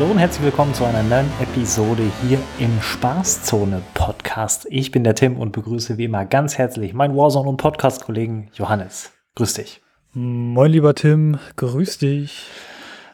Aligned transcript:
Hallo 0.00 0.12
und 0.12 0.18
herzlich 0.18 0.44
willkommen 0.44 0.72
zu 0.72 0.86
einer 0.86 1.02
neuen 1.02 1.30
Episode 1.42 2.10
hier 2.26 2.38
im 2.58 2.80
Spaßzone 2.80 3.82
Podcast. 3.92 4.66
Ich 4.70 4.92
bin 4.92 5.04
der 5.04 5.14
Tim 5.14 5.36
und 5.36 5.52
begrüße 5.52 5.98
wie 5.98 6.04
immer 6.04 6.24
ganz 6.24 6.56
herzlich 6.56 6.94
meinen 6.94 7.14
Warzone 7.14 7.46
und 7.46 7.58
Podcast-Kollegen 7.58 8.48
Johannes. 8.54 9.12
Grüß 9.34 9.52
dich. 9.52 9.82
Moin, 10.14 10.72
lieber 10.72 10.94
Tim, 10.94 11.38
grüß 11.56 11.98
dich. 11.98 12.46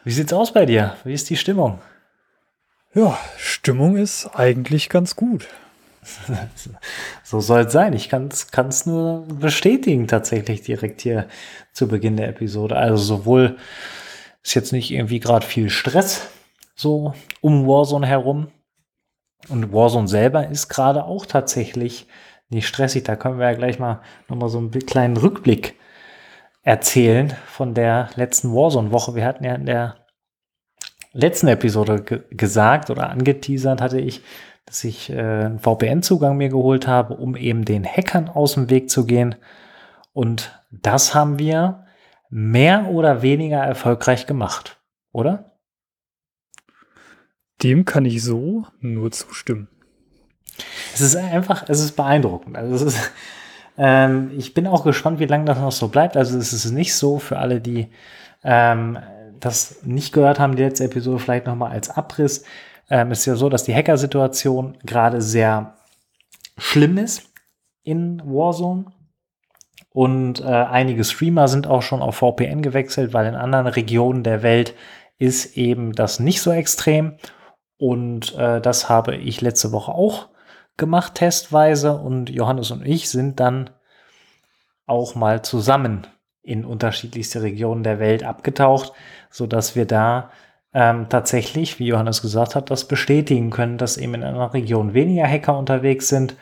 Wie 0.05 0.13
sieht's 0.13 0.31
aus 0.31 0.53
bei 0.53 0.65
dir? 0.65 0.95
Wie 1.03 1.11
ist 1.11 1.29
die 1.29 1.35
Stimmung? 1.35 1.79
Ja, 2.93 3.19
Stimmung 3.35 3.97
ist 3.97 4.27
eigentlich 4.27 4.87
ganz 4.87 5.17
gut. 5.17 5.45
so 7.23 7.41
soll 7.41 7.63
es 7.65 7.73
sein. 7.73 7.91
Ich 7.91 8.07
kann 8.07 8.29
es 8.29 8.85
nur 8.85 9.27
bestätigen, 9.27 10.07
tatsächlich 10.07 10.61
direkt 10.61 11.01
hier 11.01 11.27
zu 11.73 11.89
Beginn 11.89 12.15
der 12.15 12.29
Episode. 12.29 12.77
Also 12.77 13.03
sowohl 13.03 13.57
ist 14.41 14.53
jetzt 14.53 14.71
nicht 14.71 14.89
irgendwie 14.89 15.19
gerade 15.19 15.45
viel 15.45 15.69
Stress 15.69 16.29
so 16.77 17.13
um 17.41 17.67
Warzone 17.67 18.07
herum. 18.07 18.47
Und 19.49 19.73
Warzone 19.73 20.07
selber 20.07 20.47
ist 20.47 20.69
gerade 20.69 21.03
auch 21.03 21.25
tatsächlich 21.25 22.07
nicht 22.49 22.67
stressig. 22.67 23.03
Da 23.03 23.15
können 23.15 23.39
wir 23.39 23.51
ja 23.51 23.57
gleich 23.57 23.79
mal 23.79 24.01
nochmal 24.29 24.49
so 24.49 24.57
einen 24.57 24.71
kleinen 24.71 25.17
Rückblick 25.17 25.75
erzählen 26.63 27.33
von 27.47 27.73
der 27.73 28.09
letzten 28.15 28.53
Warzone-Woche. 28.53 29.15
Wir 29.15 29.25
hatten 29.25 29.43
ja 29.43 29.55
in 29.55 29.65
der 29.65 29.95
letzten 31.13 31.47
Episode 31.47 32.01
ge 32.01 32.23
gesagt 32.31 32.89
oder 32.89 33.09
angeteasert 33.09 33.81
hatte 33.81 33.99
ich, 33.99 34.21
dass 34.65 34.83
ich 34.83 35.09
äh, 35.09 35.15
einen 35.17 35.59
VPN-Zugang 35.59 36.35
mir 36.37 36.49
geholt 36.49 36.87
habe, 36.87 37.15
um 37.15 37.35
eben 37.35 37.63
den 37.63 37.85
Hackern 37.85 38.27
aus 38.29 38.55
dem 38.55 38.69
Weg 38.69 38.89
zu 38.89 39.05
gehen. 39.05 39.35
Und 40.13 40.61
das 40.71 41.15
haben 41.15 41.39
wir 41.39 41.85
mehr 42.29 42.87
oder 42.89 43.21
weniger 43.21 43.59
erfolgreich 43.59 44.27
gemacht, 44.27 44.77
oder? 45.11 45.56
Dem 47.63 47.85
kann 47.85 48.05
ich 48.05 48.23
so 48.23 48.65
nur 48.79 49.11
zustimmen. 49.11 49.67
Es 50.93 51.01
ist 51.01 51.15
einfach, 51.15 51.65
es 51.67 51.79
ist 51.79 51.95
beeindruckend. 51.95 52.57
Also 52.57 52.75
es 52.75 52.93
ist, 52.93 53.11
ähm, 53.77 54.31
ich 54.37 54.53
bin 54.53 54.67
auch 54.67 54.83
gespannt, 54.83 55.19
wie 55.19 55.25
lange 55.25 55.45
das 55.45 55.59
noch 55.59 55.71
so 55.71 55.87
bleibt. 55.87 56.17
Also 56.17 56.37
es 56.37 56.53
ist 56.53 56.71
nicht 56.71 56.95
so 56.95 57.19
für 57.19 57.37
alle, 57.37 57.61
die 57.61 57.87
ähm, 58.43 58.97
das 59.39 59.83
nicht 59.83 60.13
gehört 60.13 60.39
haben, 60.39 60.55
die 60.55 60.63
letzte 60.63 60.85
Episode 60.85 61.19
vielleicht 61.19 61.45
nochmal 61.45 61.71
als 61.71 61.89
Abriss. 61.89 62.43
Ähm, 62.89 63.11
ist 63.11 63.25
ja 63.25 63.35
so, 63.35 63.49
dass 63.49 63.63
die 63.63 63.75
Hacker-Situation 63.75 64.77
gerade 64.85 65.21
sehr 65.21 65.75
schlimm 66.57 66.97
ist 66.97 67.29
in 67.83 68.21
Warzone. 68.25 68.85
Und 69.91 70.41
äh, 70.41 70.45
einige 70.45 71.03
Streamer 71.03 71.47
sind 71.47 71.67
auch 71.67 71.81
schon 71.81 72.01
auf 72.01 72.17
VPN 72.17 72.61
gewechselt, 72.61 73.13
weil 73.13 73.25
in 73.25 73.35
anderen 73.35 73.67
Regionen 73.67 74.23
der 74.23 74.43
Welt 74.43 74.75
ist 75.17 75.57
eben 75.57 75.93
das 75.93 76.19
nicht 76.19 76.41
so 76.41 76.51
extrem. 76.51 77.15
Und 77.77 78.35
äh, 78.35 78.59
das 78.61 78.89
habe 78.89 79.15
ich 79.15 79.41
letzte 79.41 79.71
Woche 79.71 79.91
auch 79.91 80.29
gemacht, 80.77 81.15
testweise. 81.15 81.93
Und 81.93 82.29
Johannes 82.29 82.71
und 82.71 82.85
ich 82.85 83.09
sind 83.09 83.39
dann 83.39 83.69
auch 84.85 85.15
mal 85.15 85.41
zusammen 85.41 86.07
in 86.41 86.65
unterschiedlichste 86.65 87.41
Regionen 87.41 87.83
der 87.83 87.99
Welt 87.99 88.23
abgetaucht, 88.23 88.93
so 89.29 89.47
dass 89.47 89.75
wir 89.75 89.85
da 89.85 90.31
ähm, 90.73 91.07
tatsächlich, 91.09 91.79
wie 91.79 91.87
Johannes 91.87 92.21
gesagt 92.21 92.55
hat, 92.55 92.71
das 92.71 92.87
bestätigen 92.87 93.49
können, 93.49 93.77
dass 93.77 93.97
eben 93.97 94.15
in 94.15 94.23
einer 94.23 94.53
Region 94.53 94.93
weniger 94.93 95.27
Hacker 95.27 95.57
unterwegs 95.57 96.07
sind. 96.07 96.35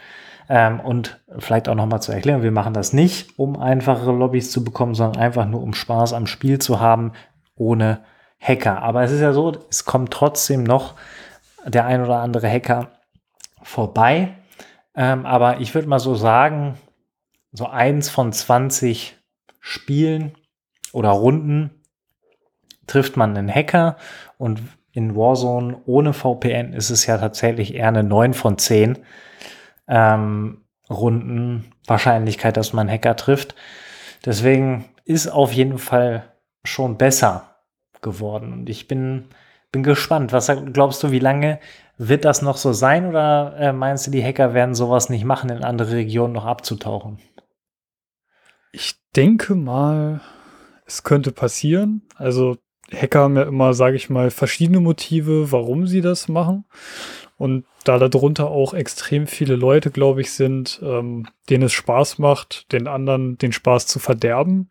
Ähm, 0.48 0.80
und 0.80 1.20
vielleicht 1.40 1.68
auch 1.68 1.76
nochmal 1.76 2.04
zu 2.04 2.12
erklären, 2.12 2.44
wir 2.44 2.52
machen 2.52 2.74
das 2.74 2.94
nicht, 2.94 3.40
um 3.40 3.60
einfachere 3.60 4.12
Lobbys 4.12 4.52
zu 4.52 4.64
bekommen, 4.64 4.94
sondern 4.94 5.22
einfach 5.22 5.48
nur, 5.48 5.64
um 5.64 5.74
Spaß 5.74 6.14
am 6.14 6.28
Spiel 6.28 6.60
zu 6.60 6.80
haben, 6.80 7.14
ohne 7.56 8.02
Hacker. 8.40 8.84
Aber 8.84 9.04
es 9.04 9.12
ist 9.12 9.22
ja 9.22 9.34
so, 9.34 9.54
es 9.72 9.86
kommt 9.86 10.12
trotzdem 10.12 10.64
noch 10.64 10.94
der 11.66 11.86
ein 11.86 12.02
oder 12.02 12.18
andere 12.18 12.50
Hacker 12.50 12.92
vorbei. 13.62 14.36
Ähm, 14.96 15.26
aber 15.26 15.60
ich 15.60 15.74
würde 15.74 15.88
mal 15.88 16.00
so 16.00 16.16
sagen, 16.16 16.78
so 17.52 17.68
eins 17.68 18.10
von 18.10 18.32
20 18.32 19.18
Spielen 19.60 20.34
oder 20.94 21.10
Runden 21.10 21.72
trifft 22.88 23.18
man 23.18 23.36
einen 23.36 23.54
Hacker 23.54 23.98
und 24.38 24.62
in 24.92 25.16
Warzone 25.16 25.82
ohne 25.86 26.14
VPN 26.14 26.74
ist 26.74 26.90
es 26.90 27.06
ja 27.06 27.18
tatsächlich 27.18 27.74
eher 27.74 27.90
eine 27.90 28.04
9 28.04 28.34
von 28.34 28.58
10 28.58 29.00
ähm, 29.88 30.62
Runden 30.90 31.72
Wahrscheinlichkeit, 31.88 32.58
dass 32.58 32.74
man 32.74 32.88
einen 32.88 32.96
Hacker 32.96 33.16
trifft. 33.16 33.56
Deswegen 34.26 34.86
ist 35.04 35.28
auf 35.28 35.52
jeden 35.52 35.78
Fall 35.78 36.32
schon 36.64 36.98
besser 36.98 37.56
geworden. 38.02 38.54
Und 38.54 38.70
ich 38.70 38.88
bin, 38.88 39.26
bin 39.76 39.84
gespannt. 39.84 40.32
Was 40.32 40.50
glaubst 40.72 41.04
du, 41.04 41.12
wie 41.12 41.20
lange 41.20 41.60
wird 41.98 42.24
das 42.24 42.42
noch 42.42 42.56
so 42.56 42.72
sein? 42.72 43.08
Oder 43.08 43.56
äh, 43.60 43.74
meinst 43.74 44.08
du, 44.08 44.12
die 44.12 44.24
Hacker 44.24 44.54
werden 44.54 44.74
sowas 44.74 45.10
nicht 45.10 45.26
machen, 45.26 45.50
in 45.50 45.66
andere 45.66 45.92
Regionen 45.92 46.34
noch 46.34 46.46
abzutauchen? 46.46 47.20
Ich 48.72 48.96
denke 49.18 49.54
mal, 49.54 50.22
es 50.86 51.04
könnte 51.04 51.34
passieren. 51.34 52.04
Also 52.16 52.56
Hacker 52.90 53.20
haben 53.20 53.36
ja 53.36 53.44
immer, 53.44 53.74
sage 53.74 53.98
ich 53.98 54.10
mal, 54.10 54.32
verschiedene 54.32 54.80
Motive, 54.80 55.52
warum 55.52 55.88
sie 55.88 56.02
das 56.02 56.30
machen. 56.30 56.64
Und 57.38 57.66
da 57.84 58.00
darunter 58.00 58.50
auch 58.50 58.74
extrem 58.74 59.28
viele 59.28 59.58
Leute, 59.58 59.92
glaube 59.92 60.22
ich, 60.22 60.32
sind, 60.32 60.80
ähm, 60.84 61.28
denen 61.50 61.64
es 61.64 61.74
Spaß 61.74 62.18
macht, 62.18 62.72
den 62.72 62.88
anderen 62.88 63.38
den 63.38 63.52
Spaß 63.52 63.88
zu 63.88 64.00
verderben, 64.00 64.70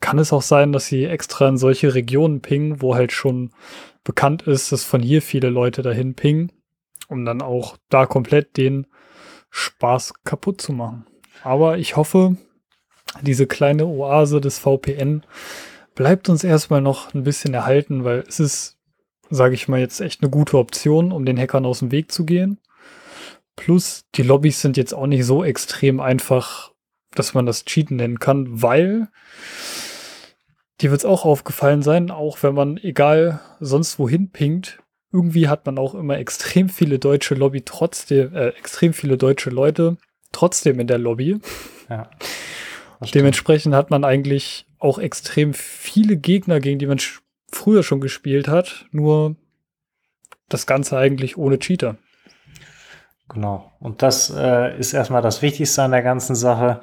kann 0.00 0.18
es 0.18 0.32
auch 0.32 0.42
sein, 0.42 0.72
dass 0.72 0.86
sie 0.86 1.04
extra 1.04 1.46
in 1.48 1.56
solche 1.56 1.94
Regionen 1.94 2.40
pingen, 2.40 2.82
wo 2.82 2.96
halt 2.96 3.12
schon 3.12 3.52
bekannt 4.04 4.42
ist, 4.42 4.72
dass 4.72 4.84
von 4.84 5.02
hier 5.02 5.22
viele 5.22 5.48
Leute 5.48 5.82
dahin 5.82 6.14
pingen, 6.14 6.52
um 7.08 7.24
dann 7.24 7.42
auch 7.42 7.76
da 7.88 8.06
komplett 8.06 8.56
den 8.56 8.86
Spaß 9.50 10.14
kaputt 10.24 10.60
zu 10.60 10.72
machen. 10.72 11.06
Aber 11.42 11.78
ich 11.78 11.96
hoffe, 11.96 12.36
diese 13.20 13.46
kleine 13.46 13.86
Oase 13.86 14.40
des 14.40 14.58
VPN 14.58 15.22
bleibt 15.94 16.28
uns 16.28 16.44
erstmal 16.44 16.80
noch 16.80 17.14
ein 17.14 17.24
bisschen 17.24 17.54
erhalten, 17.54 18.04
weil 18.04 18.24
es 18.26 18.40
ist, 18.40 18.78
sage 19.30 19.54
ich 19.54 19.68
mal, 19.68 19.80
jetzt 19.80 20.00
echt 20.00 20.22
eine 20.22 20.30
gute 20.30 20.58
Option, 20.58 21.12
um 21.12 21.24
den 21.24 21.38
Hackern 21.38 21.66
aus 21.66 21.80
dem 21.80 21.92
Weg 21.92 22.10
zu 22.10 22.24
gehen. 22.24 22.58
Plus, 23.56 24.06
die 24.14 24.22
Lobbys 24.22 24.62
sind 24.62 24.76
jetzt 24.76 24.94
auch 24.94 25.06
nicht 25.06 25.26
so 25.26 25.44
extrem 25.44 26.00
einfach, 26.00 26.72
dass 27.14 27.34
man 27.34 27.44
das 27.44 27.66
Cheaten 27.66 27.98
nennen 27.98 28.18
kann, 28.18 28.62
weil 28.62 29.08
dir 30.80 30.90
wird 30.90 31.00
es 31.00 31.04
auch 31.04 31.24
aufgefallen 31.24 31.82
sein, 31.82 32.10
auch 32.10 32.42
wenn 32.42 32.54
man 32.54 32.76
egal 32.76 33.40
sonst 33.60 33.98
wohin 33.98 34.30
pinkt, 34.30 34.82
irgendwie 35.12 35.48
hat 35.48 35.66
man 35.66 35.78
auch 35.78 35.94
immer 35.94 36.18
extrem 36.18 36.68
viele 36.68 36.98
deutsche 36.98 37.34
Lobby 37.34 37.62
trotzdem, 37.62 38.34
äh, 38.34 38.48
extrem 38.48 38.92
viele 38.92 39.18
deutsche 39.18 39.50
Leute 39.50 39.98
trotzdem 40.32 40.80
in 40.80 40.86
der 40.86 40.98
Lobby. 40.98 41.38
Ja. 41.90 42.10
Dementsprechend 43.14 43.74
hat 43.74 43.90
man 43.90 44.04
eigentlich 44.04 44.66
auch 44.78 44.98
extrem 44.98 45.54
viele 45.54 46.16
Gegner, 46.16 46.60
gegen 46.60 46.78
die 46.78 46.86
man 46.86 46.98
früher 47.50 47.82
schon 47.82 48.00
gespielt 48.00 48.48
hat, 48.48 48.86
nur 48.90 49.36
das 50.48 50.66
Ganze 50.66 50.96
eigentlich 50.96 51.36
ohne 51.36 51.58
Cheater. 51.58 51.96
Genau. 53.28 53.72
Und 53.80 54.02
das 54.02 54.30
äh, 54.30 54.78
ist 54.78 54.92
erstmal 54.92 55.22
das 55.22 55.42
Wichtigste 55.42 55.82
an 55.82 55.90
der 55.90 56.02
ganzen 56.02 56.34
Sache. 56.34 56.80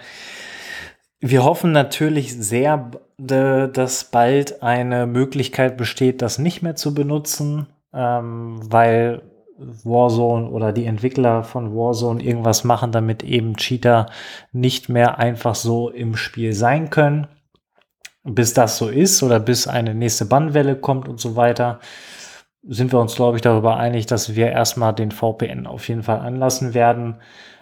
Wir 1.19 1.43
hoffen 1.43 1.71
natürlich 1.71 2.33
sehr, 2.35 2.91
dass 3.19 4.05
bald 4.05 4.63
eine 4.63 5.05
Möglichkeit 5.05 5.77
besteht, 5.77 6.21
das 6.21 6.39
nicht 6.39 6.61
mehr 6.61 6.75
zu 6.75 6.93
benutzen, 6.93 7.67
ähm, 7.93 8.59
weil 8.63 9.21
Warzone 9.57 10.49
oder 10.49 10.71
die 10.71 10.85
Entwickler 10.85 11.43
von 11.43 11.75
Warzone 11.75 12.23
irgendwas 12.23 12.63
machen, 12.63 12.93
damit 12.93 13.23
eben 13.23 13.57
Cheater 13.57 14.05
nicht 14.53 14.87
mehr 14.87 15.19
einfach 15.19 15.55
so 15.55 15.89
im 15.89 16.15
Spiel 16.15 16.53
sein 16.53 16.89
können. 16.89 17.27
Bis 18.23 18.53
das 18.53 18.77
so 18.77 18.87
ist 18.87 19.21
oder 19.21 19.39
bis 19.39 19.67
eine 19.67 19.93
nächste 19.93 20.25
Bannwelle 20.25 20.75
kommt 20.75 21.09
und 21.09 21.19
so 21.19 21.35
weiter, 21.35 21.79
sind 22.63 22.93
wir 22.93 22.99
uns, 22.99 23.15
glaube 23.15 23.37
ich, 23.37 23.41
darüber 23.41 23.77
einig, 23.77 24.05
dass 24.05 24.35
wir 24.35 24.47
erstmal 24.51 24.93
den 24.93 25.11
VPN 25.11 25.67
auf 25.67 25.87
jeden 25.87 26.03
Fall 26.03 26.19
anlassen 26.19 26.73
werden, 26.73 27.17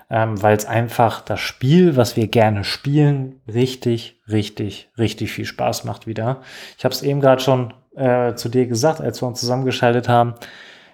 ähm, 0.10 0.42
weil 0.42 0.56
es 0.56 0.66
einfach 0.66 1.22
das 1.22 1.40
Spiel, 1.40 1.98
was 1.98 2.16
wir 2.16 2.28
gerne 2.28 2.64
spielen, 2.64 3.42
richtig, 3.48 4.22
richtig, 4.30 4.90
richtig 4.98 5.32
viel 5.32 5.46
Spaß 5.46 5.84
macht 5.84 6.08
wieder. 6.08 6.42
Ich 6.78 6.86
habe 6.86 6.94
es 6.94 7.04
eben 7.04 7.20
gerade 7.20 7.42
schon 7.42 7.74
äh, 7.96 8.36
zu 8.36 8.50
dir 8.50 8.68
gesagt, 8.68 9.02
als 9.02 9.22
wir 9.22 9.28
uns 9.28 9.40
zusammengeschaltet 9.40 10.08
haben. 10.08 10.36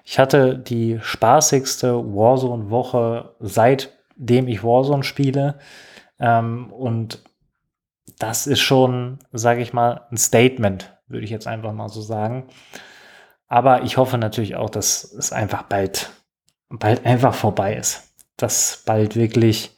Ich 0.04 0.20
hatte 0.20 0.58
die 0.58 1.00
spaßigste 1.02 1.94
Warzone-Woche 1.94 3.36
seitdem 3.40 4.48
ich 4.48 4.64
Warzone 4.64 5.04
spiele. 5.04 5.60
Ähm, 6.20 6.72
und 6.72 7.24
das 8.20 8.48
ist 8.48 8.62
schon, 8.62 9.20
sage 9.32 9.62
ich 9.62 9.74
mal, 9.74 10.08
ein 10.12 10.18
Statement, 10.18 10.98
würde 11.08 11.26
ich 11.26 11.32
jetzt 11.32 11.48
einfach 11.48 11.74
mal 11.74 11.90
so 11.90 12.02
sagen. 12.02 12.48
Aber 13.48 13.84
ich 13.84 13.98
hoffe 13.98 14.18
natürlich 14.18 14.56
auch, 14.56 14.70
dass 14.70 15.04
es 15.04 15.32
einfach 15.32 15.64
bald, 15.64 16.10
bald 16.70 17.06
einfach 17.06 17.36
vorbei 17.36 17.76
ist. 17.76 18.13
Dass 18.44 18.84
bald 18.86 19.16
wirklich 19.16 19.74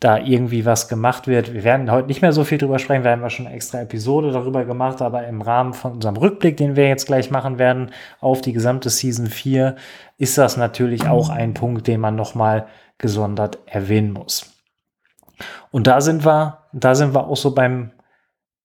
da 0.00 0.16
irgendwie 0.16 0.64
was 0.64 0.88
gemacht 0.88 1.26
wird. 1.26 1.52
Wir 1.52 1.64
werden 1.64 1.90
heute 1.90 2.06
nicht 2.06 2.22
mehr 2.22 2.32
so 2.32 2.44
viel 2.44 2.58
drüber 2.58 2.78
sprechen, 2.78 3.02
wir 3.02 3.10
haben 3.10 3.22
ja 3.22 3.30
schon 3.30 3.46
eine 3.46 3.56
extra 3.56 3.80
Episode 3.80 4.30
darüber 4.30 4.64
gemacht, 4.64 5.02
aber 5.02 5.26
im 5.26 5.42
Rahmen 5.42 5.72
von 5.72 5.92
unserem 5.92 6.16
Rückblick, 6.16 6.56
den 6.56 6.76
wir 6.76 6.86
jetzt 6.86 7.06
gleich 7.06 7.30
machen 7.32 7.58
werden, 7.58 7.90
auf 8.20 8.40
die 8.40 8.52
gesamte 8.52 8.90
Season 8.90 9.26
4, 9.26 9.74
ist 10.16 10.38
das 10.38 10.56
natürlich 10.56 11.08
auch 11.08 11.30
ein 11.30 11.52
Punkt, 11.54 11.88
den 11.88 12.00
man 12.00 12.14
nochmal 12.14 12.68
gesondert 12.98 13.58
erwähnen 13.66 14.12
muss. 14.12 14.54
Und 15.70 15.88
da 15.88 16.00
sind 16.00 16.24
wir, 16.24 16.58
da 16.72 16.94
sind 16.94 17.14
wir 17.14 17.26
auch 17.26 17.36
so 17.36 17.52
beim, 17.52 17.90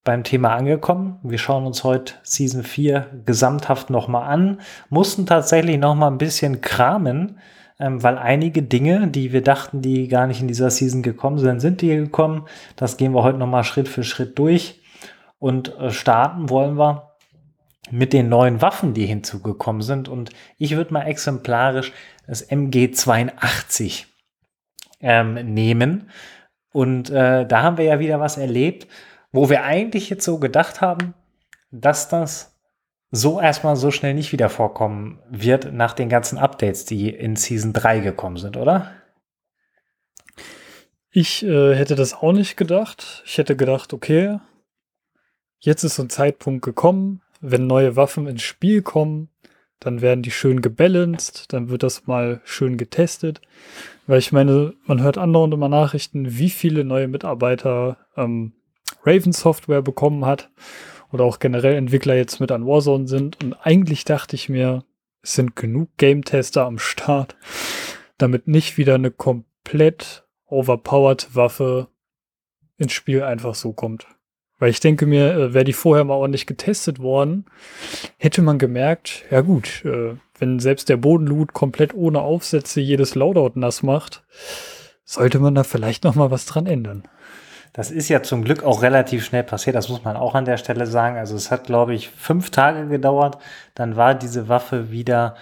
beim 0.03 0.23
Thema 0.23 0.53
angekommen. 0.53 1.19
Wir 1.23 1.39
schauen 1.39 1.65
uns 1.65 1.83
heute 1.83 2.13
Season 2.21 2.61
4 2.63 3.23
gesamthaft 3.25 3.89
nochmal 3.89 4.31
an, 4.31 4.61
mussten 4.89 5.25
tatsächlich 5.25 5.79
nochmal 5.79 6.11
ein 6.11 6.19
bisschen 6.19 6.61
kramen, 6.61 7.39
ähm, 7.79 8.03
weil 8.03 8.17
einige 8.17 8.61
Dinge, 8.61 9.07
die 9.07 9.33
wir 9.33 9.41
dachten, 9.41 9.81
die 9.81 10.07
gar 10.07 10.27
nicht 10.27 10.41
in 10.41 10.47
dieser 10.47 10.69
Season 10.69 11.01
gekommen 11.01 11.39
sind, 11.39 11.59
sind 11.59 11.81
die 11.81 11.95
gekommen. 11.95 12.47
Das 12.75 12.97
gehen 12.97 13.13
wir 13.13 13.23
heute 13.23 13.37
nochmal 13.37 13.63
Schritt 13.63 13.87
für 13.87 14.03
Schritt 14.03 14.37
durch. 14.37 14.81
Und 15.39 15.77
äh, 15.77 15.91
starten 15.91 16.49
wollen 16.49 16.77
wir 16.77 17.11
mit 17.91 18.13
den 18.13 18.29
neuen 18.29 18.61
Waffen, 18.61 18.93
die 18.93 19.05
hinzugekommen 19.05 19.81
sind. 19.81 20.07
Und 20.07 20.29
ich 20.57 20.75
würde 20.75 20.93
mal 20.93 21.03
exemplarisch 21.03 21.91
das 22.27 22.49
MG82 22.49 24.05
ähm, 25.01 25.33
nehmen. 25.53 26.09
Und 26.71 27.09
äh, 27.09 27.45
da 27.45 27.61
haben 27.61 27.77
wir 27.77 27.85
ja 27.85 27.99
wieder 27.99 28.19
was 28.19 28.37
erlebt, 28.37 28.87
wo 29.31 29.49
wir 29.49 29.63
eigentlich 29.63 30.09
jetzt 30.09 30.23
so 30.23 30.39
gedacht 30.39 30.81
haben, 30.81 31.13
dass 31.71 32.07
das 32.07 32.52
so 33.15 33.39
erstmal 33.39 33.75
so 33.75 33.91
schnell 33.91 34.15
nicht 34.15 34.31
wieder 34.31 34.49
vorkommen 34.49 35.19
wird 35.29 35.71
nach 35.71 35.93
den 35.93 36.09
ganzen 36.09 36.39
Updates, 36.39 36.83
die 36.83 37.09
in 37.09 37.35
Season 37.35 37.71
3 37.71 37.99
gekommen 37.99 38.37
sind, 38.37 38.57
oder? 38.57 38.91
Ich 41.11 41.45
äh, 41.45 41.75
hätte 41.75 41.93
das 41.93 42.15
auch 42.15 42.31
nicht 42.31 42.57
gedacht. 42.57 43.21
Ich 43.27 43.37
hätte 43.37 43.55
gedacht, 43.55 43.93
okay, 43.93 44.39
jetzt 45.59 45.83
ist 45.83 45.97
so 45.97 46.01
ein 46.01 46.09
Zeitpunkt 46.09 46.65
gekommen, 46.65 47.21
wenn 47.39 47.67
neue 47.67 47.95
Waffen 47.95 48.25
ins 48.25 48.41
Spiel 48.41 48.81
kommen, 48.81 49.29
dann 49.79 50.01
werden 50.01 50.23
die 50.23 50.31
schön 50.31 50.63
gebalanced, 50.63 51.53
dann 51.53 51.69
wird 51.69 51.83
das 51.83 52.07
mal 52.07 52.41
schön 52.45 52.77
getestet. 52.77 53.41
Weil 54.07 54.17
ich 54.17 54.31
meine, 54.31 54.73
man 54.85 55.03
hört 55.03 55.19
andauernd 55.19 55.53
immer 55.53 55.69
Nachrichten, 55.69 56.39
wie 56.39 56.49
viele 56.49 56.83
neue 56.83 57.07
Mitarbeiter 57.07 57.97
ähm, 58.17 58.53
Raven 59.05 59.33
Software 59.33 59.83
bekommen 59.83 60.25
hat 60.25 60.49
oder 61.13 61.23
auch 61.23 61.39
generell 61.39 61.75
Entwickler 61.75 62.15
jetzt 62.15 62.39
mit 62.39 62.51
an 62.51 62.65
Warzone 62.65 63.07
sind. 63.07 63.41
Und 63.43 63.53
eigentlich 63.53 64.03
dachte 64.03 64.35
ich 64.35 64.49
mir, 64.49 64.83
es 65.21 65.35
sind 65.35 65.55
genug 65.55 65.89
Game-Tester 65.97 66.65
am 66.65 66.79
Start, 66.79 67.37
damit 68.17 68.47
nicht 68.47 68.77
wieder 68.77 68.95
eine 68.95 69.11
komplett 69.11 70.25
overpowered 70.47 71.35
Waffe 71.35 71.87
ins 72.77 72.93
Spiel 72.93 73.21
einfach 73.23 73.53
so 73.53 73.73
kommt. 73.73 74.07
Weil 74.57 74.71
ich 74.71 74.79
denke 74.79 75.05
mir, 75.05 75.33
äh, 75.33 75.53
wäre 75.53 75.65
die 75.65 75.73
vorher 75.73 76.03
mal 76.03 76.15
ordentlich 76.15 76.47
getestet 76.47 76.99
worden, 76.99 77.45
hätte 78.17 78.41
man 78.41 78.57
gemerkt, 78.57 79.23
ja 79.29 79.41
gut, 79.41 79.85
äh, 79.85 80.15
wenn 80.39 80.59
selbst 80.59 80.89
der 80.89 80.97
Bodenloot 80.97 81.53
komplett 81.53 81.93
ohne 81.93 82.21
Aufsätze 82.21 82.81
jedes 82.81 83.13
Loadout 83.13 83.59
nass 83.59 83.83
macht, 83.83 84.23
sollte 85.05 85.39
man 85.39 85.53
da 85.53 85.63
vielleicht 85.63 86.03
noch 86.03 86.15
mal 86.15 86.31
was 86.31 86.45
dran 86.45 86.65
ändern. 86.65 87.03
Das 87.73 87.89
ist 87.89 88.07
ja 88.07 88.21
zum 88.21 88.43
Glück 88.43 88.63
auch 88.63 88.83
relativ 88.83 89.25
schnell 89.25 89.43
passiert, 89.43 89.75
das 89.75 89.89
muss 89.89 90.03
man 90.03 90.15
auch 90.15 90.35
an 90.35 90.45
der 90.45 90.57
Stelle 90.57 90.85
sagen. 90.85 91.17
Also 91.17 91.35
es 91.35 91.49
hat, 91.49 91.65
glaube 91.65 91.95
ich, 91.95 92.09
fünf 92.09 92.51
Tage 92.51 92.87
gedauert, 92.87 93.39
dann 93.73 93.95
war 93.95 94.13
diese 94.13 94.47
Waffe 94.47 94.91
wieder 94.91 95.35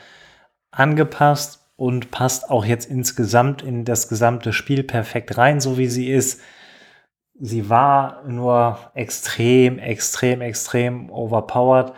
angepasst 0.71 1.59
und 1.75 2.09
passt 2.09 2.49
auch 2.49 2.63
jetzt 2.63 2.89
insgesamt 2.89 3.63
in 3.63 3.83
das 3.83 4.07
gesamte 4.07 4.53
Spiel 4.53 4.83
perfekt 4.83 5.37
rein, 5.37 5.59
so 5.59 5.77
wie 5.77 5.87
sie 5.87 6.09
ist. 6.09 6.41
Sie 7.39 7.69
war 7.69 8.23
nur 8.27 8.77
extrem, 8.93 9.79
extrem, 9.79 10.41
extrem 10.41 11.09
overpowered, 11.09 11.91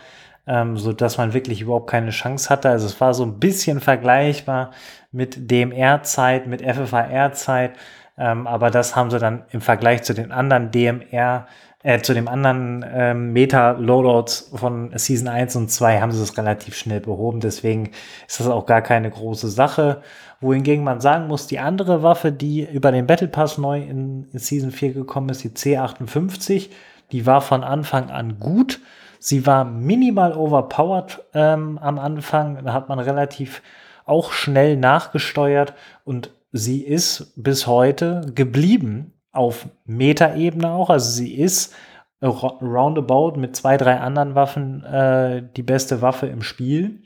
ähm, 0.48 0.78
so 0.78 0.94
dass 0.94 1.18
man 1.18 1.34
wirklich 1.34 1.62
überhaupt 1.62 1.90
keine 1.90 2.12
Chance 2.12 2.50
hatte. 2.50 2.70
Also 2.70 2.88
es 2.88 3.00
war 3.02 3.14
so 3.14 3.24
ein 3.24 3.40
bisschen 3.40 3.82
vergleichbar 3.82 4.72
mit 5.12 5.52
DMR-Zeit, 5.52 6.48
mit 6.48 6.62
FFAR-Zeit 6.62 7.74
ähm, 8.18 8.48
aber 8.48 8.70
das 8.70 8.96
haben 8.96 9.10
sie 9.10 9.20
dann 9.20 9.44
im 9.52 9.62
Vergleich 9.62 10.04
zu 10.04 10.14
den 10.14 10.32
anderen 10.32 10.72
DMR, 10.72 11.48
äh, 11.84 12.00
zu 12.02 12.14
den 12.14 12.28
anderen 12.28 12.86
ähm, 12.88 13.34
Meta-Loadouts 13.34 14.52
von 14.56 14.92
Season 14.96 15.28
1 15.28 15.56
und 15.56 15.70
2 15.70 16.00
haben 16.00 16.12
sie 16.12 16.22
es 16.22 16.38
relativ 16.38 16.76
schnell 16.76 17.02
behoben. 17.02 17.40
Deswegen 17.40 17.92
ist 18.28 18.40
das 18.40 18.48
auch 18.48 18.66
gar 18.66 18.82
keine 18.82 19.10
große 19.10 19.50
Sache. 19.50 20.02
Wohingegen 20.40 20.84
man 20.84 21.02
sagen 21.02 21.28
muss, 21.28 21.48
die 21.48 21.60
andere 21.60 22.04
Waffe, 22.04 22.32
die 22.32 22.64
über 22.64 22.92
den 22.92 23.08
Battle 23.08 23.28
Pass 23.28 23.58
neu 23.58 23.82
in, 23.82 24.28
in 24.32 24.40
Season 24.40 24.72
4 24.72 24.94
gekommen 24.94 25.30
ist, 25.30 25.44
die 25.44 25.50
C58, 25.50 26.70
die 27.12 27.26
war 27.26 27.42
von 27.42 27.64
Anfang 27.64 28.10
an 28.10 28.40
gut. 28.40 28.80
Sie 29.20 29.46
war 29.46 29.66
minimal 29.66 30.34
overpowered 30.34 31.24
ähm, 31.34 31.80
am 31.80 31.98
Anfang. 31.98 32.64
Da 32.64 32.74
hat 32.74 32.90
man 32.90 33.00
relativ 33.00 33.62
auch 34.06 34.32
schnell 34.32 34.76
nachgesteuert 34.78 35.74
und 36.04 36.32
sie 36.54 36.82
ist 36.82 37.34
bis 37.36 37.68
heute 37.68 38.32
geblieben 38.34 39.12
auf 39.34 39.68
Metaebene 39.86 40.72
auch. 40.72 40.90
Also 40.90 41.12
sie 41.12 41.34
ist 41.34 41.74
roundabout 42.22 43.38
mit 43.38 43.56
zwei, 43.56 43.76
drei 43.76 44.00
anderen 44.00 44.36
Waffen 44.36 44.84
äh, 44.86 45.44
die 45.58 45.64
beste 45.64 46.02
Waffe 46.02 46.28
im 46.28 46.42
Spiel 46.42 47.02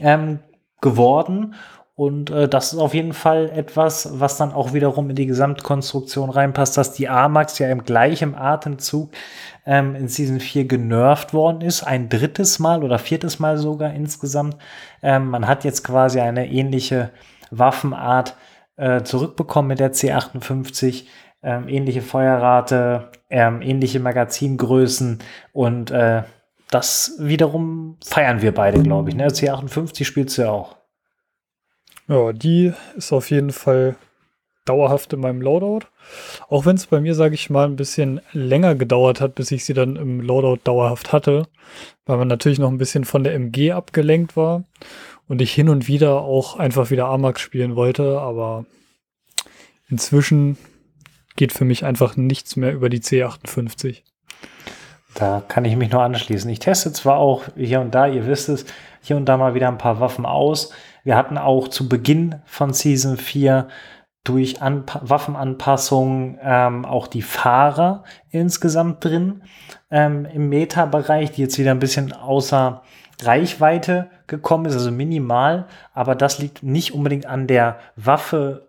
ähm, 0.00 0.40
geworden. 0.80 1.54
Und 1.94 2.30
äh, 2.30 2.48
das 2.48 2.72
ist 2.72 2.80
auf 2.80 2.92
jeden 2.92 3.12
Fall 3.12 3.50
etwas, 3.54 4.18
was 4.18 4.36
dann 4.36 4.52
auch 4.52 4.72
wiederum 4.72 5.10
in 5.10 5.14
die 5.14 5.26
Gesamtkonstruktion 5.26 6.30
reinpasst, 6.30 6.76
dass 6.76 6.92
die 6.92 7.08
AMAX 7.08 7.60
ja 7.60 7.68
im 7.68 7.84
gleichen 7.84 8.34
Atemzug 8.34 9.12
ähm, 9.64 9.94
in 9.94 10.08
Season 10.08 10.40
4 10.40 10.64
genervt 10.64 11.32
worden 11.32 11.60
ist. 11.60 11.84
Ein 11.84 12.08
drittes 12.08 12.58
Mal 12.58 12.82
oder 12.82 12.98
viertes 12.98 13.38
Mal 13.38 13.58
sogar 13.58 13.92
insgesamt. 13.92 14.56
Ähm, 15.02 15.28
man 15.28 15.46
hat 15.46 15.62
jetzt 15.62 15.84
quasi 15.84 16.18
eine 16.18 16.50
ähnliche 16.50 17.10
Waffenart 17.52 18.34
äh, 18.76 19.02
zurückbekommen 19.02 19.68
mit 19.68 19.80
der 19.80 19.92
C58. 19.92 21.04
Ähm, 21.42 21.68
ähnliche 21.68 22.00
Feuerrate, 22.00 23.10
ähm, 23.28 23.60
ähnliche 23.60 24.00
Magazingrößen 24.00 25.18
und 25.52 25.90
äh, 25.90 26.22
das 26.70 27.16
wiederum 27.18 27.98
feiern 28.02 28.40
wir 28.40 28.54
beide, 28.54 28.82
glaube 28.82 29.10
ich. 29.10 29.14
Ne? 29.14 29.28
C58 29.28 30.04
spielst 30.04 30.38
du 30.38 30.42
ja 30.42 30.50
auch. 30.50 30.76
Ja, 32.08 32.32
die 32.32 32.72
ist 32.96 33.12
auf 33.12 33.30
jeden 33.30 33.50
Fall 33.50 33.96
dauerhaft 34.64 35.12
in 35.12 35.20
meinem 35.20 35.42
Loadout. 35.42 35.86
Auch 36.48 36.66
wenn 36.66 36.76
es 36.76 36.86
bei 36.86 37.00
mir, 37.00 37.14
sage 37.14 37.34
ich 37.34 37.50
mal, 37.50 37.66
ein 37.66 37.76
bisschen 37.76 38.20
länger 38.32 38.74
gedauert 38.74 39.20
hat, 39.20 39.34
bis 39.34 39.50
ich 39.50 39.64
sie 39.64 39.74
dann 39.74 39.96
im 39.96 40.20
Loadout 40.20 40.60
dauerhaft 40.64 41.12
hatte, 41.12 41.46
weil 42.06 42.16
man 42.16 42.28
natürlich 42.28 42.58
noch 42.58 42.70
ein 42.70 42.78
bisschen 42.78 43.04
von 43.04 43.24
der 43.24 43.34
MG 43.34 43.72
abgelenkt 43.72 44.36
war 44.36 44.64
und 45.28 45.40
ich 45.40 45.52
hin 45.52 45.68
und 45.68 45.88
wieder 45.88 46.22
auch 46.22 46.56
einfach 46.56 46.90
wieder 46.90 47.06
Amax 47.06 47.40
spielen 47.40 47.76
wollte, 47.76 48.20
aber 48.20 48.66
inzwischen 49.88 50.58
geht 51.36 51.52
für 51.52 51.64
mich 51.64 51.84
einfach 51.84 52.16
nichts 52.16 52.56
mehr 52.56 52.72
über 52.72 52.88
die 52.88 53.00
C58. 53.00 54.02
Da 55.14 55.42
kann 55.46 55.64
ich 55.64 55.76
mich 55.76 55.90
nur 55.92 56.02
anschließen. 56.02 56.50
Ich 56.50 56.58
teste 56.58 56.92
zwar 56.92 57.18
auch 57.18 57.44
hier 57.56 57.80
und 57.80 57.94
da, 57.94 58.06
ihr 58.06 58.26
wisst 58.26 58.48
es, 58.48 58.66
hier 59.00 59.16
und 59.16 59.26
da 59.26 59.36
mal 59.36 59.54
wieder 59.54 59.68
ein 59.68 59.78
paar 59.78 60.00
Waffen 60.00 60.26
aus. 60.26 60.72
Wir 61.04 61.16
hatten 61.16 61.38
auch 61.38 61.68
zu 61.68 61.88
Beginn 61.88 62.40
von 62.46 62.72
Season 62.72 63.16
4 63.16 63.68
durch 64.24 64.62
Anpa 64.62 65.02
Waffenanpassungen 65.04 66.38
ähm, 66.42 66.84
auch 66.86 67.06
die 67.06 67.22
Fahrer 67.22 68.04
insgesamt 68.30 69.04
drin 69.04 69.42
ähm, 69.90 70.24
im 70.24 70.48
Meta-Bereich, 70.48 71.32
die 71.32 71.42
jetzt 71.42 71.58
wieder 71.58 71.72
ein 71.72 71.78
bisschen 71.78 72.12
außer 72.12 72.82
Reichweite 73.22 74.10
gekommen 74.26 74.66
ist, 74.66 74.74
also 74.74 74.90
minimal, 74.90 75.66
aber 75.92 76.14
das 76.14 76.38
liegt 76.38 76.62
nicht 76.62 76.92
unbedingt 76.92 77.26
an 77.26 77.46
der 77.46 77.78
Waffe, 77.96 78.68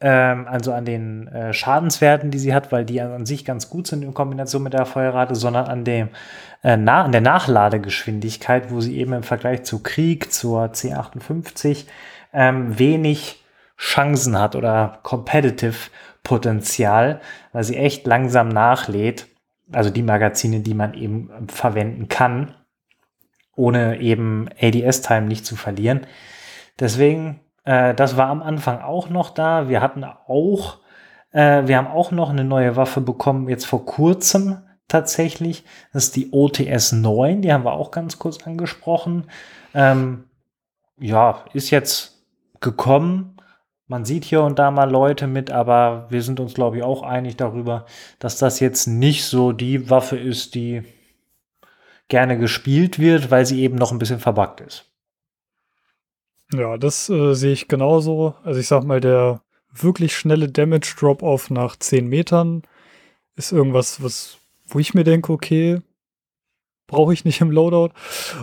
ähm, 0.00 0.46
also 0.48 0.72
an 0.72 0.84
den 0.84 1.28
äh, 1.28 1.52
Schadenswerten, 1.52 2.30
die 2.30 2.38
sie 2.38 2.54
hat, 2.54 2.72
weil 2.72 2.84
die 2.84 3.00
an, 3.00 3.26
sich 3.26 3.44
ganz 3.44 3.70
gut 3.70 3.86
sind 3.86 4.02
in 4.02 4.14
Kombination 4.14 4.62
mit 4.62 4.72
der 4.72 4.86
Feuerrate, 4.86 5.34
sondern 5.34 5.66
an, 5.66 5.84
dem, 5.84 6.08
äh, 6.62 6.76
na, 6.76 7.04
an 7.04 7.12
der 7.12 7.20
Nachladegeschwindigkeit, 7.20 8.70
wo 8.70 8.80
sie 8.80 8.96
eben 8.98 9.12
im 9.12 9.22
Vergleich 9.22 9.62
zu 9.62 9.82
Krieg, 9.82 10.32
zur 10.32 10.66
C58, 10.66 11.86
ähm, 12.32 12.78
wenig 12.78 13.42
Chancen 13.78 14.38
hat 14.38 14.56
oder 14.56 14.98
Competitive 15.02 15.90
Potenzial, 16.22 17.20
weil 17.52 17.64
sie 17.64 17.76
echt 17.76 18.06
langsam 18.06 18.48
nachlädt. 18.48 19.28
Also 19.72 19.90
die 19.90 20.02
Magazine, 20.02 20.60
die 20.60 20.74
man 20.74 20.94
eben 20.94 21.30
verwenden 21.48 22.08
kann 22.08 22.54
ohne 23.56 24.00
eben 24.00 24.48
ADS-Time 24.60 25.26
nicht 25.26 25.44
zu 25.44 25.56
verlieren. 25.56 26.06
Deswegen, 26.78 27.40
äh, 27.64 27.94
das 27.94 28.16
war 28.16 28.28
am 28.28 28.42
Anfang 28.42 28.80
auch 28.80 29.08
noch 29.08 29.30
da. 29.30 29.68
Wir 29.68 29.80
hatten 29.80 30.04
auch, 30.04 30.78
äh, 31.32 31.66
wir 31.66 31.76
haben 31.76 31.88
auch 31.88 32.12
noch 32.12 32.30
eine 32.30 32.44
neue 32.44 32.76
Waffe 32.76 33.00
bekommen, 33.00 33.48
jetzt 33.48 33.66
vor 33.66 33.84
kurzem 33.84 34.58
tatsächlich. 34.88 35.64
Das 35.92 36.04
ist 36.04 36.16
die 36.16 36.30
OTS 36.32 36.92
9, 36.92 37.42
die 37.42 37.52
haben 37.52 37.64
wir 37.64 37.72
auch 37.72 37.90
ganz 37.90 38.18
kurz 38.18 38.46
angesprochen. 38.46 39.24
Ähm, 39.74 40.24
ja, 40.98 41.44
ist 41.52 41.70
jetzt 41.70 42.24
gekommen, 42.60 43.36
Man 43.88 44.04
sieht 44.04 44.24
hier 44.24 44.42
und 44.42 44.58
da 44.58 44.72
mal 44.72 44.90
Leute 44.90 45.28
mit, 45.28 45.52
aber 45.52 46.06
wir 46.10 46.20
sind 46.22 46.40
uns, 46.40 46.54
glaube 46.54 46.78
ich, 46.78 46.82
auch 46.82 47.02
einig 47.04 47.36
darüber, 47.36 47.86
dass 48.18 48.36
das 48.36 48.58
jetzt 48.58 48.86
nicht 48.86 49.24
so 49.24 49.52
die 49.52 49.88
Waffe 49.90 50.16
ist, 50.16 50.56
die 50.56 50.82
gerne 52.08 52.38
gespielt 52.38 52.98
wird, 52.98 53.30
weil 53.30 53.46
sie 53.46 53.60
eben 53.62 53.76
noch 53.76 53.92
ein 53.92 53.98
bisschen 53.98 54.20
verbuggt 54.20 54.60
ist. 54.60 54.90
Ja, 56.52 56.76
das 56.76 57.08
äh, 57.08 57.34
sehe 57.34 57.52
ich 57.52 57.68
genauso. 57.68 58.34
Also 58.44 58.60
ich 58.60 58.68
sag 58.68 58.84
mal, 58.84 59.00
der 59.00 59.42
wirklich 59.72 60.16
schnelle 60.16 60.48
Damage 60.48 60.94
Drop-Off 60.98 61.50
nach 61.50 61.76
10 61.76 62.08
Metern 62.08 62.62
ist 63.34 63.52
irgendwas, 63.52 64.02
was, 64.02 64.38
wo 64.66 64.78
ich 64.78 64.94
mir 64.94 65.04
denke, 65.04 65.32
okay, 65.32 65.82
brauche 66.86 67.12
ich 67.12 67.24
nicht 67.24 67.40
im 67.40 67.50
Loadout. 67.50 67.90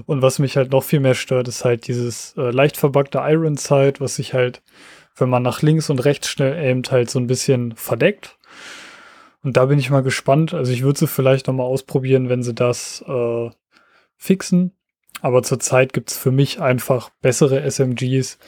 Und 0.06 0.22
was 0.22 0.40
mich 0.40 0.58
halt 0.58 0.72
noch 0.72 0.84
viel 0.84 1.00
mehr 1.00 1.16
stört, 1.16 1.48
ist 1.48 1.66
halt 1.66 1.88
dieses 1.88 2.36
äh, 2.38 2.52
leicht 2.52 2.78
verbuggte 2.78 3.20
Iron 3.24 3.58
Sight, 3.58 4.02
was 4.02 4.16
sich 4.16 4.34
halt, 4.34 4.62
wenn 5.16 5.30
man 5.30 5.44
nach 5.44 5.62
links 5.62 5.90
und 5.90 6.04
rechts 6.04 6.30
schnell 6.30 6.54
aimt, 6.54 6.92
halt 6.92 7.10
so 7.10 7.20
ein 7.20 7.28
bisschen 7.28 7.76
verdeckt. 7.76 8.38
Und 9.44 9.58
da 9.58 9.66
bin 9.66 9.78
ich 9.78 9.90
mal 9.90 10.04
gespannt. 10.04 10.54
Also 10.54 10.72
ich 10.72 10.84
würde 10.84 11.00
sie 11.00 11.08
vielleicht 11.08 11.48
noch 11.48 11.54
mal 11.54 11.64
ausprobieren, 11.64 12.30
wenn 12.30 12.44
sie 12.44 12.54
das 12.54 13.04
äh, 13.08 13.50
fixen. 14.16 14.72
Aber 15.22 15.44
zurzeit 15.44 15.94
gibt 15.94 16.12
es 16.12 16.18
für 16.18 16.32
mich 16.32 16.62
einfach 16.62 17.10
bessere 17.22 17.70
SMGs, 17.70 18.40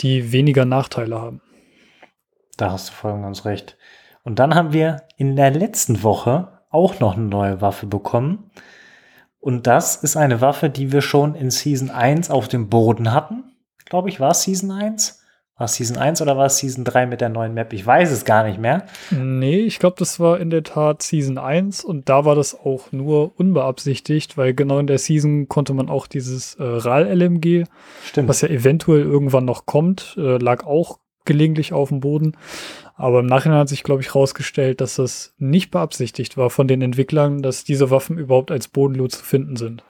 die 0.00 0.32
weniger 0.32 0.64
Nachteile 0.64 1.20
haben. 1.20 1.40
Da 2.56 2.70
hast 2.70 2.90
du 2.90 2.92
voll 2.92 3.20
ganz 3.20 3.44
recht. 3.44 3.76
Und 4.24 4.38
dann 4.38 4.54
haben 4.54 4.72
wir 4.72 5.02
in 5.16 5.36
der 5.36 5.50
letzten 5.50 6.02
Woche 6.02 6.60
auch 6.70 7.00
noch 7.00 7.16
eine 7.16 7.26
neue 7.26 7.60
Waffe 7.60 7.86
bekommen. 7.86 8.50
Und 9.40 9.66
das 9.66 9.96
ist 9.96 10.16
eine 10.16 10.40
Waffe, 10.40 10.70
die 10.70 10.92
wir 10.92 11.02
schon 11.02 11.34
in 11.34 11.50
Season 11.50 11.90
1 11.90 12.30
auf 12.30 12.48
dem 12.48 12.68
Boden 12.68 13.12
hatten. 13.12 13.56
Glaube 13.84 14.08
ich, 14.08 14.20
war 14.20 14.30
es 14.30 14.42
Season 14.42 14.70
1? 14.70 15.21
War 15.58 15.66
es 15.66 15.74
Season 15.74 15.98
1 15.98 16.22
oder 16.22 16.36
war 16.36 16.46
es 16.46 16.58
Season 16.58 16.82
3 16.82 17.06
mit 17.06 17.20
der 17.20 17.28
neuen 17.28 17.52
Map? 17.52 17.72
Ich 17.72 17.86
weiß 17.86 18.10
es 18.10 18.24
gar 18.24 18.44
nicht 18.44 18.58
mehr. 18.58 18.86
Nee, 19.10 19.60
ich 19.60 19.78
glaube, 19.78 19.96
das 19.98 20.18
war 20.18 20.40
in 20.40 20.48
der 20.48 20.62
Tat 20.62 21.02
Season 21.02 21.36
1 21.36 21.84
und 21.84 22.08
da 22.08 22.24
war 22.24 22.34
das 22.34 22.58
auch 22.58 22.90
nur 22.90 23.38
unbeabsichtigt, 23.38 24.38
weil 24.38 24.54
genau 24.54 24.78
in 24.78 24.86
der 24.86 24.98
Season 24.98 25.48
konnte 25.48 25.74
man 25.74 25.90
auch 25.90 26.06
dieses 26.06 26.54
äh, 26.54 26.62
RAL-LMG, 26.62 27.64
was 28.16 28.40
ja 28.40 28.48
eventuell 28.48 29.02
irgendwann 29.02 29.44
noch 29.44 29.66
kommt, 29.66 30.14
äh, 30.16 30.38
lag 30.38 30.64
auch 30.64 30.98
gelegentlich 31.24 31.72
auf 31.72 31.90
dem 31.90 32.00
Boden. 32.00 32.36
Aber 32.94 33.20
im 33.20 33.26
Nachhinein 33.26 33.58
hat 33.58 33.68
sich, 33.68 33.82
glaube 33.82 34.00
ich, 34.00 34.08
herausgestellt, 34.08 34.80
dass 34.80 34.96
das 34.96 35.34
nicht 35.38 35.70
beabsichtigt 35.70 36.36
war 36.36 36.50
von 36.50 36.66
den 36.66 36.82
Entwicklern, 36.82 37.42
dass 37.42 37.64
diese 37.64 37.90
Waffen 37.90 38.18
überhaupt 38.18 38.50
als 38.50 38.68
Bodenloot 38.68 39.12
zu 39.12 39.24
finden 39.24 39.56
sind. 39.56 39.84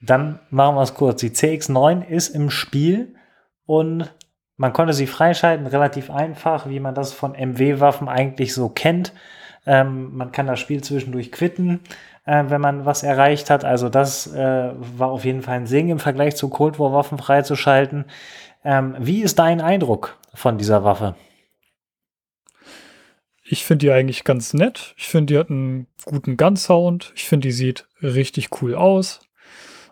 Dann 0.00 0.40
machen 0.50 0.76
wir 0.76 0.82
es 0.82 0.94
kurz. 0.94 1.20
Die 1.20 1.30
CX9 1.30 2.06
ist 2.06 2.28
im 2.28 2.50
Spiel 2.50 3.14
und 3.66 4.12
man 4.56 4.72
konnte 4.72 4.92
sie 4.92 5.06
freischalten, 5.06 5.66
relativ 5.66 6.10
einfach, 6.10 6.68
wie 6.68 6.80
man 6.80 6.94
das 6.94 7.12
von 7.12 7.32
MW-Waffen 7.32 8.08
eigentlich 8.08 8.54
so 8.54 8.68
kennt. 8.68 9.12
Ähm, 9.66 10.14
man 10.16 10.32
kann 10.32 10.46
das 10.46 10.60
Spiel 10.60 10.82
zwischendurch 10.82 11.32
quitten, 11.32 11.80
äh, 12.24 12.44
wenn 12.48 12.60
man 12.60 12.84
was 12.84 13.02
erreicht 13.02 13.50
hat. 13.50 13.64
Also 13.64 13.88
das 13.88 14.32
äh, 14.32 14.70
war 14.74 15.08
auf 15.08 15.24
jeden 15.24 15.42
Fall 15.42 15.56
ein 15.56 15.66
Segen 15.66 15.88
im 15.88 15.98
Vergleich 15.98 16.36
zu 16.36 16.48
Cold 16.48 16.78
War-Waffen 16.78 17.18
freizuschalten. 17.18 18.04
Ähm, 18.64 18.94
wie 18.98 19.22
ist 19.22 19.38
dein 19.38 19.60
Eindruck 19.60 20.18
von 20.34 20.58
dieser 20.58 20.84
Waffe? 20.84 21.16
Ich 23.46 23.64
finde 23.64 23.86
die 23.86 23.92
eigentlich 23.92 24.24
ganz 24.24 24.54
nett. 24.54 24.94
Ich 24.96 25.08
finde, 25.08 25.34
die 25.34 25.38
hat 25.38 25.50
einen 25.50 25.86
guten 26.06 26.36
Gun-Sound. 26.36 27.12
Ich 27.14 27.24
finde, 27.24 27.48
die 27.48 27.52
sieht 27.52 27.86
richtig 28.02 28.62
cool 28.62 28.74
aus. 28.74 29.20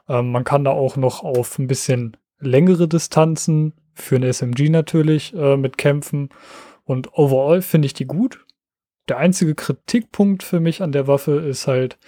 Ähm, 0.09 0.31
man 0.33 0.45
kann 0.45 0.65
da 0.65 0.71
auch 0.71 0.97
noch 0.97 1.23
auf 1.23 1.59
ein 1.59 1.67
bisschen 1.67 2.17
längere 2.39 2.89
Distanzen 2.89 3.75
für 3.95 4.17
eine 4.17 4.33
SMG 4.33 4.69
natürlich 4.69 5.35
äh, 5.35 5.57
mit 5.57 5.79
kämpfen. 5.79 6.31
Und 6.85 7.15
overall 7.15 7.63
finde 7.63 7.87
ich 7.87 7.95
die 7.95 8.07
gut. 8.07 8.45
Der 9.09 9.19
einzige 9.19 9.55
Kritikpunkt 9.55 10.43
für 10.43 10.61
mich 10.61 10.83
an 10.83 10.93
der 10.93 11.07
Waffe 11.07 11.33
ist 11.33 11.67
halt, 11.67 11.99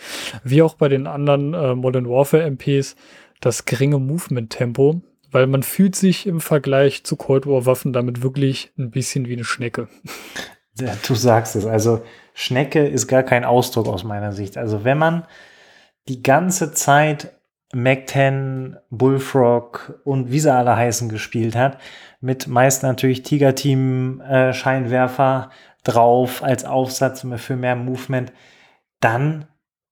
wie 0.44 0.62
auch 0.62 0.74
bei 0.74 0.88
den 0.88 1.06
anderen 1.06 1.54
äh, 1.54 1.74
Modern 1.74 2.08
Warfare 2.08 2.44
MPs, 2.44 2.96
das 3.40 3.64
geringe 3.64 3.98
Movement-Tempo, 3.98 5.02
weil 5.30 5.46
man 5.46 5.62
fühlt 5.62 5.96
sich 5.96 6.26
im 6.26 6.40
Vergleich 6.40 7.04
zu 7.04 7.16
Cold 7.16 7.46
War 7.46 7.66
Waffen 7.66 7.92
damit 7.92 8.22
wirklich 8.22 8.72
ein 8.78 8.90
bisschen 8.90 9.26
wie 9.28 9.34
eine 9.34 9.44
Schnecke. 9.44 9.88
Du 11.06 11.14
sagst 11.14 11.54
es, 11.54 11.66
also 11.66 12.02
Schnecke 12.32 12.86
ist 12.86 13.06
gar 13.06 13.22
kein 13.22 13.44
Ausdruck 13.44 13.86
aus 13.86 14.02
meiner 14.02 14.32
Sicht. 14.32 14.56
Also 14.56 14.82
wenn 14.82 14.98
man 14.98 15.24
die 16.08 16.22
ganze 16.22 16.72
Zeit 16.72 17.32
Mac-10, 17.74 18.76
Bullfrog 18.90 19.98
und 20.04 20.30
wie 20.30 20.40
sie 20.40 20.52
alle 20.52 20.76
heißen 20.76 21.08
gespielt 21.08 21.56
hat. 21.56 21.78
Mit 22.20 22.46
meist 22.46 22.82
natürlich 22.82 23.22
Tiger-Team-Scheinwerfer 23.22 25.50
äh, 25.50 25.54
drauf 25.84 26.42
als 26.42 26.64
Aufsatz 26.64 27.26
für 27.36 27.56
mehr 27.56 27.76
Movement. 27.76 28.32
Dann 29.00 29.46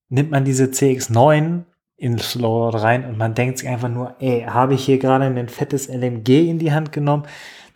nimmt 0.08 0.30
man 0.30 0.44
diese 0.44 0.66
CX9 0.66 1.64
in 1.96 2.18
Slow 2.18 2.76
rein 2.76 3.04
und 3.04 3.16
man 3.16 3.34
denkt 3.34 3.58
sich 3.58 3.68
einfach 3.68 3.88
nur, 3.88 4.16
ey, 4.18 4.44
habe 4.48 4.74
ich 4.74 4.84
hier 4.84 4.98
gerade 4.98 5.26
ein 5.26 5.48
fettes 5.48 5.88
LMG 5.88 6.50
in 6.50 6.58
die 6.58 6.72
Hand 6.72 6.92
genommen? 6.92 7.24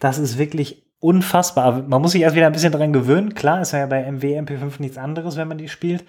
Das 0.00 0.18
ist 0.18 0.38
wirklich 0.38 0.84
unfassbar. 0.98 1.82
Man 1.82 2.02
muss 2.02 2.12
sich 2.12 2.22
erst 2.22 2.34
wieder 2.34 2.46
ein 2.46 2.52
bisschen 2.52 2.72
dran 2.72 2.92
gewöhnen. 2.92 3.34
Klar, 3.34 3.60
ist 3.60 3.72
ja 3.72 3.86
bei 3.86 4.10
MW 4.10 4.40
MP5 4.40 4.80
nichts 4.80 4.98
anderes, 4.98 5.36
wenn 5.36 5.48
man 5.48 5.58
die 5.58 5.68
spielt. 5.68 6.04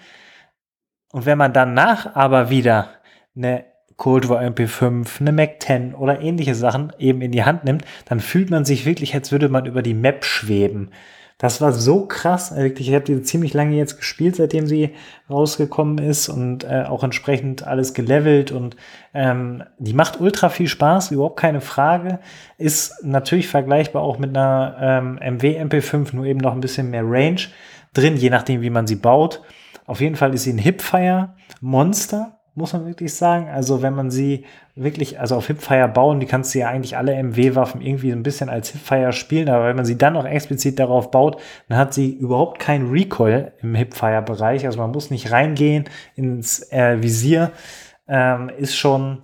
Und 1.12 1.26
wenn 1.26 1.38
man 1.38 1.52
danach 1.52 2.16
aber 2.16 2.50
wieder 2.50 2.90
eine 3.36 3.64
Cold 3.98 4.28
War 4.28 4.40
MP5, 4.40 5.20
eine 5.20 5.32
Mac 5.32 5.60
10 5.60 5.94
oder 5.94 6.20
ähnliche 6.20 6.54
Sachen 6.54 6.92
eben 6.98 7.20
in 7.20 7.32
die 7.32 7.44
Hand 7.44 7.64
nimmt, 7.64 7.84
dann 8.06 8.20
fühlt 8.20 8.48
man 8.48 8.64
sich 8.64 8.86
wirklich, 8.86 9.14
als 9.14 9.32
würde 9.32 9.48
man 9.48 9.66
über 9.66 9.82
die 9.82 9.92
Map 9.92 10.24
schweben. 10.24 10.90
Das 11.36 11.60
war 11.60 11.72
so 11.72 12.06
krass. 12.06 12.52
Ich 12.56 12.92
habe 12.92 13.04
die 13.04 13.22
ziemlich 13.22 13.54
lange 13.54 13.76
jetzt 13.76 13.96
gespielt, 13.96 14.36
seitdem 14.36 14.66
sie 14.66 14.90
rausgekommen 15.30 15.98
ist 15.98 16.28
und 16.28 16.64
äh, 16.64 16.84
auch 16.88 17.04
entsprechend 17.04 17.64
alles 17.64 17.94
gelevelt 17.94 18.50
und 18.50 18.76
ähm, 19.14 19.62
die 19.78 19.94
macht 19.94 20.20
ultra 20.20 20.48
viel 20.48 20.66
Spaß, 20.66 21.12
überhaupt 21.12 21.38
keine 21.38 21.60
Frage. 21.60 22.20
Ist 22.56 23.04
natürlich 23.04 23.46
vergleichbar 23.46 24.02
auch 24.02 24.18
mit 24.18 24.30
einer 24.30 24.76
ähm, 24.80 25.36
MW 25.36 25.60
MP5, 25.60 26.14
nur 26.14 26.24
eben 26.24 26.40
noch 26.40 26.54
ein 26.54 26.60
bisschen 26.60 26.90
mehr 26.90 27.04
Range 27.04 27.40
drin, 27.94 28.16
je 28.16 28.30
nachdem, 28.30 28.60
wie 28.60 28.70
man 28.70 28.88
sie 28.88 28.96
baut. 28.96 29.40
Auf 29.86 30.00
jeden 30.00 30.16
Fall 30.16 30.34
ist 30.34 30.42
sie 30.42 30.52
ein 30.52 30.58
Hipfire 30.58 31.34
Monster 31.60 32.37
muss 32.58 32.74
man 32.74 32.84
wirklich 32.84 33.14
sagen. 33.14 33.48
Also 33.48 33.80
wenn 33.80 33.94
man 33.94 34.10
sie 34.10 34.44
wirklich, 34.74 35.18
also 35.18 35.36
auf 35.36 35.46
Hipfire 35.46 35.88
bauen, 35.88 36.20
die 36.20 36.26
kannst 36.26 36.54
du 36.54 36.58
ja 36.58 36.68
eigentlich 36.68 36.96
alle 36.96 37.14
MW-Waffen 37.22 37.80
irgendwie 37.80 38.12
ein 38.12 38.22
bisschen 38.22 38.50
als 38.50 38.70
Hipfire 38.70 39.12
spielen, 39.12 39.48
aber 39.48 39.66
wenn 39.66 39.76
man 39.76 39.84
sie 39.84 39.96
dann 39.96 40.12
noch 40.12 40.26
explizit 40.26 40.78
darauf 40.78 41.10
baut, 41.10 41.40
dann 41.68 41.78
hat 41.78 41.94
sie 41.94 42.10
überhaupt 42.10 42.58
kein 42.58 42.88
Recoil 42.88 43.52
im 43.62 43.74
Hipfire-Bereich. 43.74 44.66
Also 44.66 44.78
man 44.78 44.90
muss 44.90 45.10
nicht 45.10 45.30
reingehen 45.30 45.84
ins 46.16 46.70
äh, 46.72 47.00
Visier. 47.00 47.52
Ähm, 48.08 48.50
ist 48.50 48.76
schon, 48.76 49.22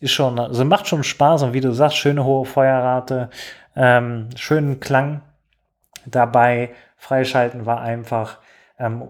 ist 0.00 0.12
schon, 0.12 0.38
also 0.38 0.64
macht 0.64 0.86
schon 0.86 1.04
Spaß 1.04 1.42
und 1.42 1.52
wie 1.52 1.60
du 1.60 1.72
sagst, 1.72 1.96
schöne 1.96 2.24
hohe 2.24 2.44
Feuerrate, 2.44 3.30
ähm, 3.76 4.28
schönen 4.36 4.80
Klang 4.80 5.22
dabei. 6.06 6.70
Freischalten 6.96 7.66
war 7.66 7.80
einfach 7.80 8.38
ähm, 8.78 9.08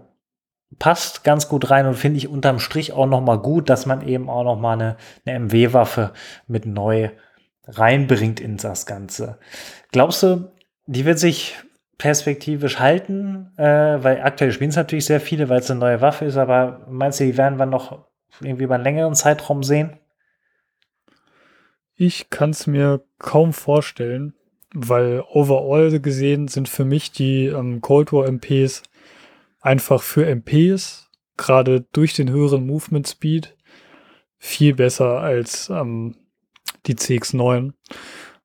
passt 0.77 1.23
ganz 1.23 1.47
gut 1.49 1.71
rein 1.71 1.87
und 1.87 1.95
finde 1.95 2.17
ich 2.17 2.27
unterm 2.27 2.59
Strich 2.59 2.93
auch 2.93 3.07
noch 3.07 3.21
mal 3.21 3.39
gut, 3.39 3.69
dass 3.69 3.85
man 3.85 4.07
eben 4.07 4.29
auch 4.29 4.43
noch 4.43 4.59
mal 4.59 4.73
eine, 4.73 4.97
eine 5.25 5.39
MW-Waffe 5.39 6.13
mit 6.47 6.65
neu 6.65 7.09
reinbringt 7.67 8.39
in 8.39 8.57
das 8.57 8.85
Ganze. 8.85 9.39
Glaubst 9.91 10.23
du, 10.23 10.51
die 10.85 11.05
wird 11.05 11.19
sich 11.19 11.55
perspektivisch 11.97 12.79
halten? 12.79 13.51
Äh, 13.57 14.03
weil 14.03 14.21
aktuell 14.21 14.51
spielen 14.51 14.69
es 14.69 14.75
natürlich 14.75 15.05
sehr 15.05 15.21
viele, 15.21 15.49
weil 15.49 15.59
es 15.59 15.69
eine 15.69 15.79
neue 15.79 16.01
Waffe 16.01 16.25
ist, 16.25 16.37
aber 16.37 16.85
meinst 16.89 17.19
du, 17.19 17.25
die 17.25 17.37
werden 17.37 17.59
wir 17.59 17.65
noch 17.65 18.05
irgendwie 18.41 18.63
über 18.63 18.75
einen 18.75 18.83
längeren 18.83 19.15
Zeitraum 19.15 19.63
sehen? 19.63 19.97
Ich 21.95 22.29
kann 22.29 22.51
es 22.51 22.65
mir 22.65 23.03
kaum 23.17 23.53
vorstellen, 23.53 24.33
weil 24.73 25.21
overall 25.29 25.99
gesehen 25.99 26.47
sind 26.47 26.69
für 26.69 26.85
mich 26.85 27.11
die 27.11 27.47
ähm, 27.47 27.81
Cold 27.81 28.13
War 28.13 28.31
MPs 28.31 28.83
einfach 29.59 30.01
für 30.01 30.25
MPs, 30.25 31.09
gerade 31.37 31.85
durch 31.91 32.13
den 32.13 32.29
höheren 32.29 32.65
Movement 32.65 33.07
Speed, 33.07 33.55
viel 34.37 34.73
besser 34.75 35.19
als 35.19 35.69
ähm, 35.69 36.15
die 36.85 36.95
CX9. 36.95 37.73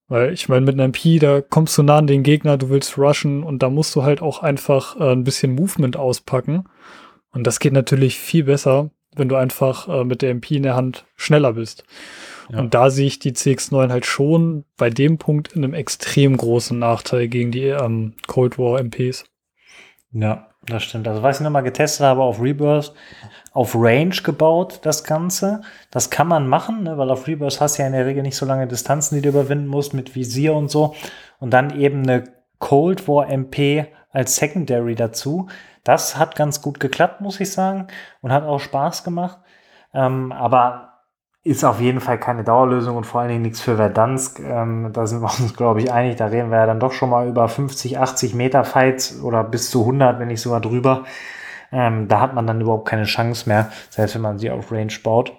Weil 0.08 0.32
ich 0.32 0.48
meine, 0.48 0.66
mit 0.66 0.74
einem 0.74 0.90
MP, 0.92 1.18
da 1.18 1.40
kommst 1.40 1.78
du 1.78 1.82
nah 1.82 1.98
an 1.98 2.06
den 2.06 2.22
Gegner, 2.22 2.58
du 2.58 2.68
willst 2.68 2.98
rushen 2.98 3.42
und 3.42 3.62
da 3.62 3.70
musst 3.70 3.94
du 3.96 4.02
halt 4.02 4.20
auch 4.20 4.42
einfach 4.42 5.00
äh, 5.00 5.12
ein 5.12 5.24
bisschen 5.24 5.54
Movement 5.54 5.96
auspacken. 5.96 6.64
Und 7.30 7.46
das 7.46 7.58
geht 7.58 7.72
natürlich 7.72 8.18
viel 8.18 8.44
besser, 8.44 8.90
wenn 9.16 9.28
du 9.28 9.36
einfach 9.36 9.88
äh, 9.88 10.04
mit 10.04 10.22
der 10.22 10.30
MP 10.30 10.56
in 10.56 10.62
der 10.62 10.76
Hand 10.76 11.06
schneller 11.16 11.54
bist. 11.54 11.84
Ja. 12.50 12.58
Und 12.58 12.74
da 12.74 12.90
sehe 12.90 13.06
ich 13.06 13.18
die 13.18 13.32
CX9 13.32 13.90
halt 13.90 14.04
schon 14.04 14.64
bei 14.76 14.90
dem 14.90 15.16
Punkt 15.16 15.52
in 15.52 15.64
einem 15.64 15.74
extrem 15.74 16.36
großen 16.36 16.78
Nachteil 16.78 17.28
gegen 17.28 17.50
die 17.50 17.66
ähm, 17.66 18.14
Cold 18.26 18.58
War 18.58 18.80
MPs. 18.82 19.24
Ja, 20.12 20.48
das 20.66 20.82
stimmt. 20.82 21.06
Also, 21.08 21.22
was 21.22 21.38
ich 21.38 21.44
nochmal 21.44 21.62
getestet 21.62 22.06
habe 22.06 22.22
auf 22.22 22.40
Rebirth, 22.40 22.94
auf 23.52 23.74
Range 23.74 24.14
gebaut, 24.22 24.80
das 24.82 25.04
Ganze. 25.04 25.62
Das 25.90 26.10
kann 26.10 26.28
man 26.28 26.48
machen, 26.48 26.82
ne, 26.82 26.98
weil 26.98 27.10
auf 27.10 27.26
Rebirth 27.26 27.60
hast 27.60 27.78
du 27.78 27.82
ja 27.82 27.86
in 27.86 27.92
der 27.92 28.06
Regel 28.06 28.22
nicht 28.22 28.36
so 28.36 28.46
lange 28.46 28.66
Distanzen, 28.66 29.16
die 29.16 29.22
du 29.22 29.28
überwinden 29.28 29.66
musst 29.66 29.94
mit 29.94 30.14
Visier 30.14 30.54
und 30.54 30.70
so. 30.70 30.94
Und 31.38 31.50
dann 31.50 31.78
eben 31.78 32.02
eine 32.02 32.24
Cold 32.58 33.06
War 33.08 33.28
MP 33.28 33.86
als 34.10 34.36
Secondary 34.36 34.94
dazu. 34.94 35.48
Das 35.82 36.16
hat 36.16 36.36
ganz 36.36 36.62
gut 36.62 36.80
geklappt, 36.80 37.20
muss 37.20 37.40
ich 37.40 37.52
sagen, 37.52 37.88
und 38.22 38.32
hat 38.32 38.44
auch 38.44 38.60
Spaß 38.60 39.04
gemacht. 39.04 39.38
Ähm, 39.92 40.32
aber 40.32 40.93
ist 41.44 41.62
auf 41.62 41.78
jeden 41.78 42.00
Fall 42.00 42.18
keine 42.18 42.42
Dauerlösung 42.42 42.96
und 42.96 43.04
vor 43.04 43.20
allen 43.20 43.28
Dingen 43.28 43.42
nichts 43.42 43.60
für 43.60 43.76
Verdansk. 43.76 44.40
Ähm, 44.40 44.90
da 44.94 45.06
sind 45.06 45.20
wir 45.20 45.30
uns, 45.38 45.54
glaube 45.54 45.82
ich, 45.82 45.92
einig. 45.92 46.16
Da 46.16 46.26
reden 46.26 46.50
wir 46.50 46.56
ja 46.56 46.66
dann 46.66 46.80
doch 46.80 46.92
schon 46.92 47.10
mal 47.10 47.28
über 47.28 47.48
50, 47.48 47.98
80 47.98 48.34
Meter 48.34 48.64
Fights 48.64 49.20
oder 49.22 49.44
bis 49.44 49.70
zu 49.70 49.80
100, 49.80 50.18
wenn 50.18 50.28
nicht 50.28 50.40
sogar 50.40 50.62
drüber. 50.62 51.04
Ähm, 51.70 52.08
da 52.08 52.20
hat 52.20 52.34
man 52.34 52.46
dann 52.46 52.62
überhaupt 52.62 52.88
keine 52.88 53.04
Chance 53.04 53.46
mehr, 53.48 53.70
selbst 53.90 54.14
wenn 54.14 54.22
man 54.22 54.38
sie 54.38 54.50
auf 54.50 54.72
Range 54.72 54.92
baut. 55.02 55.32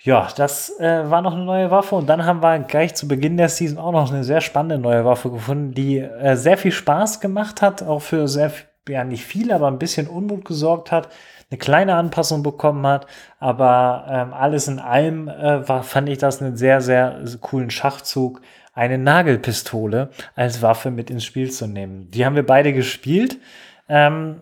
Ja, 0.00 0.26
das 0.36 0.80
äh, 0.80 1.08
war 1.08 1.22
noch 1.22 1.34
eine 1.34 1.44
neue 1.44 1.70
Waffe 1.70 1.94
und 1.94 2.08
dann 2.08 2.26
haben 2.26 2.42
wir 2.42 2.58
gleich 2.58 2.96
zu 2.96 3.06
Beginn 3.06 3.36
der 3.36 3.48
Season 3.48 3.78
auch 3.78 3.92
noch 3.92 4.10
eine 4.10 4.24
sehr 4.24 4.40
spannende 4.40 4.78
neue 4.78 5.04
Waffe 5.04 5.30
gefunden, 5.30 5.74
die 5.74 5.98
äh, 5.98 6.34
sehr 6.34 6.58
viel 6.58 6.72
Spaß 6.72 7.20
gemacht 7.20 7.62
hat, 7.62 7.84
auch 7.84 8.00
für 8.00 8.26
sehr, 8.26 8.50
ja 8.88 9.04
nicht 9.04 9.24
viel, 9.24 9.52
aber 9.52 9.68
ein 9.68 9.78
bisschen 9.78 10.08
Unmut 10.08 10.44
gesorgt 10.44 10.90
hat 10.90 11.08
eine 11.52 11.58
kleine 11.58 11.96
Anpassung 11.96 12.42
bekommen 12.42 12.86
hat, 12.86 13.06
aber 13.38 14.06
ähm, 14.08 14.32
alles 14.32 14.68
in 14.68 14.78
allem 14.78 15.28
äh, 15.28 15.68
war, 15.68 15.82
fand 15.82 16.08
ich 16.08 16.16
das 16.16 16.40
einen 16.40 16.56
sehr, 16.56 16.80
sehr 16.80 17.22
coolen 17.42 17.70
Schachzug, 17.70 18.40
eine 18.72 18.96
Nagelpistole 18.96 20.08
als 20.34 20.62
Waffe 20.62 20.90
mit 20.90 21.10
ins 21.10 21.26
Spiel 21.26 21.50
zu 21.50 21.66
nehmen. 21.66 22.10
Die 22.10 22.24
haben 22.24 22.36
wir 22.36 22.46
beide 22.46 22.72
gespielt. 22.72 23.38
Ähm, 23.86 24.40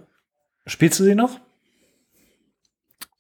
spielst 0.67 1.01
du 1.01 1.05
sie 1.05 1.17
noch? 1.17 1.41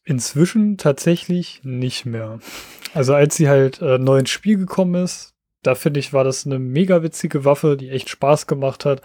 Inzwischen 0.04 0.78
tatsächlich 0.78 1.60
nicht 1.64 2.06
mehr. 2.06 2.38
Also 2.94 3.14
als 3.14 3.34
sie 3.34 3.48
halt 3.48 3.82
äh, 3.82 3.98
neu 3.98 4.18
ins 4.18 4.30
Spiel 4.30 4.56
gekommen 4.56 5.02
ist, 5.02 5.34
da 5.64 5.74
finde 5.74 5.98
ich, 5.98 6.12
war 6.12 6.22
das 6.22 6.46
eine 6.46 6.60
mega 6.60 7.02
witzige 7.02 7.44
Waffe, 7.44 7.76
die 7.76 7.90
echt 7.90 8.08
Spaß 8.08 8.46
gemacht 8.46 8.84
hat. 8.84 9.02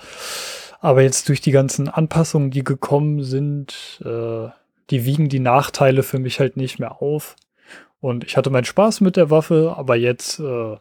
Aber 0.79 1.01
jetzt 1.01 1.27
durch 1.27 1.41
die 1.41 1.51
ganzen 1.51 1.89
Anpassungen, 1.89 2.51
die 2.51 2.63
gekommen 2.63 3.23
sind, 3.23 3.99
äh, 4.05 4.49
die 4.89 5.05
wiegen 5.05 5.29
die 5.29 5.39
Nachteile 5.39 6.03
für 6.03 6.19
mich 6.19 6.39
halt 6.39 6.57
nicht 6.57 6.79
mehr 6.79 7.01
auf. 7.01 7.35
Und 7.99 8.23
ich 8.23 8.37
hatte 8.37 8.49
meinen 8.49 8.65
Spaß 8.65 9.01
mit 9.01 9.17
der 9.17 9.29
Waffe, 9.31 9.73
aber 9.77 9.95
jetzt 9.95 10.39
äh, 10.39 10.73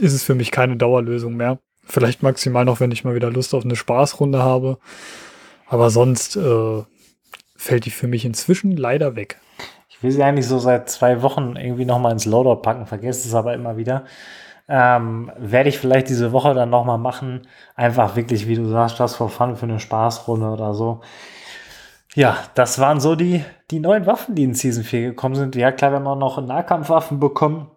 ist 0.00 0.12
es 0.12 0.24
für 0.24 0.34
mich 0.34 0.50
keine 0.50 0.76
Dauerlösung 0.76 1.34
mehr. 1.34 1.58
Vielleicht 1.84 2.22
maximal 2.22 2.64
noch, 2.64 2.80
wenn 2.80 2.90
ich 2.90 3.04
mal 3.04 3.14
wieder 3.14 3.30
Lust 3.30 3.54
auf 3.54 3.64
eine 3.64 3.76
Spaßrunde 3.76 4.42
habe. 4.42 4.78
Aber 5.68 5.90
sonst 5.90 6.36
äh, 6.36 6.82
fällt 7.56 7.84
die 7.84 7.90
für 7.90 8.08
mich 8.08 8.24
inzwischen 8.24 8.76
leider 8.76 9.16
weg. 9.16 9.40
Ich 9.88 10.02
will 10.02 10.10
sie 10.10 10.22
eigentlich 10.22 10.46
so 10.46 10.58
seit 10.58 10.90
zwei 10.90 11.22
Wochen 11.22 11.56
irgendwie 11.56 11.84
nochmal 11.84 12.12
ins 12.12 12.26
Loadout 12.26 12.62
packen, 12.62 12.86
vergesse 12.86 13.26
es 13.26 13.34
aber 13.34 13.54
immer 13.54 13.76
wieder. 13.76 14.04
Ähm, 14.68 15.30
werde 15.38 15.68
ich 15.68 15.78
vielleicht 15.78 16.08
diese 16.08 16.32
Woche 16.32 16.52
dann 16.52 16.70
nochmal 16.70 16.98
machen. 16.98 17.46
Einfach 17.76 18.16
wirklich, 18.16 18.48
wie 18.48 18.56
du 18.56 18.66
sagst, 18.68 18.98
das 18.98 19.14
for 19.14 19.28
fun 19.28 19.56
für 19.56 19.66
eine 19.66 19.78
Spaßrunde 19.78 20.48
oder 20.48 20.74
so. 20.74 21.00
Ja, 22.16 22.38
das 22.54 22.78
waren 22.78 22.98
so 22.98 23.14
die, 23.14 23.44
die 23.70 23.78
neuen 23.78 24.06
Waffen, 24.06 24.34
die 24.34 24.44
in 24.44 24.54
Season 24.54 24.84
4 24.84 25.02
gekommen 25.02 25.34
sind. 25.34 25.54
Ja, 25.54 25.70
klar, 25.70 25.90
wir 25.90 25.96
haben 25.96 26.06
auch 26.06 26.16
noch 26.16 26.40
Nahkampfwaffen 26.40 27.20
bekommen. 27.20 27.70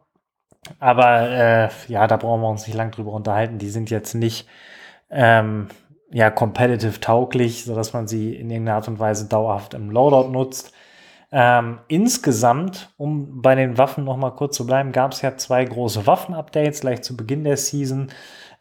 Aber 0.79 1.29
äh, 1.29 1.69
ja, 1.89 2.08
da 2.08 2.15
brauchen 2.15 2.41
wir 2.41 2.48
uns 2.48 2.65
nicht 2.65 2.77
lang 2.77 2.89
drüber 2.91 3.12
unterhalten. 3.12 3.58
Die 3.58 3.69
sind 3.69 3.89
jetzt 3.89 4.13
nicht 4.13 4.48
ähm, 5.10 5.67
ja, 6.10 6.31
competitive 6.31 7.01
tauglich, 7.01 7.65
sodass 7.65 7.91
man 7.91 8.08
sie 8.08 8.34
in 8.34 8.50
irgendeiner 8.50 8.77
Art 8.77 8.88
und 8.88 8.98
Weise 8.98 9.27
dauerhaft 9.27 9.74
im 9.74 9.89
Loadout 9.89 10.31
nutzt. 10.31 10.72
Ähm, 11.34 11.79
insgesamt, 11.89 12.93
um 12.96 13.41
bei 13.41 13.55
den 13.55 13.77
Waffen 13.77 14.05
noch 14.05 14.15
mal 14.15 14.31
kurz 14.31 14.55
zu 14.55 14.65
bleiben, 14.65 14.93
gab 14.93 15.12
es 15.12 15.22
ja 15.22 15.36
zwei 15.36 15.65
große 15.65 16.08
Waffen-Updates, 16.08 16.79
gleich 16.79 17.01
zu 17.01 17.17
Beginn 17.17 17.43
der 17.43 17.58
Season 17.58 18.08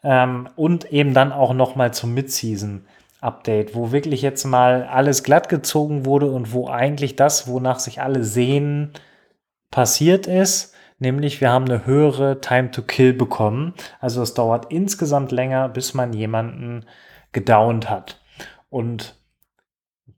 ähm, 0.03 0.49
und 0.57 0.91
eben 0.91 1.13
dann 1.13 1.31
auch 1.31 1.53
noch 1.53 1.77
mal 1.77 1.93
zum 1.93 2.13
Mid-Season. 2.13 2.85
Update, 3.21 3.75
wo 3.75 3.91
wirklich 3.91 4.21
jetzt 4.21 4.45
mal 4.45 4.85
alles 4.85 5.23
glatt 5.23 5.49
gezogen 5.49 6.05
wurde 6.05 6.31
und 6.31 6.53
wo 6.53 6.67
eigentlich 6.67 7.15
das, 7.15 7.47
wonach 7.47 7.79
sich 7.79 8.01
alle 8.01 8.23
sehen, 8.23 8.93
passiert 9.71 10.27
ist. 10.27 10.73
Nämlich 10.99 11.39
wir 11.41 11.49
haben 11.49 11.65
eine 11.65 11.85
höhere 11.85 12.41
Time 12.41 12.71
to 12.71 12.81
Kill 12.81 13.13
bekommen. 13.13 13.73
Also 13.99 14.21
es 14.21 14.33
dauert 14.33 14.71
insgesamt 14.71 15.31
länger, 15.31 15.69
bis 15.69 15.93
man 15.93 16.13
jemanden 16.13 16.85
gedownt 17.31 17.89
hat. 17.89 18.21
Und 18.69 19.15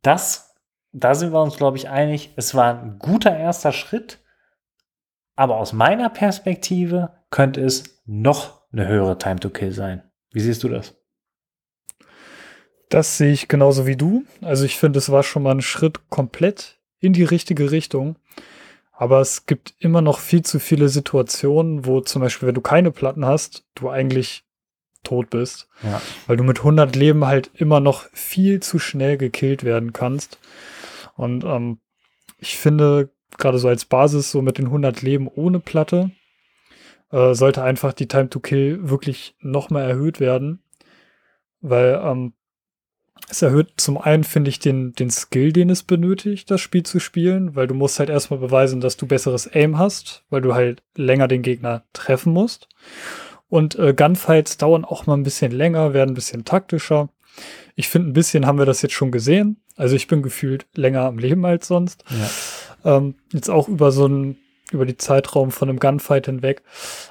das, 0.01 0.55
da 0.91 1.13
sind 1.15 1.33
wir 1.33 1.41
uns, 1.41 1.57
glaube 1.57 1.77
ich, 1.77 1.89
einig, 1.89 2.33
es 2.35 2.55
war 2.55 2.79
ein 2.79 2.97
guter 2.99 3.35
erster 3.35 3.71
Schritt. 3.71 4.19
Aber 5.35 5.57
aus 5.57 5.73
meiner 5.73 6.09
Perspektive 6.09 7.13
könnte 7.29 7.61
es 7.61 8.01
noch 8.05 8.61
eine 8.71 8.87
höhere 8.87 9.17
Time 9.17 9.39
to 9.39 9.49
Kill 9.49 9.71
sein. 9.71 10.03
Wie 10.31 10.39
siehst 10.39 10.63
du 10.63 10.69
das? 10.69 11.00
Das 12.91 13.17
sehe 13.17 13.31
ich 13.31 13.47
genauso 13.47 13.87
wie 13.87 13.95
du. 13.95 14.25
Also 14.41 14.65
ich 14.65 14.77
finde, 14.77 14.99
es 14.99 15.09
war 15.09 15.23
schon 15.23 15.43
mal 15.43 15.55
ein 15.55 15.61
Schritt 15.61 16.09
komplett 16.09 16.77
in 16.99 17.13
die 17.13 17.23
richtige 17.23 17.71
Richtung. 17.71 18.17
Aber 18.91 19.21
es 19.21 19.45
gibt 19.45 19.73
immer 19.79 20.01
noch 20.01 20.19
viel 20.19 20.43
zu 20.43 20.59
viele 20.59 20.89
Situationen, 20.89 21.85
wo 21.85 22.01
zum 22.01 22.21
Beispiel, 22.21 22.47
wenn 22.47 22.55
du 22.55 22.59
keine 22.59 22.91
Platten 22.91 23.25
hast, 23.25 23.65
du 23.75 23.89
eigentlich 23.89 24.43
tot 25.03 25.29
bist. 25.29 25.69
Ja. 25.83 26.01
Weil 26.27 26.35
du 26.35 26.43
mit 26.43 26.59
100 26.59 26.93
Leben 26.97 27.25
halt 27.25 27.49
immer 27.53 27.79
noch 27.79 28.09
viel 28.11 28.59
zu 28.59 28.77
schnell 28.77 29.17
gekillt 29.17 29.63
werden 29.63 29.93
kannst. 29.93 30.37
Und 31.15 31.45
ähm, 31.45 31.79
ich 32.39 32.57
finde, 32.57 33.09
gerade 33.37 33.57
so 33.57 33.69
als 33.69 33.85
Basis, 33.85 34.31
so 34.31 34.41
mit 34.41 34.57
den 34.57 34.65
100 34.65 35.01
Leben 35.01 35.29
ohne 35.29 35.61
Platte, 35.61 36.11
äh, 37.09 37.33
sollte 37.35 37.63
einfach 37.63 37.93
die 37.93 38.09
Time 38.09 38.29
to 38.29 38.41
Kill 38.41 38.89
wirklich 38.89 39.37
nochmal 39.39 39.89
erhöht 39.89 40.19
werden. 40.19 40.61
Weil 41.61 42.01
ähm, 42.03 42.33
es 43.29 43.41
erhöht 43.41 43.73
zum 43.77 43.97
einen, 43.97 44.23
finde 44.23 44.49
ich, 44.49 44.59
den, 44.59 44.93
den 44.93 45.09
Skill, 45.09 45.53
den 45.53 45.69
es 45.69 45.83
benötigt, 45.83 46.51
das 46.51 46.59
Spiel 46.59 46.83
zu 46.83 46.99
spielen, 46.99 47.55
weil 47.55 47.67
du 47.67 47.73
musst 47.73 47.99
halt 47.99 48.09
erstmal 48.09 48.39
beweisen, 48.39 48.81
dass 48.81 48.97
du 48.97 49.07
besseres 49.07 49.47
Aim 49.47 49.77
hast, 49.77 50.23
weil 50.29 50.41
du 50.41 50.53
halt 50.53 50.83
länger 50.95 51.27
den 51.27 51.41
Gegner 51.41 51.83
treffen 51.93 52.33
musst. 52.33 52.67
Und 53.47 53.77
äh, 53.79 53.93
Gunfights 53.93 54.57
dauern 54.57 54.85
auch 54.85 55.07
mal 55.07 55.13
ein 55.13 55.23
bisschen 55.23 55.51
länger, 55.51 55.93
werden 55.93 56.11
ein 56.11 56.15
bisschen 56.15 56.45
taktischer. 56.45 57.09
Ich 57.75 57.87
finde, 57.87 58.09
ein 58.09 58.13
bisschen 58.13 58.45
haben 58.45 58.59
wir 58.59 58.65
das 58.65 58.81
jetzt 58.81 58.93
schon 58.93 59.11
gesehen. 59.11 59.61
Also 59.77 59.95
ich 59.95 60.07
bin 60.07 60.21
gefühlt 60.21 60.67
länger 60.75 61.01
am 61.03 61.17
Leben 61.17 61.45
als 61.45 61.67
sonst. 61.67 62.03
Ja. 62.83 62.97
Ähm, 62.97 63.15
jetzt 63.31 63.49
auch 63.49 63.67
über 63.69 63.91
so 63.91 64.05
einen, 64.05 64.37
über 64.71 64.85
die 64.85 64.97
Zeitraum 64.97 65.51
von 65.51 65.69
einem 65.69 65.79
Gunfight 65.79 66.25
hinweg. 66.25 66.63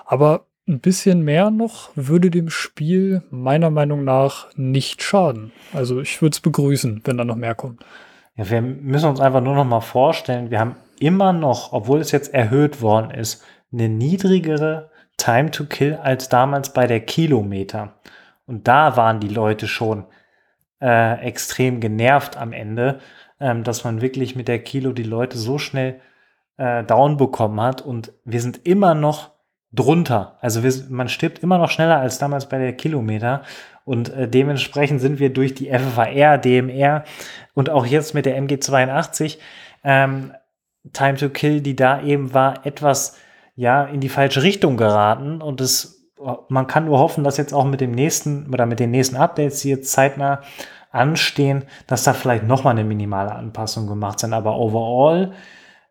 Aber 0.04 0.46
ein 0.70 0.80
bisschen 0.80 1.22
mehr 1.22 1.50
noch 1.50 1.90
würde 1.94 2.30
dem 2.30 2.48
Spiel 2.48 3.22
meiner 3.30 3.70
Meinung 3.70 4.04
nach 4.04 4.48
nicht 4.56 5.02
schaden. 5.02 5.52
Also 5.72 6.00
ich 6.00 6.22
würde 6.22 6.34
es 6.34 6.40
begrüßen, 6.40 7.02
wenn 7.04 7.18
da 7.18 7.24
noch 7.24 7.36
mehr 7.36 7.54
kommt. 7.54 7.84
Ja, 8.36 8.48
wir 8.48 8.62
müssen 8.62 9.10
uns 9.10 9.20
einfach 9.20 9.42
nur 9.42 9.54
noch 9.54 9.64
mal 9.64 9.80
vorstellen, 9.80 10.50
wir 10.50 10.60
haben 10.60 10.76
immer 10.98 11.32
noch, 11.32 11.72
obwohl 11.72 12.00
es 12.00 12.12
jetzt 12.12 12.32
erhöht 12.32 12.80
worden 12.80 13.10
ist, 13.10 13.44
eine 13.72 13.88
niedrigere 13.88 14.90
Time 15.16 15.50
to 15.50 15.64
Kill 15.64 15.96
als 15.96 16.28
damals 16.28 16.72
bei 16.72 16.86
der 16.86 17.00
Kilometer. 17.00 17.94
Und 18.46 18.66
da 18.66 18.96
waren 18.96 19.20
die 19.20 19.28
Leute 19.28 19.68
schon 19.68 20.06
äh, 20.80 21.20
extrem 21.20 21.80
genervt 21.80 22.36
am 22.36 22.52
Ende, 22.52 23.00
ähm, 23.38 23.64
dass 23.64 23.84
man 23.84 24.00
wirklich 24.00 24.36
mit 24.36 24.48
der 24.48 24.60
Kilo 24.60 24.92
die 24.92 25.02
Leute 25.02 25.36
so 25.36 25.58
schnell 25.58 26.00
äh, 26.56 26.82
down 26.84 27.16
bekommen 27.16 27.60
hat. 27.60 27.82
Und 27.82 28.12
wir 28.24 28.40
sind 28.40 28.66
immer 28.66 28.94
noch 28.94 29.30
drunter. 29.72 30.36
Also 30.40 30.62
wir, 30.62 30.72
man 30.88 31.08
stirbt 31.08 31.40
immer 31.40 31.58
noch 31.58 31.70
schneller 31.70 31.98
als 31.98 32.18
damals 32.18 32.48
bei 32.48 32.58
der 32.58 32.72
Kilometer. 32.72 33.42
Und 33.84 34.10
äh, 34.10 34.28
dementsprechend 34.28 35.00
sind 35.00 35.18
wir 35.18 35.32
durch 35.32 35.54
die 35.54 35.70
FFAR, 35.70 36.38
DMR 36.38 37.04
und 37.54 37.70
auch 37.70 37.86
jetzt 37.86 38.14
mit 38.14 38.26
der 38.26 38.40
MG82 38.40 39.38
ähm, 39.84 40.32
Time 40.92 41.16
to 41.16 41.28
Kill, 41.28 41.60
die 41.60 41.76
da 41.76 42.02
eben 42.02 42.34
war, 42.34 42.66
etwas 42.66 43.16
ja 43.54 43.84
in 43.84 44.00
die 44.00 44.08
falsche 44.08 44.42
Richtung 44.42 44.76
geraten. 44.76 45.42
Und 45.42 45.60
es, 45.60 46.10
man 46.48 46.66
kann 46.66 46.86
nur 46.86 46.98
hoffen, 46.98 47.24
dass 47.24 47.36
jetzt 47.36 47.52
auch 47.52 47.64
mit 47.64 47.80
dem 47.80 47.92
nächsten 47.92 48.52
oder 48.52 48.66
mit 48.66 48.80
den 48.80 48.90
nächsten 48.90 49.16
Updates, 49.16 49.60
die 49.60 49.70
jetzt 49.70 49.92
zeitnah 49.92 50.40
anstehen, 50.90 51.64
dass 51.86 52.04
da 52.04 52.14
vielleicht 52.14 52.44
noch 52.44 52.64
mal 52.64 52.70
eine 52.70 52.84
minimale 52.84 53.32
Anpassung 53.32 53.86
gemacht 53.86 54.18
sind. 54.20 54.32
Aber 54.32 54.56
overall, 54.56 55.32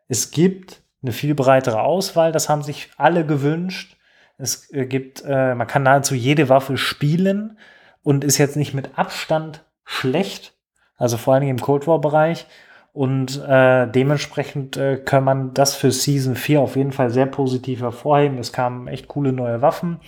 es 0.07 0.31
gibt 0.31 0.78
eine 1.01 1.11
viel 1.11 1.35
breitere 1.35 1.81
Auswahl. 1.81 2.31
Das 2.31 2.49
haben 2.49 2.63
sich 2.63 2.89
alle 2.97 3.25
gewünscht. 3.25 3.97
Es 4.37 4.71
äh, 4.73 4.85
gibt, 4.85 5.23
äh, 5.25 5.55
man 5.55 5.67
kann 5.67 5.83
nahezu 5.83 6.15
jede 6.15 6.49
Waffe 6.49 6.77
spielen 6.77 7.57
und 8.03 8.23
ist 8.23 8.37
jetzt 8.37 8.55
nicht 8.55 8.73
mit 8.73 8.97
Abstand 8.97 9.63
schlecht. 9.85 10.53
Also 10.97 11.17
vor 11.17 11.33
allen 11.33 11.41
Dingen 11.41 11.57
im 11.57 11.63
Cold 11.63 11.87
War 11.87 11.99
Bereich. 11.99 12.45
Und 12.91 13.41
äh, 13.45 13.87
dementsprechend 13.87 14.77
äh, 14.77 14.97
kann 14.97 15.23
man 15.23 15.53
das 15.53 15.75
für 15.75 15.91
Season 15.91 16.35
4 16.35 16.59
auf 16.61 16.75
jeden 16.75 16.91
Fall 16.91 17.09
sehr 17.11 17.27
positiv 17.27 17.81
hervorheben. 17.81 18.37
Es 18.39 18.51
kamen 18.51 18.87
echt 18.87 19.07
coole 19.07 19.31
neue 19.31 19.61
Waffen 19.61 19.99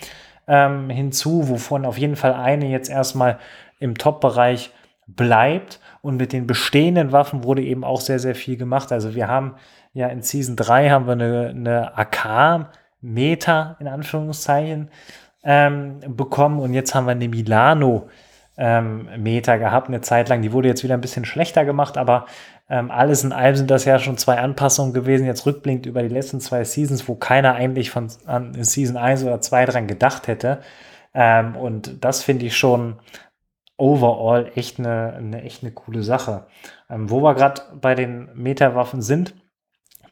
ähm, 0.47 0.89
hinzu, 0.89 1.47
wovon 1.49 1.86
auf 1.86 1.97
jeden 1.97 2.15
Fall 2.15 2.34
eine 2.34 2.67
jetzt 2.67 2.89
erstmal 2.89 3.39
im 3.80 3.97
Top-Bereich 3.97 4.71
bleibt. 5.08 5.80
Und 6.01 6.17
mit 6.17 6.34
den 6.34 6.47
bestehenden 6.47 7.12
Waffen 7.12 7.43
wurde 7.43 7.62
eben 7.62 7.84
auch 7.84 8.01
sehr, 8.01 8.19
sehr 8.19 8.36
viel 8.36 8.58
gemacht. 8.58 8.91
Also 8.91 9.13
wir 9.13 9.27
haben 9.27 9.56
ja 9.93 10.08
in 10.08 10.21
Season 10.21 10.56
3 10.56 10.89
haben 10.89 11.06
wir 11.06 11.13
eine, 11.13 11.49
eine 11.49 11.97
AK-Meta 11.97 13.77
in 13.80 13.88
Anführungszeichen. 13.88 14.89
ähm, 15.43 15.99
bekommen 16.08 16.60
und 16.60 16.73
jetzt 16.73 16.93
haben 16.93 17.06
wir 17.06 17.12
eine 17.12 17.27
Milano 17.27 18.10
ähm, 18.58 19.08
gehabt, 19.23 19.88
eine 19.88 20.01
Zeit 20.01 20.30
lang. 20.30 20.41
Die 20.41 20.54
wurde 20.54 20.67
jetzt 20.67 20.84
wieder 20.84 20.93
ein 20.93 21.01
bisschen 21.01 21.25
schlechter 21.25 21.65
gemacht, 21.65 21.97
aber 21.97 22.25
ähm, 22.69 22.91
alles 22.91 23.23
in 23.23 23.34
allem 23.34 23.56
sind 23.56 23.71
das 23.71 23.86
ja 23.86 23.97
schon 23.99 24.17
zwei 24.17 24.38
Anpassungen 24.39 24.93
gewesen, 24.93 25.25
jetzt 25.25 25.45
rückblickend 25.45 25.86
über 25.86 26.04
die 26.04 26.13
letzten 26.13 26.39
zwei 26.39 26.63
Seasons, 26.63 27.08
wo 27.08 27.15
keiner 27.15 27.56
eigentlich 27.56 27.89
von 27.89 28.08
an 28.25 28.54
Season 28.63 28.97
1 28.97 29.23
oder 29.23 29.41
2 29.41 29.65
dran 29.65 29.88
gedacht 29.88 30.27
hätte. 30.27 30.60
Ähm, 31.13 31.56
und 31.56 32.04
das 32.04 32.23
finde 32.23 32.45
ich 32.45 32.56
schon 32.56 32.99
overall 33.77 34.51
echt 34.56 34.80
eine, 34.80 35.13
eine, 35.13 35.41
echt 35.43 35.63
eine 35.63 35.71
coole 35.71 36.04
Sache. 36.04 36.45
Ähm, 36.89 37.10
wo 37.10 37.21
wir 37.21 37.34
gerade 37.36 37.62
bei 37.82 37.95
den 37.95 38.30
Meterwaffen 38.36 39.01
sind, 39.01 39.34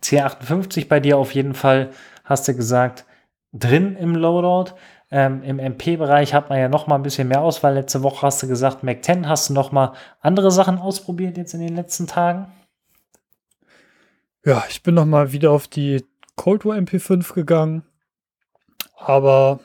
C58 0.03 0.87
bei 0.87 0.99
dir 0.99 1.17
auf 1.17 1.33
jeden 1.33 1.53
Fall, 1.53 1.91
hast 2.23 2.47
du 2.47 2.55
gesagt, 2.55 3.05
drin 3.53 3.95
im 3.95 4.15
Loadout. 4.15 4.75
Ähm, 5.11 5.41
Im 5.41 5.57
MP-Bereich 5.57 6.35
hat 6.35 6.49
man 6.49 6.59
ja 6.59 6.69
noch 6.69 6.85
mal 6.85 6.95
ein 6.95 7.01
bisschen 7.01 7.27
mehr 7.27 7.41
Auswahl. 7.41 7.73
Letzte 7.73 8.03
Woche 8.03 8.27
hast 8.27 8.43
du 8.43 8.47
gesagt, 8.47 8.83
Mac 8.83 9.03
10. 9.03 9.27
Hast 9.27 9.49
du 9.49 9.53
noch 9.53 9.71
mal 9.71 9.93
andere 10.21 10.51
Sachen 10.51 10.77
ausprobiert 10.77 11.35
jetzt 11.35 11.55
in 11.55 11.61
den 11.61 11.75
letzten 11.75 12.05
Tagen? 12.05 12.51
Ja, 14.45 14.63
ich 14.69 14.83
bin 14.83 14.93
noch 14.93 15.05
mal 15.05 15.31
wieder 15.31 15.51
auf 15.51 15.67
die 15.67 16.05
Cold 16.35 16.63
War 16.63 16.77
MP5 16.77 17.33
gegangen. 17.33 17.83
Aber 18.95 19.59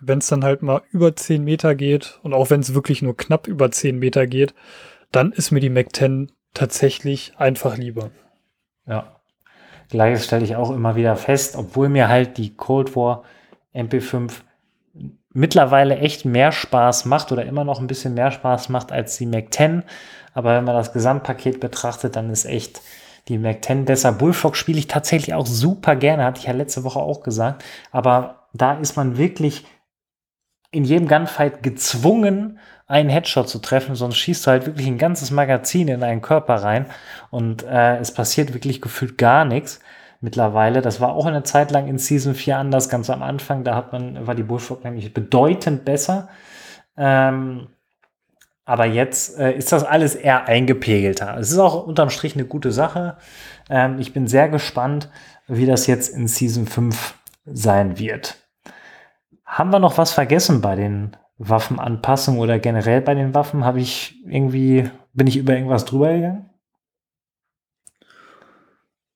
wenn 0.00 0.18
es 0.18 0.26
dann 0.26 0.44
halt 0.44 0.62
mal 0.62 0.82
über 0.90 1.16
10 1.16 1.42
Meter 1.42 1.74
geht 1.74 2.18
und 2.22 2.34
auch 2.34 2.50
wenn 2.50 2.60
es 2.60 2.74
wirklich 2.74 3.00
nur 3.00 3.16
knapp 3.16 3.46
über 3.46 3.70
10 3.70 3.98
Meter 3.98 4.26
geht, 4.26 4.54
dann 5.12 5.32
ist 5.32 5.50
mir 5.50 5.60
die 5.60 5.70
Mac 5.70 5.96
10 5.96 6.30
tatsächlich 6.52 7.32
einfach 7.38 7.78
lieber. 7.78 8.10
Ja. 8.86 9.21
Gleiches 9.92 10.24
stelle 10.24 10.42
ich 10.42 10.56
auch 10.56 10.70
immer 10.70 10.96
wieder 10.96 11.16
fest, 11.16 11.54
obwohl 11.54 11.90
mir 11.90 12.08
halt 12.08 12.38
die 12.38 12.56
Cold 12.56 12.96
War 12.96 13.24
MP5 13.74 14.32
mittlerweile 15.34 15.98
echt 15.98 16.24
mehr 16.24 16.50
Spaß 16.50 17.04
macht 17.04 17.30
oder 17.30 17.44
immer 17.44 17.64
noch 17.64 17.78
ein 17.78 17.86
bisschen 17.88 18.14
mehr 18.14 18.30
Spaß 18.30 18.70
macht 18.70 18.90
als 18.90 19.18
die 19.18 19.26
Mac 19.26 19.52
10. 19.52 19.82
Aber 20.32 20.56
wenn 20.56 20.64
man 20.64 20.74
das 20.74 20.94
Gesamtpaket 20.94 21.60
betrachtet, 21.60 22.16
dann 22.16 22.30
ist 22.30 22.46
echt 22.46 22.80
die 23.28 23.36
Mac 23.36 23.62
10 23.62 23.84
besser. 23.84 24.12
Bullfrog 24.12 24.56
spiele 24.56 24.78
ich 24.78 24.86
tatsächlich 24.86 25.34
auch 25.34 25.44
super 25.44 25.94
gerne, 25.94 26.24
hatte 26.24 26.40
ich 26.40 26.46
ja 26.46 26.54
letzte 26.54 26.84
Woche 26.84 27.00
auch 27.00 27.22
gesagt. 27.22 27.62
Aber 27.90 28.46
da 28.54 28.72
ist 28.78 28.96
man 28.96 29.18
wirklich 29.18 29.66
in 30.70 30.84
jedem 30.84 31.06
Gunfight 31.06 31.62
gezwungen, 31.62 32.58
einen 32.86 33.08
Headshot 33.08 33.48
zu 33.48 33.58
treffen, 33.58 33.94
sonst 33.94 34.16
schießt 34.16 34.46
du 34.46 34.50
halt 34.50 34.66
wirklich 34.66 34.86
ein 34.86 34.98
ganzes 34.98 35.30
Magazin 35.30 35.88
in 35.88 36.02
einen 36.02 36.22
Körper 36.22 36.56
rein 36.56 36.86
und 37.30 37.62
äh, 37.62 37.96
es 37.98 38.12
passiert 38.12 38.52
wirklich 38.54 38.80
gefühlt 38.80 39.18
gar 39.18 39.44
nichts 39.44 39.80
mittlerweile. 40.20 40.80
Das 40.82 41.00
war 41.00 41.12
auch 41.12 41.26
eine 41.26 41.42
Zeit 41.42 41.70
lang 41.70 41.88
in 41.88 41.98
Season 41.98 42.34
4 42.34 42.56
anders, 42.56 42.88
ganz 42.88 43.10
am 43.10 43.22
Anfang. 43.22 43.64
Da 43.64 43.74
hat 43.74 43.92
man, 43.92 44.26
war 44.26 44.34
die 44.34 44.44
Bullfrog 44.44 44.84
nämlich 44.84 45.12
bedeutend 45.12 45.84
besser. 45.84 46.28
Ähm, 46.96 47.68
aber 48.64 48.86
jetzt 48.86 49.38
äh, 49.38 49.52
ist 49.52 49.72
das 49.72 49.84
alles 49.84 50.14
eher 50.14 50.46
eingepegelter. 50.46 51.36
Es 51.38 51.50
ist 51.50 51.58
auch 51.58 51.86
unterm 51.86 52.10
Strich 52.10 52.34
eine 52.34 52.44
gute 52.44 52.70
Sache. 52.70 53.16
Ähm, 53.68 53.98
ich 53.98 54.12
bin 54.12 54.28
sehr 54.28 54.48
gespannt, 54.48 55.10
wie 55.48 55.66
das 55.66 55.86
jetzt 55.86 56.08
in 56.08 56.28
Season 56.28 56.66
5 56.66 57.14
sein 57.44 57.98
wird. 57.98 58.36
Haben 59.44 59.70
wir 59.70 59.80
noch 59.80 59.98
was 59.98 60.12
vergessen 60.12 60.60
bei 60.60 60.76
den 60.76 61.16
Waffenanpassungen 61.48 62.40
oder 62.40 62.58
generell 62.58 63.00
bei 63.00 63.14
den 63.14 63.34
Waffen? 63.34 63.64
Habe 63.64 63.80
ich 63.80 64.16
irgendwie, 64.26 64.90
bin 65.12 65.26
ich 65.26 65.36
über 65.36 65.54
irgendwas 65.54 65.84
drüber 65.84 66.12
gegangen? 66.12 66.50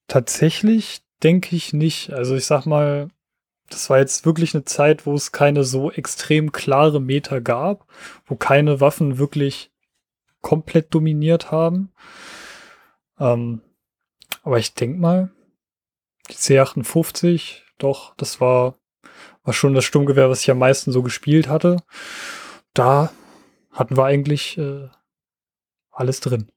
Tatsächlich 0.08 1.02
denke 1.22 1.56
ich 1.56 1.72
nicht. 1.72 2.12
Also 2.12 2.36
ich 2.36 2.46
sag 2.46 2.66
mal, 2.66 3.08
das 3.68 3.90
war 3.90 3.98
jetzt 3.98 4.24
wirklich 4.24 4.54
eine 4.54 4.64
Zeit, 4.64 5.06
wo 5.06 5.14
es 5.14 5.32
keine 5.32 5.64
so 5.64 5.90
extrem 5.90 6.52
klare 6.52 7.00
Meter 7.00 7.40
gab, 7.40 7.86
wo 8.24 8.36
keine 8.36 8.80
Waffen 8.80 9.18
wirklich 9.18 9.70
komplett 10.40 10.94
dominiert 10.94 11.50
haben. 11.50 11.92
Ähm, 13.18 13.62
aber 14.42 14.58
ich 14.58 14.74
denke 14.74 14.98
mal, 14.98 15.30
die 16.30 16.34
C58, 16.34 17.62
doch, 17.78 18.14
das 18.16 18.40
war, 18.40 18.78
war 19.46 19.54
schon 19.54 19.74
das 19.74 19.84
Sturmgewehr, 19.84 20.28
was 20.28 20.42
ich 20.42 20.50
am 20.50 20.58
meisten 20.58 20.92
so 20.92 21.02
gespielt 21.02 21.48
hatte. 21.48 21.78
Da 22.74 23.10
hatten 23.72 23.96
wir 23.96 24.04
eigentlich 24.04 24.58
äh, 24.58 24.88
alles 25.92 26.20
drin. 26.20 26.48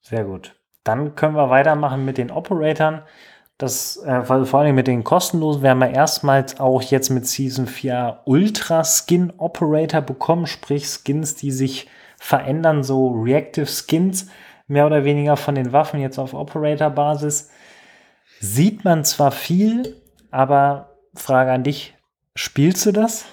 Sehr 0.00 0.24
gut. 0.24 0.54
Dann 0.84 1.14
können 1.14 1.34
wir 1.34 1.50
weitermachen 1.50 2.04
mit 2.04 2.16
den 2.16 2.30
Operatoren. 2.30 3.02
Das, 3.58 3.98
äh, 4.04 4.22
vor 4.22 4.60
allem 4.60 4.74
mit 4.74 4.86
den 4.86 5.04
kostenlosen, 5.04 5.62
wir 5.62 5.70
haben 5.70 5.82
ja 5.82 5.88
erstmals 5.88 6.58
auch 6.60 6.80
jetzt 6.80 7.10
mit 7.10 7.26
Season 7.26 7.66
4 7.66 8.20
Ultra 8.24 8.84
Skin 8.84 9.32
Operator 9.36 10.00
bekommen, 10.00 10.46
sprich 10.46 10.86
Skins, 10.86 11.34
die 11.34 11.50
sich 11.50 11.88
verändern, 12.16 12.82
so 12.82 13.08
Reactive 13.08 13.66
Skins, 13.66 14.28
mehr 14.66 14.86
oder 14.86 15.04
weniger 15.04 15.36
von 15.36 15.56
den 15.56 15.72
Waffen 15.72 16.00
jetzt 16.00 16.18
auf 16.18 16.32
Operator-Basis. 16.32 17.50
Sieht 18.38 18.84
man 18.84 19.04
zwar 19.04 19.32
viel, 19.32 20.00
aber 20.30 20.89
Frage 21.14 21.52
an 21.52 21.64
dich, 21.64 21.96
spielst 22.34 22.86
du 22.86 22.92
das? 22.92 23.24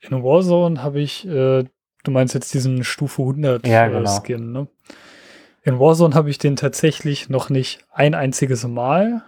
In 0.00 0.22
Warzone 0.22 0.82
habe 0.82 1.00
ich 1.00 1.26
äh, 1.26 1.64
Du 2.04 2.10
meinst 2.10 2.34
jetzt 2.34 2.52
diesen 2.52 2.84
Stufe 2.84 3.22
100 3.22 3.66
ja, 3.66 3.88
genau. 3.88 4.20
Skin, 4.20 4.52
ne? 4.52 4.68
In 5.62 5.80
Warzone 5.80 6.14
habe 6.14 6.28
ich 6.28 6.36
den 6.36 6.54
tatsächlich 6.54 7.30
noch 7.30 7.48
nicht 7.48 7.80
ein 7.90 8.14
einziges 8.14 8.66
Mal 8.66 9.24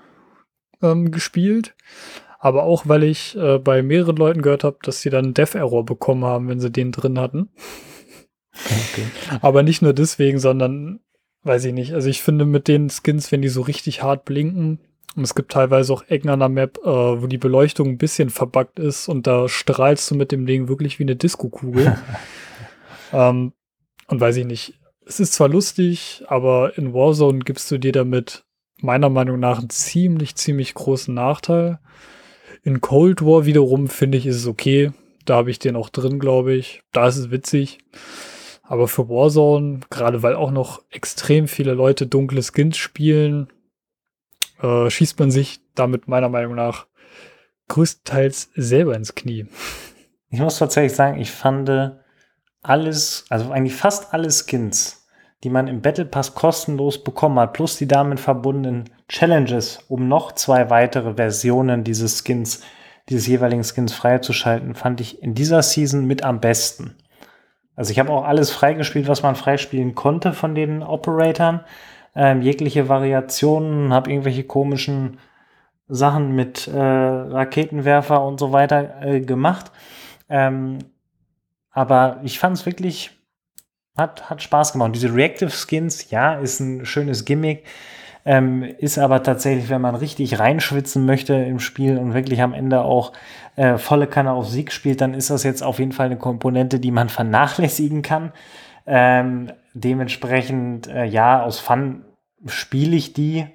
ähm, 0.83 1.11
gespielt. 1.11 1.75
Aber 2.39 2.65
auch, 2.65 2.87
weil 2.87 3.03
ich 3.03 3.35
äh, 3.35 3.59
bei 3.59 3.83
mehreren 3.83 4.17
Leuten 4.17 4.43
gehört 4.43 4.63
habe, 4.63 4.77
dass 4.83 5.01
sie 5.01 5.09
dann 5.09 5.33
Dev-Error 5.33 5.87
bekommen 5.87 6.27
haben, 6.27 6.49
wenn 6.49 6.61
sie 6.61 6.71
den 6.71 6.93
drin 6.93 7.19
hatten. 7.19 7.49
Okay. 8.53 9.07
Aber 9.41 9.63
nicht 9.63 9.81
nur 9.81 9.95
deswegen, 9.95 10.39
sondern 10.39 11.01
weiß 11.45 11.65
ich 11.65 11.73
nicht. 11.73 11.95
Also 11.95 12.11
ich 12.11 12.21
finde 12.21 12.45
mit 12.45 12.69
den 12.69 12.91
Skins, 12.91 13.33
wenn 13.33 13.41
die 13.41 13.49
so 13.49 13.63
richtig 13.63 14.03
hart 14.03 14.27
blinken, 14.27 14.81
und 15.17 15.25
es 15.25 15.35
gibt 15.35 15.53
teilweise 15.53 15.93
auch 15.93 16.05
Ecken 16.09 16.29
an 16.29 16.41
der 16.41 16.49
Map, 16.49 16.79
äh, 16.85 16.87
wo 16.87 17.27
die 17.27 17.39
Beleuchtung 17.39 17.89
ein 17.89 17.99
bisschen 17.99 18.31
verbuggt 18.31 18.79
ist 18.79 19.09
und 19.09 19.27
da 19.27 19.49
strahlst 19.49 20.11
du 20.11 20.15
mit 20.15 20.31
dem 20.31 20.47
Ding 20.47 20.69
wirklich 20.69 20.99
wie 20.99 21.05
eine 21.05 21.17
Disco-Kugel. 21.17 21.97
Ähm, 23.13 23.53
und 24.09 24.21
weiß 24.21 24.37
ich 24.37 24.47
nicht, 24.47 24.75
es 25.07 25.21
ist 25.21 25.33
zwar 25.33 25.49
lustig, 25.49 26.25
aber 26.27 26.77
in 26.77 26.93
Warzone 26.93 27.39
gibst 27.39 27.71
du 27.71 27.79
dir 27.79 27.93
damit 27.93 28.45
meiner 28.81 29.09
Meinung 29.09 29.39
nach 29.39 29.61
einen 29.61 29.71
ziemlich, 29.71 30.35
ziemlich 30.35 30.75
großen 30.75 31.15
Nachteil. 31.15 31.79
In 32.63 32.81
Cold 32.81 33.23
War 33.23 33.47
wiederum 33.47 33.89
finde 33.89 34.19
ich, 34.19 34.27
ist 34.27 34.37
es 34.37 34.47
okay. 34.47 34.91
Da 35.25 35.37
habe 35.37 35.51
ich 35.51 35.59
den 35.59 35.77
auch 35.77 35.89
drin, 35.89 36.19
glaube 36.19 36.55
ich. 36.55 36.83
Da 36.93 37.07
ist 37.07 37.17
es 37.17 37.31
witzig. 37.31 37.79
Aber 38.63 38.89
für 38.89 39.09
Warzone, 39.09 39.81
gerade 39.91 40.25
weil 40.25 40.35
auch 40.35 40.51
noch 40.51 40.83
extrem 40.91 41.47
viele 41.47 41.75
Leute 41.75 42.09
dunkle 42.09 42.43
Skins 42.43 42.77
spielen, 42.77 43.49
äh, 44.63 44.91
schießt 44.91 45.19
man 45.19 45.31
sich 45.31 45.61
damit 45.75 46.09
meiner 46.09 46.29
Meinung 46.29 46.55
nach 46.55 46.87
größtenteils 47.69 48.51
selber 48.55 48.95
ins 48.95 49.15
Knie. 49.15 49.47
Ich 50.31 50.41
muss 50.41 50.59
tatsächlich 50.59 50.95
sagen, 50.95 51.21
ich 51.21 51.31
fand 51.31 51.71
alles, 52.63 53.25
also 53.29 53.51
eigentlich 53.51 53.75
fast 53.75 54.13
alle 54.13 54.31
Skins, 54.31 55.07
die 55.45 55.51
man 55.51 55.69
im 55.69 55.83
Battle 55.83 56.05
Pass 56.05 56.35
kostenlos 56.35 57.03
bekommen 57.03 57.39
hat, 57.39 57.53
plus 57.53 57.77
die 57.77 57.87
damit 57.87 58.21
verbundenen 58.21 58.91
Challenges, 59.09 59.81
um 59.89 60.09
noch 60.09 60.33
zwei 60.33 60.71
weitere 60.71 61.15
Versionen 61.15 61.85
dieses 61.85 62.25
Skins, 62.25 62.63
dieses 63.09 63.27
jeweiligen 63.27 63.63
Skins 63.63 63.93
freizuschalten, 63.93 64.75
fand 64.75 65.01
ich 65.01 65.23
in 65.23 65.35
dieser 65.35 65.63
Season 65.63 66.05
mit 66.07 66.25
am 66.25 66.41
besten. 66.41 66.97
Also 67.77 67.93
ich 67.93 67.99
habe 67.99 68.11
auch 68.11 68.25
alles 68.25 68.51
freigespielt, 68.51 69.07
was 69.07 69.23
man 69.23 69.37
freispielen 69.37 69.95
konnte 69.95 70.33
von 70.33 70.55
den 70.55 70.83
Operatoren. 70.83 71.61
Ähm, 72.17 72.41
jegliche 72.43 72.89
Variationen, 72.89 73.93
habe 73.93 74.11
irgendwelche 74.11 74.45
komischen 74.45 75.19
Sachen 75.89 76.35
mit 76.35 76.67
äh, 76.67 76.79
Raketenwerfer 76.79 78.25
und 78.25 78.41
so 78.41 78.53
weiter 78.53 79.03
äh, 79.03 79.21
gemacht. 79.21 79.71
Ähm, 80.29 80.79
aber 81.71 82.21
ich 82.25 82.39
fand 82.39 82.57
es 82.57 82.67
wirklich, 82.67 83.11
hat, 83.97 84.31
hat 84.31 84.43
Spaß 84.43 84.73
gemacht. 84.73 84.93
Diese 84.95 85.15
Reactive 85.15 85.51
Skins, 85.51 86.11
ja, 86.11 86.35
ist 86.35 86.59
ein 86.61 86.87
schönes 86.87 87.25
Gimmick. 87.25 87.65
Ähm, 88.25 88.65
ist 88.79 88.99
aber 88.99 89.23
tatsächlich, 89.23 89.69
wenn 89.69 89.81
man 89.81 89.95
richtig 89.95 90.41
reinschwitzen 90.41 91.07
möchte 91.07 91.35
im 91.35 91.61
Spiel 91.61 91.97
und 91.97 92.13
wirklich 92.13 92.43
am 92.43 92.55
Ende 92.55 92.83
auch 92.83 93.13
äh, 93.55 93.79
volle 93.79 94.09
Kanne 94.09 94.33
auf 94.33 94.49
Sieg 94.49 94.73
spielt, 94.73 95.01
dann 95.01 95.15
ist 95.15 95.31
das 95.31 95.45
jetzt 95.45 95.63
auf 95.63 95.79
jeden 95.79 95.93
Fall 95.93 96.07
eine 96.07 96.17
Komponente, 96.17 96.81
die 96.81 96.91
man 96.91 97.09
vernachlässigen 97.09 98.03
kann. 98.03 98.33
Ähm, 98.87 99.53
dementsprechend, 99.75 100.87
äh, 100.89 101.05
ja, 101.05 101.43
aus 101.43 101.59
Fun 101.59 102.05
spiele 102.47 102.97
ich 102.97 103.13
die. 103.13 103.47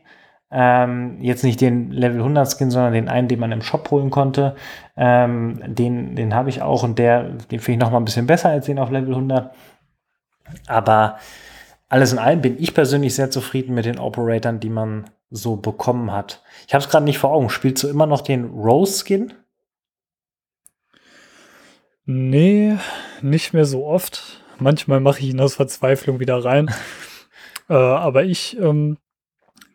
Ähm, 0.54 1.18
jetzt 1.22 1.44
nicht 1.44 1.62
den 1.62 1.92
Level 1.92 2.20
100 2.20 2.52
Skin, 2.52 2.72
sondern 2.72 2.94
den 2.94 3.08
einen, 3.08 3.30
den 3.30 3.40
man 3.40 3.54
im 3.54 3.62
Shop 3.62 3.90
holen 3.90 4.10
konnte. 4.10 4.56
Ähm, 4.98 5.62
den 5.66 6.16
den 6.18 6.36
habe 6.36 6.50
ich 6.50 6.62
auch 6.62 6.84
und 6.84 7.00
der, 7.00 7.24
den 7.24 7.60
finde 7.60 7.72
ich 7.72 7.78
noch 7.80 7.92
mal 7.92 8.00
ein 8.00 8.06
bisschen 8.06 8.28
besser 8.28 8.50
als 8.50 8.66
den 8.66 8.80
auf 8.80 8.92
Level 8.92 9.14
100. 9.14 9.56
Aber 10.68 11.18
alles 11.88 12.12
in 12.12 12.20
allem 12.20 12.42
bin 12.42 12.58
ich 12.60 12.74
persönlich 12.74 13.16
sehr 13.16 13.32
zufrieden 13.32 13.74
mit 13.76 13.86
den 13.86 14.00
Operatoren, 14.00 14.60
die 14.60 14.70
man 14.70 15.10
so 15.30 15.56
bekommen 15.56 16.12
hat. 16.12 16.44
Ich 16.68 16.74
habe 16.74 16.84
es 16.84 16.90
gerade 16.90 17.06
nicht 17.06 17.18
vor 17.18 17.32
Augen. 17.32 17.50
Spielst 17.50 17.84
du 17.84 17.88
immer 17.88 18.06
noch 18.06 18.22
den 18.22 18.46
Rose-Skin? 18.46 19.34
Nee, 22.06 22.78
nicht 23.22 23.54
mehr 23.54 23.66
so 23.66 23.86
oft. 23.86 24.41
Manchmal 24.62 25.00
mache 25.00 25.22
ich 25.22 25.30
ihn 25.30 25.40
aus 25.40 25.56
Verzweiflung 25.56 26.20
wieder 26.20 26.46
rein. 26.46 26.70
äh, 27.68 27.74
aber 27.74 28.26
ich 28.26 28.60
ähm, 28.60 29.00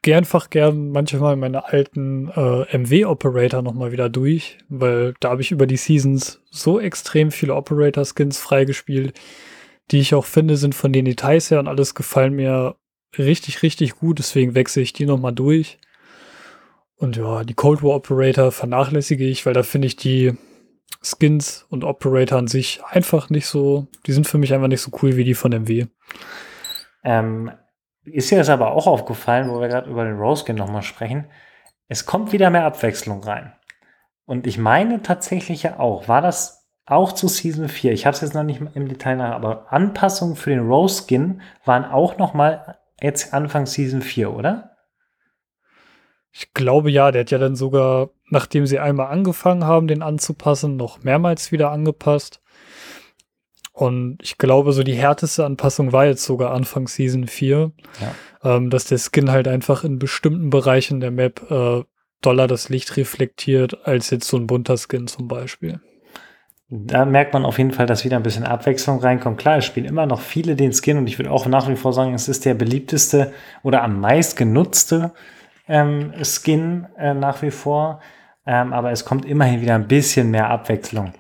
gehe 0.03 0.17
einfach 0.17 0.49
gern 0.49 0.91
manchmal 0.91 1.35
meine 1.35 1.65
alten 1.65 2.29
äh, 2.29 2.79
MW-Operator 2.79 3.63
nochmal 3.63 3.91
wieder 3.91 4.09
durch, 4.09 4.59
weil 4.69 5.15
da 5.19 5.31
habe 5.31 5.43
ich 5.43 5.51
über 5.51 5.67
die 5.67 5.77
Seasons 5.77 6.41
so 6.53 6.79
extrem 6.79 7.33
viele 7.33 7.57
Operator-Skins 7.57 8.39
freigespielt, 8.39 9.19
die 9.91 9.99
ich 9.99 10.15
auch 10.15 10.25
finde, 10.25 10.57
sind 10.57 10.77
von 10.77 10.93
den 10.93 11.05
Details 11.05 11.51
her 11.51 11.59
und 11.59 11.67
alles 11.67 11.97
gefallen 11.97 12.35
mir 12.35 12.77
richtig, 13.19 13.65
richtig 13.65 13.97
gut. 13.97 14.21
Deswegen 14.21 14.55
wechsle 14.55 14.83
ich 14.83 14.93
die 14.93 15.07
nochmal 15.07 15.33
durch. 15.33 15.79
Und 16.95 17.17
ja, 17.17 17.43
die 17.43 17.55
Cold 17.55 17.83
War 17.83 17.97
Operator 17.97 18.53
vernachlässige 18.53 19.25
ich, 19.25 19.47
weil 19.47 19.53
da 19.53 19.65
finde 19.65 19.89
ich 19.89 19.97
die 19.97 20.35
Skins 21.03 21.67
und 21.69 21.85
Operator 21.85 22.39
an 22.39 22.49
sich 22.49 22.83
einfach 22.85 23.31
nicht 23.31 23.47
so, 23.47 23.87
die 24.07 24.13
sind 24.13 24.27
für 24.27 24.39
mich 24.39 24.53
einfach 24.53 24.69
nicht 24.69 24.81
so 24.81 24.91
cool 25.03 25.17
wie 25.17 25.25
die 25.25 25.35
von 25.35 25.53
MW. 25.53 25.87
Ähm, 27.05 27.53
ist 28.05 28.31
dir 28.31 28.39
das 28.39 28.49
aber 28.49 28.73
auch 28.73 28.87
aufgefallen, 28.87 29.51
wo 29.51 29.61
wir 29.61 29.69
gerade 29.69 29.91
über 29.91 30.05
den 30.05 30.19
Rose 30.19 30.45
Skin 30.45 30.57
nochmal 30.57 30.83
sprechen? 30.83 31.27
Es 31.89 32.07
kommt 32.07 32.33
wieder 32.33 32.51
mehr 32.51 32.65
Abwechslung 32.65 33.23
rein. 33.23 33.53
Und 34.25 34.47
ich 34.47 34.59
meine 34.59 35.03
tatsächlich 35.03 35.63
ja 35.63 35.79
auch, 35.79 36.09
war 36.09 36.21
das 36.21 36.69
auch 36.85 37.13
zu 37.13 37.29
Season 37.29 37.69
4, 37.69 37.93
ich 37.93 38.07
habe 38.07 38.15
es 38.15 38.21
jetzt 38.21 38.35
noch 38.35 38.45
nicht 38.45 38.61
im 38.75 38.89
Detail 38.89 39.17
nach, 39.17 39.33
aber 39.33 39.73
Anpassungen 39.73 40.37
für 40.37 40.51
den 40.51 40.67
Rose 40.69 41.05
Skin 41.05 41.41
waren 41.65 41.85
auch 41.85 42.17
noch 42.19 42.33
mal 42.35 42.79
jetzt 43.01 43.35
Anfang 43.35 43.67
Season 43.67 44.03
4, 44.03 44.33
oder? 44.33 44.76
Ich 46.39 46.53
glaube 46.53 46.91
ja, 46.91 47.13
der 47.13 47.21
hat 47.21 47.31
ja 47.31 47.39
dann 47.39 47.57
sogar, 47.57 48.11
nachdem 48.29 48.67
sie 48.67 48.79
einmal 48.79 49.07
angefangen 49.07 49.65
haben, 49.65 49.89
den 49.89 50.03
anzupassen, 50.03 50.77
noch 50.77 51.03
mehrmals 51.03 51.51
wieder 51.51 51.71
angepasst. 51.71 52.43
Und 53.73 54.19
ich 54.23 54.37
glaube, 54.37 54.73
so 54.73 54.83
die 54.83 54.95
härteste 54.95 55.47
Anpassung 55.47 55.93
war 55.93 56.05
jetzt 56.05 56.25
sogar 56.25 56.53
Anfang 56.53 56.89
Season 56.89 57.27
4, 57.27 57.73
ja. 58.43 58.57
ähm, 58.57 58.69
dass 58.69 58.85
der 58.85 58.99
Skin 58.99 59.31
halt 59.31 59.49
einfach 59.49 59.83
in 59.83 59.99
bestimmten 59.99 60.51
Bereichen 60.51 61.01
der 61.01 61.11
Map 61.11 61.51
äh, 61.51 61.85
doller 62.21 62.47
das 62.47 62.69
Licht 62.69 62.99
reflektiert, 62.99 63.87
als 63.87 64.11
jetzt 64.11 64.29
so 64.29 64.37
ein 64.37 64.47
bunter 64.47 64.77
Skin 64.77 65.07
zum 65.07 65.29
Beispiel. 65.29 65.81
Da 66.69 67.07
merkt 67.07 67.33
man 67.33 67.47
auf 67.47 67.57
jeden 67.57 67.71
Fall, 67.71 67.87
dass 67.87 68.05
wieder 68.05 68.17
ein 68.17 68.23
bisschen 68.23 68.45
Abwechslung 68.45 68.99
reinkommt. 68.99 69.39
Klar, 69.39 69.59
es 69.59 69.65
spielen 69.65 69.87
immer 69.87 70.05
noch 70.05 70.21
viele 70.21 70.55
den 70.55 70.75
Skin 70.75 70.99
und 70.99 71.07
ich 71.07 71.19
würde 71.19 71.31
auch 71.31 71.47
nach 71.47 71.69
wie 71.71 71.77
vor 71.77 71.95
sagen, 71.95 72.13
es 72.13 72.29
ist 72.29 72.45
der 72.45 72.55
beliebteste 72.55 73.33
oder 73.63 73.83
am 73.83 74.01
meist 74.01 74.37
genutzte 74.37 75.13
ähm, 75.69 76.13
Skin 76.23 76.87
äh, 76.97 77.15
nach 77.15 77.43
wie 77.43 77.51
vor. 77.51 78.01
Ähm, 78.47 78.73
aber 78.73 78.93
es 78.93 79.05
kommt 79.05 79.25
immerhin 79.25 79.61
wieder 79.61 79.75
ein 79.75 79.89
bisschen 79.89 80.31
mehr 80.31 80.51
Abwechslung 80.51 81.13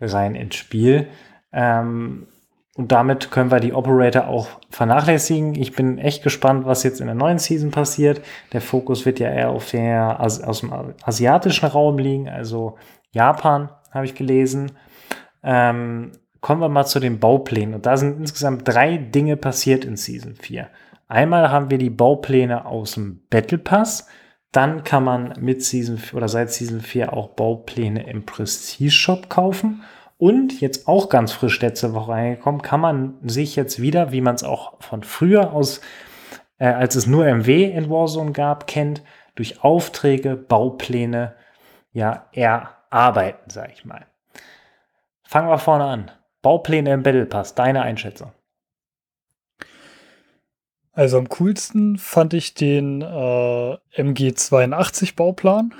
rein 0.00 0.34
ins 0.34 0.54
Spiel. 0.54 1.08
Ähm, 1.52 2.28
und 2.76 2.92
damit 2.92 3.32
können 3.32 3.50
wir 3.50 3.58
die 3.58 3.72
Operator 3.72 4.28
auch 4.28 4.46
vernachlässigen. 4.70 5.56
Ich 5.56 5.74
bin 5.74 5.98
echt 5.98 6.22
gespannt, 6.22 6.64
was 6.64 6.84
jetzt 6.84 7.00
in 7.00 7.06
der 7.06 7.16
neuen 7.16 7.40
Season 7.40 7.72
passiert. 7.72 8.20
Der 8.52 8.60
Fokus 8.60 9.04
wird 9.04 9.18
ja 9.18 9.28
eher 9.30 9.50
auf 9.50 9.68
der 9.72 10.20
aus, 10.20 10.40
aus 10.40 10.60
dem 10.60 10.72
asiatischen 11.02 11.66
Raum 11.66 11.98
liegen, 11.98 12.28
also 12.28 12.76
Japan, 13.10 13.70
habe 13.90 14.04
ich 14.04 14.14
gelesen. 14.14 14.72
Ähm, 15.42 16.12
kommen 16.40 16.60
wir 16.60 16.68
mal 16.68 16.84
zu 16.84 17.00
den 17.00 17.18
Bauplänen. 17.18 17.74
Und 17.74 17.86
da 17.86 17.96
sind 17.96 18.20
insgesamt 18.20 18.68
drei 18.68 18.96
Dinge 18.96 19.36
passiert 19.36 19.84
in 19.84 19.96
Season 19.96 20.36
4. 20.36 20.68
Einmal 21.08 21.50
haben 21.50 21.70
wir 21.70 21.78
die 21.78 21.90
Baupläne 21.90 22.66
aus 22.66 22.92
dem 22.92 23.22
Battle 23.30 23.58
Pass. 23.58 24.06
Dann 24.52 24.84
kann 24.84 25.04
man 25.04 25.34
mit 25.40 25.64
Season 25.64 26.00
oder 26.12 26.28
seit 26.28 26.50
Season 26.50 26.80
4 26.80 27.12
auch 27.12 27.30
Baupläne 27.30 28.08
im 28.08 28.24
Prestige 28.24 28.90
Shop 28.90 29.28
kaufen. 29.28 29.82
Und 30.18 30.60
jetzt 30.60 30.88
auch 30.88 31.08
ganz 31.08 31.32
frisch 31.32 31.60
letzte 31.60 31.94
Woche 31.94 32.12
reingekommen, 32.12 32.60
kann 32.60 32.80
man 32.80 33.18
sich 33.22 33.56
jetzt 33.56 33.80
wieder, 33.80 34.12
wie 34.12 34.20
man 34.20 34.34
es 34.34 34.42
auch 34.42 34.82
von 34.82 35.02
früher 35.02 35.52
aus, 35.52 35.80
äh, 36.58 36.66
als 36.66 36.96
es 36.96 37.06
nur 37.06 37.24
MW 37.26 37.64
in 37.64 37.88
Warzone 37.88 38.32
gab, 38.32 38.66
kennt, 38.66 39.02
durch 39.36 39.62
Aufträge, 39.62 40.34
Baupläne, 40.34 41.34
ja, 41.92 42.26
erarbeiten, 42.32 43.48
sag 43.48 43.72
ich 43.72 43.84
mal. 43.84 44.06
Fangen 45.22 45.48
wir 45.48 45.58
vorne 45.58 45.84
an. 45.84 46.10
Baupläne 46.42 46.92
im 46.92 47.02
Battle 47.02 47.26
Pass, 47.26 47.54
deine 47.54 47.82
Einschätzung. 47.82 48.32
Also 50.98 51.16
am 51.18 51.28
coolsten 51.28 51.96
fand 51.96 52.34
ich 52.34 52.54
den 52.54 53.02
äh, 53.02 53.04
MG82 53.94 55.14
Bauplan. 55.14 55.72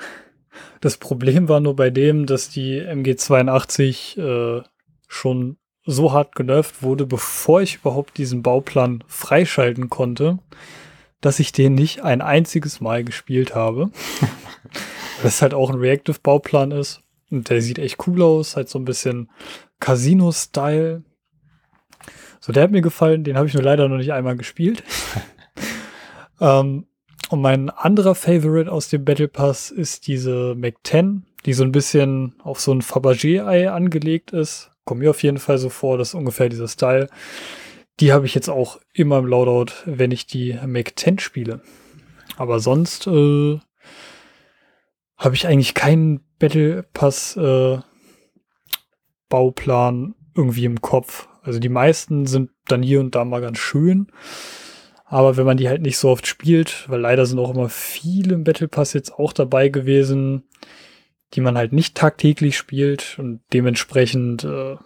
Das 0.81 0.97
Problem 0.97 1.49
war 1.49 1.59
nur 1.59 1.75
bei 1.75 1.91
dem, 1.91 2.25
dass 2.25 2.51
die 2.51 2.81
MG82 2.81 4.17
äh, 4.21 4.63
schon 5.09 5.57
so 5.85 6.13
hart 6.13 6.37
genervt 6.37 6.85
wurde, 6.85 7.05
bevor 7.05 7.63
ich 7.63 7.79
überhaupt 7.79 8.17
diesen 8.17 8.45
Bauplan 8.45 9.03
freischalten 9.09 9.89
konnte, 9.89 10.39
dass 11.21 11.41
ich 11.41 11.51
den 11.51 11.75
nicht 11.75 12.05
ein 12.05 12.21
einziges 12.21 12.81
Mal 12.81 13.03
gespielt 13.03 13.57
habe. 13.57 13.91
das 15.25 15.43
halt 15.43 15.53
auch 15.53 15.71
ein 15.71 15.81
Reactive-Bauplan 15.81 16.71
ist. 16.71 17.03
Und 17.29 17.51
der 17.51 17.61
sieht 17.61 17.81
echt 17.81 18.07
cool 18.07 18.23
aus, 18.23 18.55
halt 18.55 18.69
so 18.69 18.79
ein 18.79 18.85
bisschen 18.85 19.31
Casino-Style. 19.81 21.03
So, 22.49 22.53
der 22.55 22.63
hat 22.63 22.71
mir 22.71 22.81
gefallen, 22.81 23.25
den 23.25 23.37
habe 23.37 23.47
ich 23.47 23.53
nur 23.53 23.63
leider 23.63 23.91
noch 23.91 23.99
nicht 23.99 24.15
einmal 24.15 24.35
gespielt. 24.35 24.83
ähm, 26.41 26.87
und 27.29 27.43
mein 27.43 27.69
anderer 27.69 28.15
Favorite 28.15 28.73
aus 28.73 28.89
dem 28.89 29.05
Battle 29.05 29.29
Pass 29.29 29.71
ist 29.71 30.07
diese 30.07 30.55
Mac 30.55 30.77
10, 30.83 31.27
die 31.45 31.53
so 31.53 31.63
ein 31.63 31.73
bisschen 31.73 32.37
auf 32.43 32.59
so 32.59 32.73
ein 32.73 32.81
Fabergé-Ei 32.81 33.71
angelegt 33.71 34.31
ist. 34.31 34.71
Kommt 34.87 35.01
mir 35.01 35.11
auf 35.11 35.23
jeden 35.23 35.37
Fall 35.37 35.59
so 35.59 35.69
vor, 35.69 35.99
das 35.99 36.09
ist 36.09 36.15
ungefähr 36.15 36.49
dieser 36.49 36.69
Style. 36.69 37.09
Die 38.01 38.15
habe 38.15 38.25
ich 38.25 38.35
jetzt 38.35 38.49
auch 38.49 38.81
immer 38.95 39.19
im 39.19 39.27
Loadout, 39.27 39.75
wenn 39.85 40.11
ich 40.11 40.27
die 40.27 40.59
Mac 40.65 40.99
10 40.99 41.19
spiele. 41.19 41.61
Aber 42.39 42.61
sonst 42.61 43.07
äh, 43.09 43.59
habe 45.19 45.35
ich 45.35 45.47
eigentlich 45.47 45.75
keinen 45.75 46.25
Battle 46.39 46.87
Pass 46.95 47.37
äh, 47.37 47.79
Bauplan 49.29 50.15
irgendwie 50.35 50.65
im 50.65 50.81
Kopf. 50.81 51.29
Also 51.49 51.61
die 51.61 51.71
meisten 51.71 52.27
sind 52.27 52.51
dann 52.67 52.83
hier 52.83 53.01
und 53.01 53.15
da 53.15 53.25
mal 53.25 53.41
ganz 53.41 53.57
schön. 53.57 54.09
Aber 55.07 55.39
wenn 55.39 55.47
man 55.47 55.57
die 55.57 55.67
halt 55.67 55.81
nicht 55.81 55.97
so 55.97 56.11
oft 56.11 56.27
spielt, 56.27 56.87
weil 56.91 57.01
leider 57.01 57.25
sind 57.25 57.39
auch 57.39 57.55
immer 57.55 57.71
viele 57.71 58.35
im 58.35 58.45
Battle 58.45 58.69
Pass 58.69 58.93
jetzt 58.93 59.15
auch 59.15 59.33
dabei 59.33 59.71
gewesen, 59.71 60.43
die 61.33 61.41
man 61.41 61.57
halt 61.57 61.73
nicht 61.73 61.97
tagtäglich 61.97 62.59
spielt 62.59 63.19
und 63.19 63.41
dementsprechend 63.55 64.45
äh, 64.45 64.77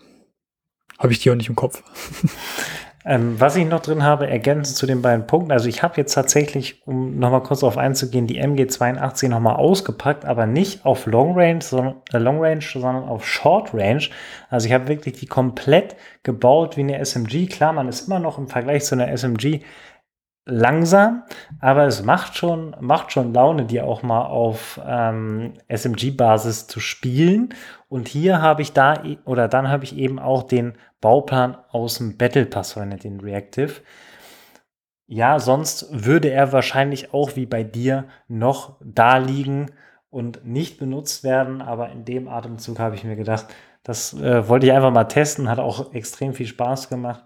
habe 1.01 1.13
ich 1.13 1.19
die 1.19 1.33
auch 1.33 1.35
nicht 1.35 1.49
im 1.49 1.57
Kopf. 1.57 1.83
Ähm, 3.05 3.41
was 3.41 3.57
ich 3.57 3.67
noch 3.67 3.81
drin 3.81 4.05
habe, 4.05 4.29
ergänzend 4.29 4.77
zu 4.77 4.87
den 4.87 5.03
beiden 5.03 5.27
Punkten, 5.27 5.51
also 5.51 5.69
ich 5.69 5.83
habe 5.83 5.95
jetzt 5.97 6.15
tatsächlich, 6.15 6.87
um 6.87 7.19
nochmal 7.19 7.43
kurz 7.43 7.61
darauf 7.61 7.77
einzugehen, 7.77 8.27
die 8.27 8.41
MG82 8.41 9.29
nochmal 9.29 9.57
ausgepackt, 9.57 10.25
aber 10.25 10.47
nicht 10.47 10.85
auf 10.87 11.07
Long 11.07 11.37
Range, 11.37 11.61
sondern, 11.61 11.97
äh, 12.13 12.19
Long 12.19 12.41
Range, 12.41 12.63
sondern 12.63 13.09
auf 13.09 13.27
Short 13.27 13.75
Range. 13.75 14.05
Also 14.51 14.69
ich 14.69 14.73
habe 14.73 14.89
wirklich 14.89 15.19
die 15.19 15.27
komplett 15.27 15.97
gebaut 16.23 16.77
wie 16.77 16.83
eine 16.83 16.99
SMG. 16.99 17.47
Klar, 17.47 17.73
man 17.73 17.89
ist 17.89 18.07
immer 18.07 18.21
noch 18.21 18.39
im 18.39 18.47
Vergleich 18.47 18.85
zu 18.85 18.95
einer 18.95 19.09
SMG 19.09 19.63
langsam, 20.45 21.23
aber 21.61 21.87
es 21.87 22.03
macht 22.03 22.37
schon, 22.37 22.75
macht 22.81 23.13
schon 23.13 23.33
Laune, 23.33 23.65
die 23.65 23.81
auch 23.81 24.03
mal 24.03 24.25
auf 24.25 24.81
ähm, 24.85 25.55
SMG-Basis 25.69 26.67
zu 26.67 26.81
spielen. 26.81 27.55
Und 27.89 28.09
hier 28.09 28.43
habe 28.43 28.63
ich 28.63 28.73
da, 28.73 29.03
oder 29.25 29.49
dann 29.49 29.69
habe 29.69 29.85
ich 29.85 29.97
eben 29.97 30.19
auch 30.19 30.43
den 30.43 30.75
Bauplan 31.01 31.57
aus 31.71 31.99
dem 31.99 32.17
Battle 32.17 32.47
Pass 32.47 32.73
verwendet, 32.73 33.05
den 33.05 33.21
Reactive. 33.21 33.83
Ja, 35.07 35.39
sonst 35.39 35.89
würde 35.91 36.31
er 36.31 36.53
wahrscheinlich 36.53 37.13
auch 37.13 37.37
wie 37.37 37.47
bei 37.47 37.63
dir 37.65 38.07
noch 38.29 38.77
da 38.83 39.19
liegen 39.19 39.71
und 40.11 40.45
nicht 40.45 40.79
benutzt 40.79 41.23
werden, 41.23 41.61
aber 41.63 41.91
in 41.91 42.05
dem 42.05 42.29
Atemzug 42.29 42.79
habe 42.79 42.95
ich 42.95 43.05
mir 43.05 43.17
gedacht, 43.17 43.47
das 43.83 44.15
äh, 44.15 44.49
wollte 44.49 44.67
ich 44.67 44.73
einfach 44.73 44.93
mal 44.93 45.05
testen, 45.05 45.49
hat 45.49 45.59
auch 45.59 45.93
extrem 45.93 46.35
viel 46.35 46.47
Spaß 46.47 46.89
gemacht. 46.89 47.25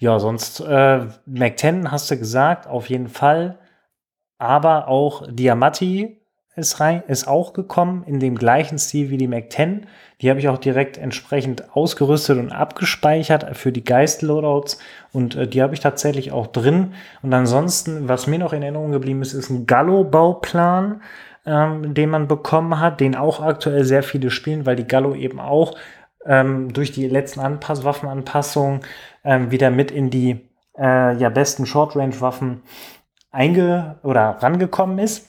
Ja, 0.00 0.18
sonst 0.18 0.60
äh, 0.60 1.06
Mac 1.26 1.58
10 1.58 1.90
hast 1.90 2.10
du 2.10 2.16
gesagt, 2.16 2.66
auf 2.66 2.88
jeden 2.88 3.08
Fall. 3.08 3.58
Aber 4.38 4.88
auch 4.88 5.26
Diamatti 5.30 6.22
ist 6.56 6.80
rein, 6.80 7.02
ist 7.06 7.28
auch 7.28 7.52
gekommen 7.52 8.04
in 8.06 8.18
dem 8.18 8.36
gleichen 8.36 8.78
Stil 8.78 9.10
wie 9.10 9.18
die 9.18 9.28
Mac 9.28 9.52
10. 9.52 9.86
Die 10.22 10.30
habe 10.30 10.40
ich 10.40 10.48
auch 10.48 10.56
direkt 10.56 10.96
entsprechend 10.96 11.76
ausgerüstet 11.76 12.38
und 12.38 12.50
abgespeichert 12.50 13.54
für 13.58 13.72
die 13.72 13.84
Geist-Loadouts. 13.84 14.78
Und 15.12 15.36
äh, 15.36 15.46
die 15.46 15.60
habe 15.60 15.74
ich 15.74 15.80
tatsächlich 15.80 16.32
auch 16.32 16.46
drin. 16.46 16.94
Und 17.20 17.34
ansonsten, 17.34 18.08
was 18.08 18.26
mir 18.26 18.38
noch 18.38 18.54
in 18.54 18.62
Erinnerung 18.62 18.92
geblieben 18.92 19.20
ist, 19.20 19.34
ist 19.34 19.50
ein 19.50 19.66
Gallo-Bauplan, 19.66 21.02
ähm, 21.44 21.92
den 21.92 22.08
man 22.08 22.26
bekommen 22.26 22.80
hat, 22.80 23.00
den 23.00 23.16
auch 23.16 23.42
aktuell 23.42 23.84
sehr 23.84 24.02
viele 24.02 24.30
spielen, 24.30 24.64
weil 24.64 24.76
die 24.76 24.88
Gallo 24.88 25.14
eben 25.14 25.40
auch 25.40 25.76
ähm, 26.26 26.72
durch 26.72 26.92
die 26.92 27.08
letzten 27.08 27.40
Anpass 27.40 27.84
Waffenanpassungen 27.84 28.80
ähm, 29.24 29.50
wieder 29.50 29.70
mit 29.70 29.90
in 29.90 30.10
die 30.10 30.48
äh, 30.78 31.16
ja, 31.16 31.28
besten 31.28 31.66
Short-Range-Waffen 31.66 32.62
einge 33.30 33.98
oder 34.02 34.38
rangekommen 34.40 34.98
ist. 34.98 35.28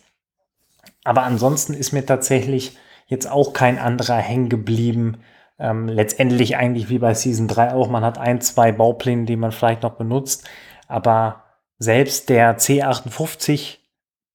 Aber 1.03 1.23
ansonsten 1.23 1.73
ist 1.73 1.91
mir 1.91 2.05
tatsächlich 2.05 2.77
jetzt 3.07 3.29
auch 3.29 3.53
kein 3.53 3.79
anderer 3.79 4.17
hängen 4.17 4.49
geblieben. 4.49 5.17
Ähm, 5.59 5.87
letztendlich 5.87 6.57
eigentlich 6.57 6.89
wie 6.89 6.99
bei 6.99 7.13
Season 7.13 7.47
3 7.47 7.73
auch. 7.73 7.89
Man 7.89 8.03
hat 8.03 8.17
ein, 8.17 8.41
zwei 8.41 8.71
Baupläne, 8.71 9.25
die 9.25 9.35
man 9.35 9.51
vielleicht 9.51 9.83
noch 9.83 9.93
benutzt. 9.93 10.47
Aber 10.87 11.43
selbst 11.77 12.29
der 12.29 12.57
C58 12.57 13.77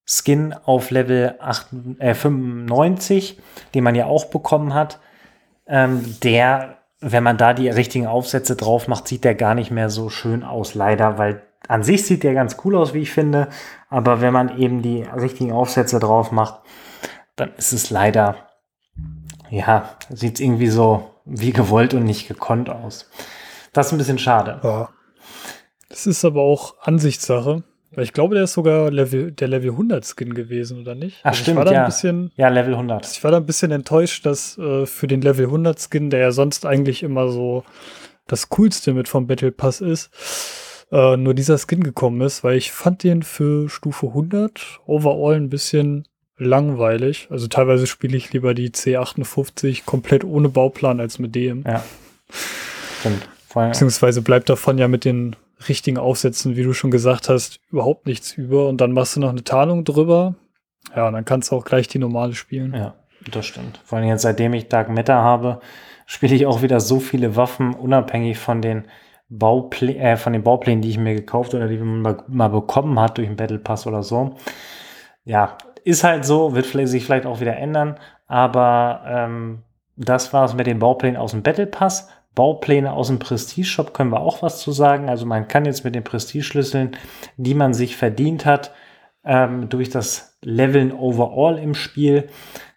Skin 0.09 0.53
auf 0.53 0.91
Level 0.91 1.35
8, 1.41 1.67
äh, 1.99 2.15
95, 2.15 3.41
den 3.75 3.85
man 3.85 3.97
ja 3.97 4.07
auch 4.07 4.27
bekommen 4.27 4.73
hat, 4.73 5.01
ähm, 5.67 6.17
der, 6.23 6.76
wenn 7.01 7.23
man 7.23 7.37
da 7.37 7.53
die 7.53 7.69
richtigen 7.69 8.07
Aufsätze 8.07 8.57
drauf 8.57 8.89
macht, 8.89 9.09
sieht 9.09 9.25
der 9.25 9.35
gar 9.35 9.55
nicht 9.55 9.71
mehr 9.71 9.91
so 9.91 10.09
schön 10.09 10.43
aus, 10.43 10.75
leider, 10.75 11.19
weil 11.19 11.43
an 11.69 11.83
sich 11.83 12.07
sieht 12.07 12.23
der 12.23 12.35
ganz 12.35 12.57
cool 12.65 12.77
aus, 12.77 12.95
wie 12.95 13.03
ich 13.03 13.13
finde, 13.13 13.49
aber 13.89 14.21
wenn 14.21 14.33
man 14.33 14.59
eben 14.59 14.83
die 14.83 15.03
richtigen 15.03 15.53
Aufsätze 15.53 15.99
drauf 15.99 16.33
macht, 16.33 16.61
dann 17.35 17.53
ist 17.57 17.73
es 17.73 17.91
leider, 17.91 18.37
ja, 19.51 19.91
sieht 20.09 20.41
irgendwie 20.41 20.69
so 20.69 21.11
wie 21.25 21.53
gewollt 21.53 21.93
und 21.93 22.05
nicht 22.05 22.29
gekonnt 22.29 22.71
aus. 22.71 23.11
Das 23.73 23.89
ist 23.89 23.93
ein 23.93 23.99
bisschen 23.99 24.19
schade. 24.19 24.61
Ja. 24.63 24.89
Das 25.89 26.07
ist 26.07 26.25
aber 26.25 26.41
auch 26.41 26.77
Ansichtssache. 26.81 27.65
Weil 27.97 28.05
ich 28.05 28.13
glaube, 28.13 28.35
der 28.35 28.45
ist 28.45 28.53
sogar 28.53 28.91
Level, 28.91 29.33
der 29.33 29.49
Level 29.49 29.71
100 29.71 30.05
Skin 30.07 30.35
gewesen, 30.35 30.81
oder 30.83 30.95
nicht? 30.95 31.17
Ach, 31.23 31.31
also 31.31 31.43
stimmt, 31.43 31.55
ich 31.55 31.57
war 31.59 31.65
da 31.65 31.73
ja. 31.73 31.81
Ein 31.81 31.87
bisschen, 31.87 32.31
Ja, 32.37 32.49
Level 32.49 32.75
100. 32.75 33.11
ich 33.11 33.25
war 33.25 33.31
da 33.31 33.39
ein 33.39 33.47
bisschen 33.47 33.73
enttäuscht, 33.73 34.25
dass 34.27 34.59
äh, 34.59 34.87
für 34.87 35.07
den 35.07 35.23
Level 35.23 35.47
100 35.47 35.81
Skin, 35.81 36.11
der 36.11 36.21
ja 36.21 36.31
sonst 36.31 36.67
eigentlich 36.67 37.03
immer 37.03 37.29
so 37.31 37.65
das 38.29 38.49
coolste 38.51 38.93
mit 38.93 39.09
vom 39.09 39.27
Battle 39.27 39.51
Pass 39.51 39.81
ist, 39.81 40.11
äh, 40.93 41.17
nur 41.17 41.35
dieser 41.35 41.59
Skin 41.59 41.83
gekommen 41.83 42.21
ist, 42.21 42.45
weil 42.45 42.57
ich 42.59 42.71
fand 42.71 43.03
den 43.03 43.23
für 43.23 43.69
Stufe 43.69 44.09
100 44.09 44.81
overall 44.87 45.35
ein 45.35 45.49
bisschen 45.49 46.07
langweilig. 46.39 47.29
Also 47.31 47.47
teilweise 47.49 47.87
spiele 47.87 48.17
ich 48.17 48.33
lieber 48.33 48.53
die 48.53 48.71
C58 48.71 49.85
komplett 49.87 50.23
ohne 50.23 50.49
Bauplan 50.51 51.01
als 51.01 51.19
mit 51.19 51.35
dem. 51.35 51.65
Ja. 51.67 51.83
Stimmt. 53.01 53.29
Beziehungsweise 53.55 54.21
bleibt 54.21 54.51
davon 54.51 54.77
ja 54.77 54.87
mit 54.87 55.07
den 55.07 55.35
richtigen 55.69 55.99
Aufsätzen, 55.99 56.57
wie 56.57 56.63
du 56.63 56.73
schon 56.73 56.91
gesagt 56.91 57.29
hast, 57.29 57.61
überhaupt 57.71 58.07
nichts 58.07 58.33
über. 58.35 58.69
Und 58.69 58.81
dann 58.81 58.93
machst 58.93 59.17
du 59.17 59.21
noch 59.21 59.31
eine 59.31 59.45
Tarnung 59.45 59.85
drüber. 59.85 60.35
Ja, 60.95 61.07
und 61.07 61.15
dann 61.15 61.25
kannst 61.25 61.51
du 61.51 61.57
auch 61.57 61.65
gleich 61.65 61.89
die 61.89 61.99
normale 61.99 62.35
spielen. 62.35 62.75
Ja, 62.75 62.95
das 63.31 63.47
stimmt. 63.47 63.81
Vor 63.85 63.99
allem 63.99 64.09
jetzt, 64.09 64.23
seitdem 64.23 64.55
ich 64.55 64.69
Dark 64.69 64.89
Matter 64.89 65.17
habe, 65.17 65.61
spiele 66.07 66.35
ich 66.35 66.47
auch 66.47 66.63
wieder 66.63 66.81
so 66.81 67.01
viele 67.01 67.37
Waffen, 67.37 67.75
unabhängig 67.75 68.39
von 68.39 68.63
den 68.63 68.85
Bauplä 69.29 69.97
äh, 69.97 70.17
von 70.17 70.33
den 70.33 70.45
Bauplänen, 70.45 70.83
die 70.83 70.91
ich 70.91 70.99
mir 70.99 71.15
gekauft 71.15 71.55
oder 71.55 71.67
die 71.69 71.79
man 71.79 72.23
mal, 72.29 72.49
bekommen 72.49 72.99
hat 73.01 73.19
durch 73.19 73.27
einen 73.27 73.37
Battle 73.37 73.59
Pass 73.59 73.87
oder 73.87 74.03
so. 74.03 74.37
Ja, 75.25 75.59
ist 75.85 76.05
halt 76.05 76.25
so, 76.25 76.55
wird 76.55 76.67
sich 76.67 77.05
vielleicht 77.05 77.27
auch 77.27 77.41
wieder 77.41 77.57
ändern, 77.57 77.99
aber 78.29 79.03
ähm, 79.07 79.63
das 79.97 80.33
war 80.33 80.45
es 80.45 80.55
mit 80.55 80.67
den 80.67 80.79
Bauplänen 80.79 81.17
aus 81.17 81.33
dem 81.33 81.43
Battle 81.43 81.67
Pass. 81.67 82.09
Baupläne 82.37 82.93
aus 82.93 83.09
dem 83.09 83.19
Prestige-Shop 83.19 83.93
können 83.95 84.13
wir 84.13 84.21
auch 84.21 84.43
was 84.43 84.61
zu 84.61 84.71
sagen. 84.71 85.09
Also 85.09 85.27
man 85.27 85.49
kann 85.49 85.65
jetzt 85.65 85.85
mit 85.85 85.97
den 85.97 86.05
Prestige-Schlüsseln, 86.05 86.97
die 87.37 87.55
man 87.55 87.75
sich 87.75 87.97
verdient 87.97 88.47
hat, 88.47 88.73
ähm, 89.25 89.69
durch 89.69 89.91
das 89.91 90.39
Leveln 90.43 90.93
overall 90.93 91.59
im 91.59 91.75
Spiel, 91.75 92.29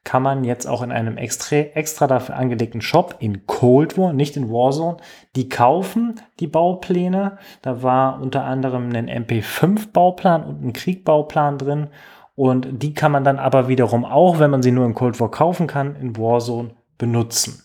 kann 0.05 0.23
man 0.23 0.43
jetzt 0.43 0.65
auch 0.65 0.81
in 0.81 0.91
einem 0.91 1.17
extra, 1.17 1.57
extra 1.57 2.07
dafür 2.07 2.37
angelegten 2.37 2.81
Shop 2.81 3.17
in 3.19 3.45
Cold 3.45 3.97
War, 3.97 4.13
nicht 4.13 4.37
in 4.37 4.49
Warzone, 4.49 4.97
die 5.35 5.49
kaufen, 5.49 6.19
die 6.39 6.47
Baupläne. 6.47 7.37
Da 7.61 7.83
war 7.83 8.19
unter 8.21 8.45
anderem 8.45 8.89
ein 8.95 9.09
MP5-Bauplan 9.09 10.43
und 10.45 10.63
ein 10.63 10.73
Kriegbauplan 10.73 11.57
drin. 11.57 11.87
Und 12.35 12.81
die 12.81 12.93
kann 12.93 13.11
man 13.11 13.25
dann 13.25 13.37
aber 13.37 13.67
wiederum 13.67 14.05
auch, 14.05 14.39
wenn 14.39 14.49
man 14.49 14.63
sie 14.63 14.71
nur 14.71 14.85
in 14.85 14.95
Cold 14.95 15.19
War 15.19 15.29
kaufen 15.29 15.67
kann, 15.67 15.97
in 15.97 16.17
Warzone 16.17 16.71
benutzen. 16.97 17.61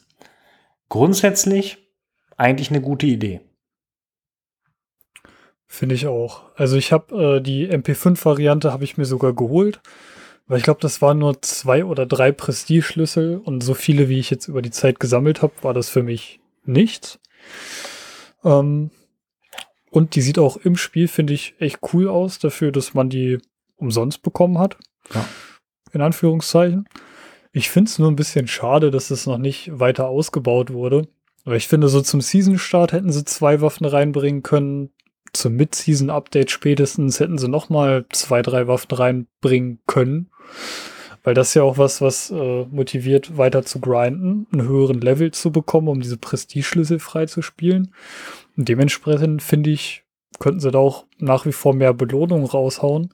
Grundsätzlich 0.88 1.83
eigentlich 2.36 2.70
eine 2.70 2.80
gute 2.80 3.06
Idee. 3.06 3.40
Finde 5.66 5.94
ich 5.94 6.06
auch. 6.06 6.44
Also 6.54 6.76
ich 6.76 6.92
habe 6.92 7.38
äh, 7.38 7.40
die 7.40 7.68
MP5-Variante 7.68 8.72
habe 8.72 8.84
ich 8.84 8.96
mir 8.96 9.06
sogar 9.06 9.32
geholt, 9.32 9.80
weil 10.46 10.58
ich 10.58 10.64
glaube, 10.64 10.80
das 10.80 11.02
waren 11.02 11.18
nur 11.18 11.42
zwei 11.42 11.84
oder 11.84 12.06
drei 12.06 12.30
Prestige-Schlüssel 12.32 13.38
und 13.38 13.62
so 13.62 13.74
viele, 13.74 14.08
wie 14.08 14.18
ich 14.18 14.30
jetzt 14.30 14.46
über 14.46 14.62
die 14.62 14.70
Zeit 14.70 15.00
gesammelt 15.00 15.42
habe, 15.42 15.52
war 15.62 15.74
das 15.74 15.88
für 15.88 16.02
mich 16.02 16.40
nichts. 16.64 17.18
Ähm, 18.44 18.90
und 19.90 20.14
die 20.16 20.22
sieht 20.22 20.38
auch 20.38 20.56
im 20.56 20.76
Spiel, 20.76 21.08
finde 21.08 21.34
ich, 21.34 21.54
echt 21.58 21.78
cool 21.92 22.08
aus, 22.08 22.38
dafür, 22.38 22.72
dass 22.72 22.94
man 22.94 23.08
die 23.08 23.38
umsonst 23.76 24.22
bekommen 24.22 24.58
hat. 24.58 24.76
Ja. 25.14 25.24
In 25.92 26.00
Anführungszeichen. 26.00 26.88
Ich 27.52 27.70
finde 27.70 27.88
es 27.88 27.98
nur 27.98 28.10
ein 28.10 28.16
bisschen 28.16 28.48
schade, 28.48 28.90
dass 28.90 29.10
es 29.10 29.26
noch 29.26 29.38
nicht 29.38 29.78
weiter 29.78 30.08
ausgebaut 30.08 30.72
wurde. 30.72 31.06
Aber 31.44 31.56
ich 31.56 31.68
finde, 31.68 31.88
so 31.88 32.00
zum 32.00 32.20
Season-Start 32.20 32.92
hätten 32.92 33.12
sie 33.12 33.24
zwei 33.24 33.60
Waffen 33.60 33.86
reinbringen 33.86 34.42
können. 34.42 34.90
Zum 35.32 35.54
Mid-Season-Update 35.56 36.50
spätestens 36.50 37.20
hätten 37.20 37.38
sie 37.38 37.48
noch 37.48 37.68
mal 37.68 38.06
zwei, 38.10 38.40
drei 38.40 38.66
Waffen 38.66 38.92
reinbringen 38.92 39.80
können. 39.86 40.30
Weil 41.22 41.34
das 41.34 41.48
ist 41.48 41.54
ja 41.54 41.62
auch 41.62 41.78
was, 41.78 42.00
was 42.00 42.30
äh, 42.30 42.64
motiviert, 42.66 43.36
weiter 43.36 43.64
zu 43.64 43.80
grinden, 43.80 44.46
einen 44.52 44.68
höheren 44.68 45.00
Level 45.00 45.30
zu 45.32 45.50
bekommen, 45.50 45.88
um 45.88 46.00
diese 46.00 46.18
Prestige-Schlüssel 46.18 46.98
frei 46.98 47.26
zu 47.26 47.42
spielen. 47.42 47.94
Und 48.56 48.68
dementsprechend 48.68 49.42
finde 49.42 49.70
ich, 49.70 50.04
könnten 50.38 50.60
sie 50.60 50.70
da 50.70 50.78
auch 50.78 51.06
nach 51.18 51.46
wie 51.46 51.52
vor 51.52 51.74
mehr 51.74 51.94
Belohnung 51.94 52.44
raushauen. 52.44 53.12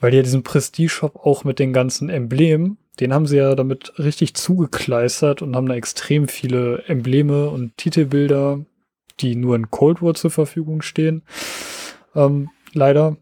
Weil 0.00 0.12
die 0.12 0.16
ja 0.16 0.22
diesen 0.22 0.42
Prestige-Shop 0.42 1.16
auch 1.16 1.44
mit 1.44 1.58
den 1.58 1.72
ganzen 1.72 2.08
Emblemen, 2.08 2.78
den 3.00 3.14
haben 3.14 3.26
sie 3.26 3.38
ja 3.38 3.54
damit 3.54 3.98
richtig 3.98 4.34
zugekleistert 4.34 5.42
und 5.42 5.56
haben 5.56 5.68
da 5.68 5.74
extrem 5.74 6.28
viele 6.28 6.84
Embleme 6.86 7.48
und 7.48 7.76
Titelbilder, 7.76 8.64
die 9.20 9.34
nur 9.34 9.56
in 9.56 9.70
Cold 9.70 10.02
War 10.02 10.14
zur 10.14 10.30
Verfügung 10.30 10.82
stehen, 10.82 11.22
ähm, 12.14 12.50
leider 12.72 13.16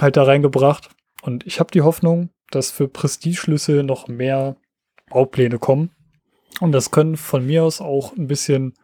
halt 0.00 0.16
da 0.16 0.22
reingebracht. 0.22 0.90
Und 1.22 1.46
ich 1.46 1.60
habe 1.60 1.70
die 1.70 1.82
Hoffnung, 1.82 2.30
dass 2.50 2.70
für 2.70 2.88
Prestige-Schlüssel 2.88 3.82
noch 3.82 4.08
mehr 4.08 4.56
Baupläne 5.10 5.58
kommen. 5.58 5.90
Und 6.60 6.72
das 6.72 6.90
können 6.90 7.16
von 7.16 7.46
mir 7.46 7.64
aus 7.64 7.80
auch 7.80 8.16
ein 8.16 8.26
bisschen 8.26 8.74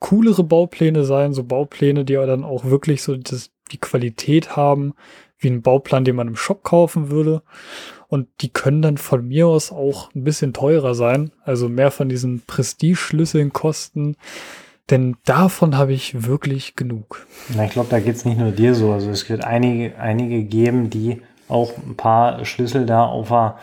coolere 0.00 0.44
Baupläne 0.44 1.04
sein, 1.04 1.32
so 1.32 1.44
Baupläne, 1.44 2.04
die 2.04 2.14
dann 2.14 2.44
auch 2.44 2.64
wirklich 2.64 3.02
so 3.02 3.16
das, 3.16 3.50
die 3.72 3.78
Qualität 3.78 4.56
haben, 4.56 4.94
wie 5.38 5.48
ein 5.48 5.62
Bauplan, 5.62 6.04
den 6.04 6.16
man 6.16 6.28
im 6.28 6.36
Shop 6.36 6.62
kaufen 6.62 7.10
würde. 7.10 7.42
Und 8.08 8.28
die 8.40 8.50
können 8.50 8.82
dann 8.82 8.98
von 8.98 9.26
mir 9.26 9.48
aus 9.48 9.72
auch 9.72 10.14
ein 10.14 10.24
bisschen 10.24 10.52
teurer 10.52 10.94
sein, 10.94 11.32
also 11.44 11.68
mehr 11.68 11.90
von 11.90 12.08
diesen 12.08 12.42
Prestige-Schlüsseln 12.46 13.52
kosten. 13.52 14.16
Denn 14.90 15.16
davon 15.24 15.76
habe 15.76 15.92
ich 15.92 16.26
wirklich 16.26 16.76
genug. 16.76 17.26
Na, 17.48 17.64
ich 17.64 17.72
glaube, 17.72 17.88
da 17.90 17.98
geht 17.98 18.14
es 18.14 18.24
nicht 18.24 18.38
nur 18.38 18.52
dir 18.52 18.74
so. 18.74 18.92
Also 18.92 19.10
es 19.10 19.28
wird 19.28 19.44
einige, 19.44 19.98
einige 19.98 20.44
geben, 20.44 20.90
die 20.90 21.22
auch 21.48 21.72
ein 21.78 21.96
paar 21.96 22.44
Schlüssel 22.44 22.86
da 22.86 23.04
auf 23.04 23.28
der, 23.28 23.58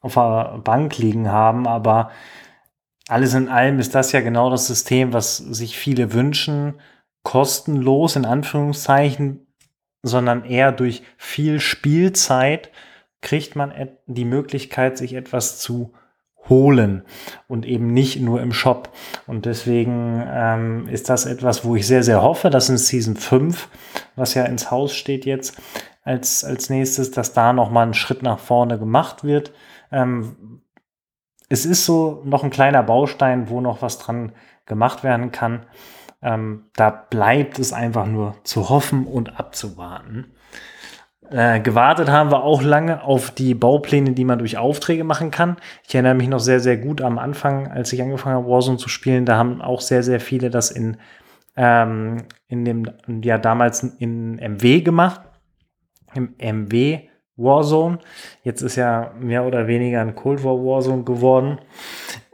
auf 0.00 0.14
der 0.14 0.60
Bank 0.64 0.96
liegen 0.98 1.30
haben, 1.30 1.66
aber 1.66 2.10
alles 3.08 3.34
in 3.34 3.48
allem 3.48 3.78
ist 3.78 3.94
das 3.94 4.12
ja 4.12 4.20
genau 4.20 4.50
das 4.50 4.66
System, 4.66 5.12
was 5.12 5.36
sich 5.36 5.76
viele 5.76 6.12
wünschen, 6.12 6.74
kostenlos 7.22 8.16
in 8.16 8.24
Anführungszeichen, 8.24 9.46
sondern 10.02 10.44
eher 10.44 10.72
durch 10.72 11.02
viel 11.16 11.60
Spielzeit 11.60 12.70
kriegt 13.22 13.56
man 13.56 13.72
die 14.06 14.24
Möglichkeit, 14.24 14.98
sich 14.98 15.14
etwas 15.14 15.58
zu 15.58 15.94
holen 16.48 17.02
und 17.48 17.66
eben 17.66 17.92
nicht 17.92 18.20
nur 18.20 18.40
im 18.40 18.52
Shop. 18.52 18.90
Und 19.26 19.46
deswegen 19.46 20.22
ähm, 20.26 20.88
ist 20.88 21.08
das 21.08 21.24
etwas, 21.24 21.64
wo 21.64 21.76
ich 21.76 21.86
sehr, 21.86 22.02
sehr 22.02 22.22
hoffe, 22.22 22.50
dass 22.50 22.68
in 22.68 22.78
Season 22.78 23.16
5, 23.16 23.68
was 24.16 24.34
ja 24.34 24.44
ins 24.44 24.70
Haus 24.70 24.94
steht 24.94 25.24
jetzt, 25.24 25.60
als, 26.02 26.44
als 26.44 26.68
nächstes, 26.68 27.12
dass 27.12 27.32
da 27.32 27.52
nochmal 27.52 27.86
ein 27.86 27.94
Schritt 27.94 28.22
nach 28.22 28.40
vorne 28.40 28.78
gemacht 28.78 29.22
wird. 29.22 29.52
Ähm, 29.92 30.62
es 31.48 31.64
ist 31.64 31.84
so 31.84 32.22
noch 32.24 32.42
ein 32.42 32.50
kleiner 32.50 32.82
Baustein, 32.82 33.48
wo 33.48 33.60
noch 33.60 33.82
was 33.82 33.98
dran 33.98 34.32
gemacht 34.66 35.04
werden 35.04 35.30
kann. 35.30 35.66
Ähm, 36.22 36.64
da 36.74 36.90
bleibt 36.90 37.58
es 37.58 37.72
einfach 37.72 38.06
nur 38.06 38.36
zu 38.42 38.68
hoffen 38.68 39.06
und 39.06 39.38
abzuwarten. 39.38 40.32
Äh, 41.30 41.60
gewartet 41.60 42.10
haben 42.10 42.30
wir 42.30 42.42
auch 42.42 42.62
lange 42.62 43.04
auf 43.04 43.30
die 43.30 43.54
Baupläne, 43.54 44.12
die 44.12 44.24
man 44.24 44.38
durch 44.38 44.58
Aufträge 44.58 45.04
machen 45.04 45.30
kann. 45.30 45.56
Ich 45.86 45.94
erinnere 45.94 46.14
mich 46.14 46.28
noch 46.28 46.40
sehr, 46.40 46.60
sehr 46.60 46.76
gut 46.76 47.00
am 47.00 47.18
Anfang, 47.18 47.68
als 47.68 47.92
ich 47.92 48.02
angefangen 48.02 48.36
habe, 48.36 48.48
Warzone 48.48 48.76
zu 48.76 48.88
spielen. 48.88 49.24
Da 49.24 49.36
haben 49.36 49.62
auch 49.62 49.80
sehr, 49.80 50.02
sehr 50.02 50.20
viele 50.20 50.50
das 50.50 50.70
in, 50.70 50.98
ähm, 51.56 52.24
in 52.48 52.64
dem, 52.64 52.90
ja, 53.22 53.38
damals 53.38 53.82
in 53.82 54.36
MW 54.36 54.80
gemacht. 54.80 55.22
Im 56.14 56.34
MW 56.38 57.08
Warzone. 57.36 57.98
Jetzt 58.42 58.62
ist 58.62 58.76
ja 58.76 59.12
mehr 59.18 59.44
oder 59.44 59.66
weniger 59.66 60.00
ein 60.00 60.14
Cold 60.14 60.44
War 60.44 60.56
Warzone 60.56 61.04
geworden. 61.04 61.58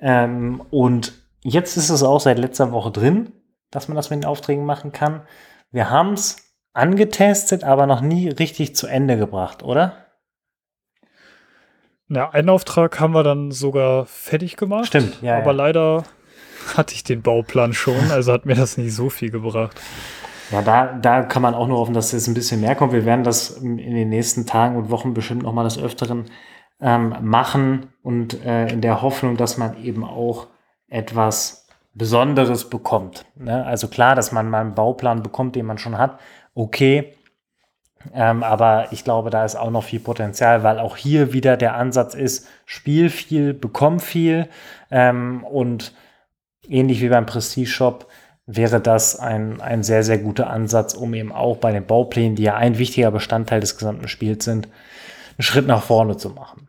Ähm, 0.00 0.62
und 0.70 1.12
jetzt 1.42 1.76
ist 1.76 1.90
es 1.90 2.02
auch 2.02 2.20
seit 2.20 2.38
letzter 2.38 2.72
Woche 2.72 2.90
drin, 2.90 3.32
dass 3.70 3.88
man 3.88 3.96
das 3.96 4.10
mit 4.10 4.22
den 4.22 4.28
Aufträgen 4.28 4.64
machen 4.64 4.92
kann. 4.92 5.22
Wir 5.70 5.90
haben 5.90 6.14
es 6.14 6.47
angetestet, 6.78 7.64
aber 7.64 7.86
noch 7.86 8.00
nie 8.00 8.28
richtig 8.28 8.74
zu 8.74 8.86
Ende 8.86 9.16
gebracht, 9.16 9.62
oder? 9.62 10.06
Na, 12.06 12.30
einen 12.30 12.48
Auftrag 12.48 12.98
haben 13.00 13.12
wir 13.12 13.22
dann 13.22 13.50
sogar 13.50 14.06
fertig 14.06 14.56
gemacht. 14.56 14.86
Stimmt, 14.86 15.20
ja. 15.20 15.36
Aber 15.36 15.50
ja. 15.50 15.56
leider 15.56 16.04
hatte 16.76 16.94
ich 16.94 17.04
den 17.04 17.22
Bauplan 17.22 17.74
schon, 17.74 18.10
also 18.10 18.32
hat 18.32 18.46
mir 18.46 18.54
das 18.54 18.78
nicht 18.78 18.94
so 18.94 19.10
viel 19.10 19.30
gebracht. 19.30 19.78
Ja, 20.50 20.62
da, 20.62 20.86
da 20.94 21.22
kann 21.22 21.42
man 21.42 21.54
auch 21.54 21.68
nur 21.68 21.78
hoffen, 21.78 21.92
dass 21.94 22.12
jetzt 22.12 22.26
ein 22.26 22.34
bisschen 22.34 22.62
mehr 22.62 22.74
kommt. 22.74 22.92
Wir 22.92 23.04
werden 23.04 23.24
das 23.24 23.50
in 23.50 23.76
den 23.76 24.08
nächsten 24.08 24.46
Tagen 24.46 24.76
und 24.76 24.90
Wochen 24.90 25.12
bestimmt 25.12 25.42
noch 25.42 25.52
mal 25.52 25.64
des 25.64 25.78
Öfteren 25.78 26.24
ähm, 26.80 27.14
machen 27.20 27.92
und 28.02 28.42
äh, 28.44 28.68
in 28.68 28.80
der 28.80 29.02
Hoffnung, 29.02 29.36
dass 29.36 29.58
man 29.58 29.76
eben 29.82 30.04
auch 30.04 30.46
etwas 30.88 31.66
Besonderes 31.92 32.70
bekommt. 32.70 33.26
Ne? 33.34 33.66
Also 33.66 33.88
klar, 33.88 34.14
dass 34.14 34.32
man 34.32 34.48
mal 34.48 34.60
einen 34.60 34.74
Bauplan 34.74 35.22
bekommt, 35.22 35.56
den 35.56 35.66
man 35.66 35.78
schon 35.78 35.98
hat, 35.98 36.18
okay. 36.58 37.14
Ähm, 38.12 38.42
aber 38.42 38.88
ich 38.92 39.04
glaube, 39.04 39.30
da 39.30 39.44
ist 39.44 39.56
auch 39.56 39.70
noch 39.70 39.84
viel 39.84 40.00
Potenzial, 40.00 40.62
weil 40.62 40.78
auch 40.78 40.96
hier 40.96 41.32
wieder 41.32 41.56
der 41.56 41.74
Ansatz 41.74 42.14
ist, 42.14 42.46
spiel 42.64 43.10
viel, 43.10 43.54
bekomm 43.54 44.00
viel 44.00 44.48
ähm, 44.90 45.44
und 45.44 45.92
ähnlich 46.66 47.00
wie 47.00 47.08
beim 47.08 47.26
Prestige 47.26 47.68
Shop 47.68 48.08
wäre 48.46 48.80
das 48.80 49.18
ein, 49.18 49.60
ein 49.60 49.82
sehr, 49.82 50.02
sehr 50.04 50.18
guter 50.18 50.48
Ansatz, 50.48 50.94
um 50.94 51.12
eben 51.14 51.32
auch 51.32 51.58
bei 51.58 51.72
den 51.72 51.86
Bauplänen, 51.86 52.36
die 52.36 52.44
ja 52.44 52.56
ein 52.56 52.78
wichtiger 52.78 53.10
Bestandteil 53.10 53.60
des 53.60 53.76
gesamten 53.76 54.08
Spiels 54.08 54.44
sind, 54.44 54.66
einen 54.66 55.42
Schritt 55.42 55.66
nach 55.66 55.82
vorne 55.82 56.16
zu 56.16 56.30
machen. 56.30 56.68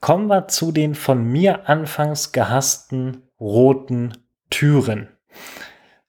Kommen 0.00 0.26
wir 0.26 0.48
zu 0.48 0.72
den 0.72 0.94
von 0.94 1.22
mir 1.24 1.68
anfangs 1.68 2.32
gehassten 2.32 3.22
roten 3.38 4.14
Türen. 4.50 5.08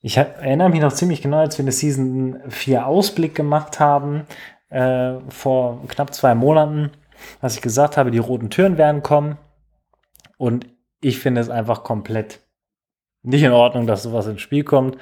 Ich 0.05 0.17
erinnere 0.17 0.69
mich 0.69 0.81
noch 0.81 0.93
ziemlich 0.93 1.23
genau, 1.23 1.39
als 1.39 1.57
wir 1.57 1.63
eine 1.63 1.71
Season 1.71 2.39
4 2.47 2.85
Ausblick 2.85 3.33
gemacht 3.33 3.79
haben, 3.79 4.27
äh, 4.69 5.13
vor 5.29 5.81
knapp 5.87 6.13
zwei 6.13 6.35
Monaten, 6.35 6.91
was 7.41 7.55
ich 7.55 7.63
gesagt 7.63 7.97
habe, 7.97 8.11
die 8.11 8.19
roten 8.19 8.51
Türen 8.51 8.77
werden 8.77 9.01
kommen. 9.01 9.39
Und 10.37 10.67
ich 11.01 11.17
finde 11.17 11.41
es 11.41 11.49
einfach 11.49 11.83
komplett 11.83 12.41
nicht 13.23 13.41
in 13.41 13.51
Ordnung, 13.51 13.87
dass 13.87 14.03
sowas 14.03 14.27
ins 14.27 14.41
Spiel 14.41 14.63
kommt. 14.63 14.95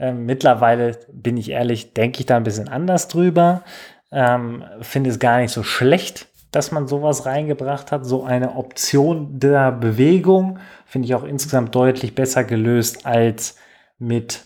Ähm, 0.00 0.26
mittlerweile, 0.26 0.98
bin 1.12 1.36
ich 1.36 1.50
ehrlich, 1.50 1.94
denke 1.94 2.18
ich 2.18 2.26
da 2.26 2.36
ein 2.36 2.42
bisschen 2.42 2.68
anders 2.68 3.06
drüber. 3.06 3.62
Ähm, 4.10 4.64
finde 4.80 5.10
es 5.10 5.20
gar 5.20 5.38
nicht 5.38 5.52
so 5.52 5.62
schlecht, 5.62 6.26
dass 6.50 6.72
man 6.72 6.88
sowas 6.88 7.24
reingebracht 7.24 7.92
hat. 7.92 8.04
So 8.04 8.24
eine 8.24 8.56
Option 8.56 9.38
der 9.38 9.70
Bewegung 9.70 10.58
finde 10.86 11.06
ich 11.06 11.14
auch 11.14 11.22
insgesamt 11.22 11.72
deutlich 11.72 12.16
besser 12.16 12.42
gelöst 12.42 13.06
als 13.06 13.54
mit, 14.00 14.44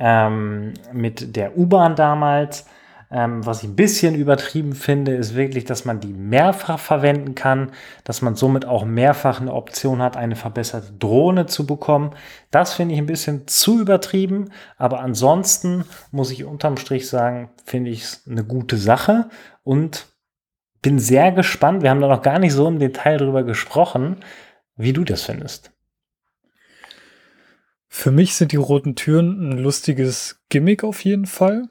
ähm, 0.00 0.74
mit 0.92 1.36
der 1.36 1.56
U-Bahn 1.56 1.94
damals. 1.94 2.66
Ähm, 3.10 3.46
was 3.46 3.62
ich 3.62 3.70
ein 3.70 3.76
bisschen 3.76 4.14
übertrieben 4.14 4.74
finde, 4.74 5.14
ist 5.14 5.34
wirklich, 5.34 5.64
dass 5.64 5.86
man 5.86 5.98
die 5.98 6.12
mehrfach 6.12 6.78
verwenden 6.78 7.34
kann, 7.34 7.72
dass 8.04 8.20
man 8.20 8.34
somit 8.34 8.66
auch 8.66 8.84
mehrfach 8.84 9.40
eine 9.40 9.54
Option 9.54 10.02
hat, 10.02 10.18
eine 10.18 10.36
verbesserte 10.36 10.92
Drohne 10.92 11.46
zu 11.46 11.66
bekommen. 11.66 12.10
Das 12.50 12.74
finde 12.74 12.94
ich 12.94 13.00
ein 13.00 13.06
bisschen 13.06 13.46
zu 13.46 13.80
übertrieben, 13.80 14.50
aber 14.76 15.00
ansonsten 15.00 15.84
muss 16.10 16.30
ich 16.30 16.44
unterm 16.44 16.76
Strich 16.76 17.08
sagen, 17.08 17.48
finde 17.64 17.90
ich 17.90 18.02
es 18.02 18.28
eine 18.28 18.44
gute 18.44 18.76
Sache 18.76 19.30
und 19.62 20.08
bin 20.82 20.98
sehr 20.98 21.32
gespannt. 21.32 21.82
Wir 21.82 21.88
haben 21.90 22.02
da 22.02 22.08
noch 22.08 22.22
gar 22.22 22.38
nicht 22.38 22.52
so 22.52 22.68
im 22.68 22.78
Detail 22.78 23.16
drüber 23.16 23.42
gesprochen, 23.42 24.18
wie 24.76 24.92
du 24.92 25.04
das 25.04 25.22
findest. 25.22 25.72
Für 27.88 28.10
mich 28.10 28.34
sind 28.34 28.52
die 28.52 28.56
roten 28.56 28.94
Türen 28.94 29.50
ein 29.50 29.58
lustiges 29.58 30.40
Gimmick 30.48 30.84
auf 30.84 31.04
jeden 31.04 31.26
Fall. 31.26 31.68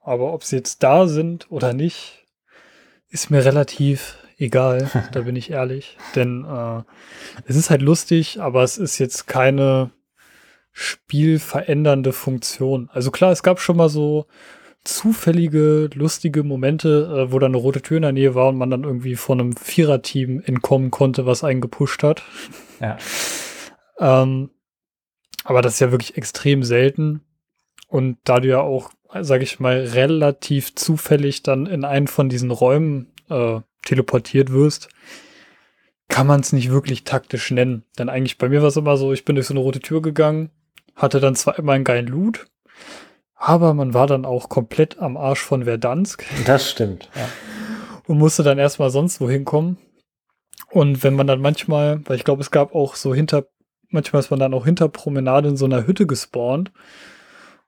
Aber 0.00 0.32
ob 0.32 0.44
sie 0.44 0.56
jetzt 0.56 0.82
da 0.82 1.06
sind 1.06 1.50
oder 1.50 1.72
nicht, 1.72 2.26
ist 3.08 3.30
mir 3.30 3.44
relativ 3.44 4.16
egal, 4.38 4.90
da 5.12 5.20
bin 5.20 5.36
ich 5.36 5.50
ehrlich. 5.50 5.96
Denn 6.16 6.44
äh, 6.44 6.82
es 7.46 7.56
ist 7.56 7.70
halt 7.70 7.82
lustig, 7.82 8.40
aber 8.40 8.62
es 8.62 8.78
ist 8.78 8.98
jetzt 8.98 9.26
keine 9.26 9.90
spielverändernde 10.72 12.12
Funktion. 12.12 12.90
Also 12.92 13.10
klar, 13.10 13.30
es 13.30 13.42
gab 13.42 13.60
schon 13.60 13.76
mal 13.76 13.90
so 13.90 14.26
zufällige, 14.84 15.90
lustige 15.94 16.42
Momente, 16.42 17.28
äh, 17.28 17.32
wo 17.32 17.38
da 17.38 17.46
eine 17.46 17.56
rote 17.56 17.82
Tür 17.82 17.98
in 17.98 18.02
der 18.02 18.12
Nähe 18.12 18.34
war 18.34 18.48
und 18.48 18.56
man 18.56 18.70
dann 18.70 18.84
irgendwie 18.84 19.14
von 19.14 19.38
einem 19.38 19.56
Viererteam 19.56 20.42
entkommen 20.44 20.90
konnte, 20.90 21.26
was 21.26 21.44
einen 21.44 21.60
gepusht 21.60 22.02
hat. 22.02 22.22
Ja. 22.80 22.98
ähm, 24.00 24.50
aber 25.44 25.62
das 25.62 25.74
ist 25.74 25.80
ja 25.80 25.90
wirklich 25.90 26.16
extrem 26.16 26.62
selten. 26.62 27.22
Und 27.88 28.18
da 28.24 28.40
du 28.40 28.48
ja 28.48 28.60
auch, 28.60 28.90
sage 29.20 29.44
ich 29.44 29.60
mal, 29.60 29.80
relativ 29.80 30.74
zufällig 30.74 31.42
dann 31.42 31.66
in 31.66 31.84
einen 31.84 32.06
von 32.06 32.28
diesen 32.28 32.50
Räumen 32.50 33.12
äh, 33.28 33.60
teleportiert 33.84 34.52
wirst, 34.52 34.88
kann 36.08 36.26
man 36.26 36.40
es 36.40 36.52
nicht 36.52 36.70
wirklich 36.70 37.04
taktisch 37.04 37.50
nennen. 37.50 37.84
Denn 37.98 38.08
eigentlich 38.08 38.38
bei 38.38 38.48
mir 38.48 38.60
war 38.60 38.68
es 38.68 38.76
immer 38.76 38.96
so, 38.96 39.12
ich 39.12 39.24
bin 39.24 39.34
durch 39.34 39.46
so 39.46 39.54
eine 39.54 39.60
rote 39.60 39.80
Tür 39.80 40.02
gegangen, 40.02 40.50
hatte 40.94 41.20
dann 41.20 41.34
zwar 41.34 41.58
immer 41.58 41.72
einen 41.72 41.84
geilen 41.84 42.06
Loot, 42.06 42.46
aber 43.34 43.74
man 43.74 43.94
war 43.94 44.06
dann 44.06 44.24
auch 44.24 44.48
komplett 44.48 44.98
am 45.00 45.16
Arsch 45.16 45.40
von 45.40 45.64
Verdansk. 45.64 46.24
Das 46.46 46.70
stimmt, 46.70 47.08
ja. 47.16 47.28
Und 48.06 48.18
musste 48.18 48.42
dann 48.42 48.58
erstmal 48.58 48.90
sonst 48.90 49.20
wohin 49.20 49.44
kommen. 49.44 49.78
Und 50.70 51.02
wenn 51.02 51.14
man 51.14 51.26
dann 51.26 51.40
manchmal, 51.40 52.00
weil 52.06 52.16
ich 52.16 52.24
glaube, 52.24 52.42
es 52.42 52.50
gab 52.50 52.74
auch 52.74 52.94
so 52.94 53.14
hinter, 53.14 53.46
manchmal 53.92 54.20
ist 54.20 54.30
man 54.30 54.40
dann 54.40 54.54
auch 54.54 54.64
hinter 54.64 54.88
Promenade 54.88 55.48
in 55.48 55.56
so 55.56 55.64
einer 55.64 55.86
Hütte 55.86 56.06
gespawnt. 56.06 56.72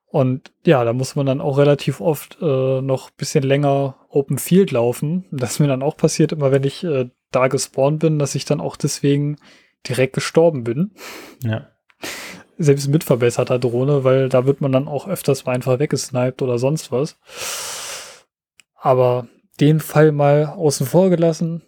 Und 0.06 0.52
ja, 0.64 0.84
da 0.84 0.92
muss 0.92 1.16
man 1.16 1.26
dann 1.26 1.40
auch 1.40 1.58
relativ 1.58 2.00
oft 2.00 2.38
äh, 2.40 2.80
noch 2.80 3.08
ein 3.08 3.16
bisschen 3.16 3.42
länger 3.42 3.96
Open 4.08 4.38
Field 4.38 4.70
laufen. 4.70 5.24
Das 5.32 5.52
ist 5.52 5.58
mir 5.58 5.66
dann 5.66 5.82
auch 5.82 5.96
passiert, 5.96 6.30
immer 6.30 6.52
wenn 6.52 6.62
ich 6.62 6.84
äh, 6.84 7.10
da 7.32 7.48
gespawnt 7.48 7.98
bin, 7.98 8.20
dass 8.20 8.36
ich 8.36 8.44
dann 8.44 8.60
auch 8.60 8.76
deswegen 8.76 9.38
direkt 9.88 10.12
gestorben 10.12 10.62
bin. 10.62 10.92
Ja. 11.42 11.68
Selbst 12.58 12.86
mit 12.86 13.02
verbesserter 13.02 13.58
Drohne, 13.58 14.04
weil 14.04 14.28
da 14.28 14.46
wird 14.46 14.60
man 14.60 14.70
dann 14.70 14.86
auch 14.86 15.08
öfters 15.08 15.46
mal 15.46 15.52
einfach 15.52 15.80
weggesniped 15.80 16.42
oder 16.42 16.58
sonst 16.58 16.92
was. 16.92 17.18
Aber 18.76 19.26
den 19.60 19.80
Fall 19.80 20.12
mal 20.12 20.46
außen 20.46 20.86
vor 20.86 21.10
gelassen, 21.10 21.62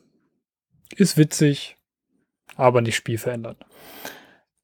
ist 0.95 1.17
witzig, 1.17 1.77
aber 2.55 2.81
nicht 2.81 2.97
spielverändernd. 2.97 3.59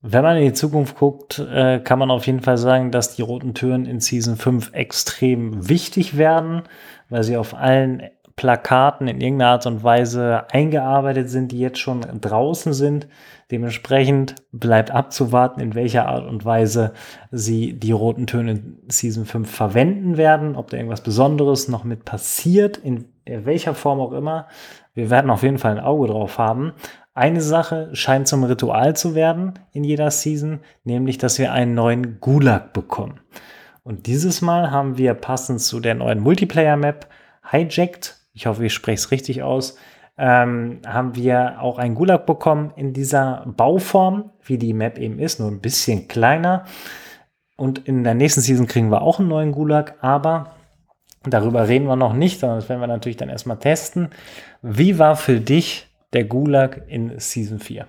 Wenn 0.05 0.25
man 0.25 0.37
in 0.37 0.47
die 0.47 0.53
Zukunft 0.53 0.97
guckt, 0.97 1.39
äh, 1.39 1.79
kann 1.79 2.01
man 2.01 2.11
auf 2.11 2.27
jeden 2.27 2.41
Fall 2.41 2.59
sagen, 2.59 2.91
dass 2.91 3.15
die 3.15 3.23
roten 3.23 3.55
Türen 3.55 3.87
in 3.87 4.01
Season 4.01 4.37
5 4.37 4.73
extrem 4.73 5.69
wichtig 5.69 6.19
werden, 6.19 6.63
weil 7.09 7.23
sie 7.23 7.37
auf 7.37 7.55
allen 7.55 8.03
Plakaten 8.35 9.07
in 9.07 9.21
irgendeiner 9.21 9.53
Art 9.53 9.67
und 9.67 9.85
Weise 9.85 10.47
eingearbeitet 10.51 11.31
sind, 11.31 11.53
die 11.53 11.61
jetzt 11.61 11.79
schon 11.79 12.01
draußen 12.21 12.73
sind. 12.73 13.07
Dementsprechend 13.53 14.35
bleibt 14.51 14.91
abzuwarten, 14.91 15.61
in 15.61 15.77
welcher 15.77 16.09
Art 16.09 16.27
und 16.27 16.45
Weise 16.45 16.95
sie 17.31 17.75
die 17.75 17.93
roten 17.93 18.27
Töne 18.27 18.53
in 18.53 18.79
Season 18.89 19.25
5 19.25 19.49
verwenden 19.49 20.17
werden, 20.17 20.57
ob 20.57 20.71
da 20.71 20.79
irgendwas 20.79 21.03
Besonderes 21.03 21.69
noch 21.69 21.85
mit 21.85 22.05
passiert, 22.05 22.77
in 22.79 23.05
welcher 23.25 23.75
Form 23.75 24.01
auch 24.01 24.13
immer. 24.13 24.49
Wir 24.95 25.11
werden 25.11 25.31
auf 25.31 25.43
jeden 25.43 25.59
Fall 25.59 25.73
ein 25.73 25.85
Auge 25.85 26.09
drauf 26.09 26.39
haben. 26.39 26.73
Eine 27.15 27.43
Sache 27.43 27.91
scheint 27.93 28.27
zum 28.27 28.43
Ritual 28.45 28.97
zu 28.97 29.15
werden 29.15 29.59
in 29.73 29.85
jeder 29.85 30.11
Season, 30.11 30.61
nämlich 30.85 31.19
dass 31.19 31.39
wir 31.39 31.53
einen 31.53 31.75
neuen 31.75 32.21
Gulag 32.21 32.73
bekommen. 32.73 33.21
Und 33.83 34.07
dieses 34.07 34.41
Mal 34.41 34.71
haben 34.71 34.97
wir 34.97 35.13
passend 35.13 35.61
zu 35.61 35.81
der 35.81 35.95
neuen 35.95 36.21
Multiplayer-Map 36.21 37.07
Hijacked, 37.51 38.17
ich 38.33 38.47
hoffe, 38.47 38.65
ich 38.65 38.73
spreche 38.73 38.95
es 38.95 39.11
richtig 39.11 39.43
aus, 39.43 39.77
ähm, 40.17 40.81
haben 40.87 41.15
wir 41.15 41.61
auch 41.61 41.79
einen 41.79 41.95
Gulag 41.95 42.25
bekommen 42.25 42.73
in 42.77 42.95
dieser 42.95 43.45
Bauform, 43.47 44.31
wie 44.45 44.57
die 44.57 44.73
Map 44.73 44.99
eben 44.99 45.19
ist, 45.19 45.39
nur 45.39 45.51
ein 45.51 45.61
bisschen 45.61 46.09
kleiner. 46.09 46.65
Und 47.57 47.87
in 47.87 48.05
der 48.05 48.15
nächsten 48.15 48.41
Season 48.41 48.67
kriegen 48.67 48.91
wir 48.91 49.03
auch 49.03 49.19
einen 49.19 49.29
neuen 49.29 49.53
Gulag, 49.53 49.97
aber 50.01 50.53
darüber 51.25 51.69
reden 51.69 51.87
wir 51.87 51.97
noch 51.97 52.15
nicht, 52.15 52.41
sondern 52.41 52.59
das 52.59 52.71
werden 52.71 52.81
wir 52.81 52.87
natürlich 52.87 53.19
dann 53.19 53.29
erstmal 53.29 53.59
testen. 53.59 54.11
Wie 54.63 54.99
war 54.99 55.17
für 55.17 55.41
dich 55.41 55.92
der 56.13 56.25
Gulag 56.25 56.83
in 56.89 57.19
Season 57.19 57.59
4? 57.59 57.87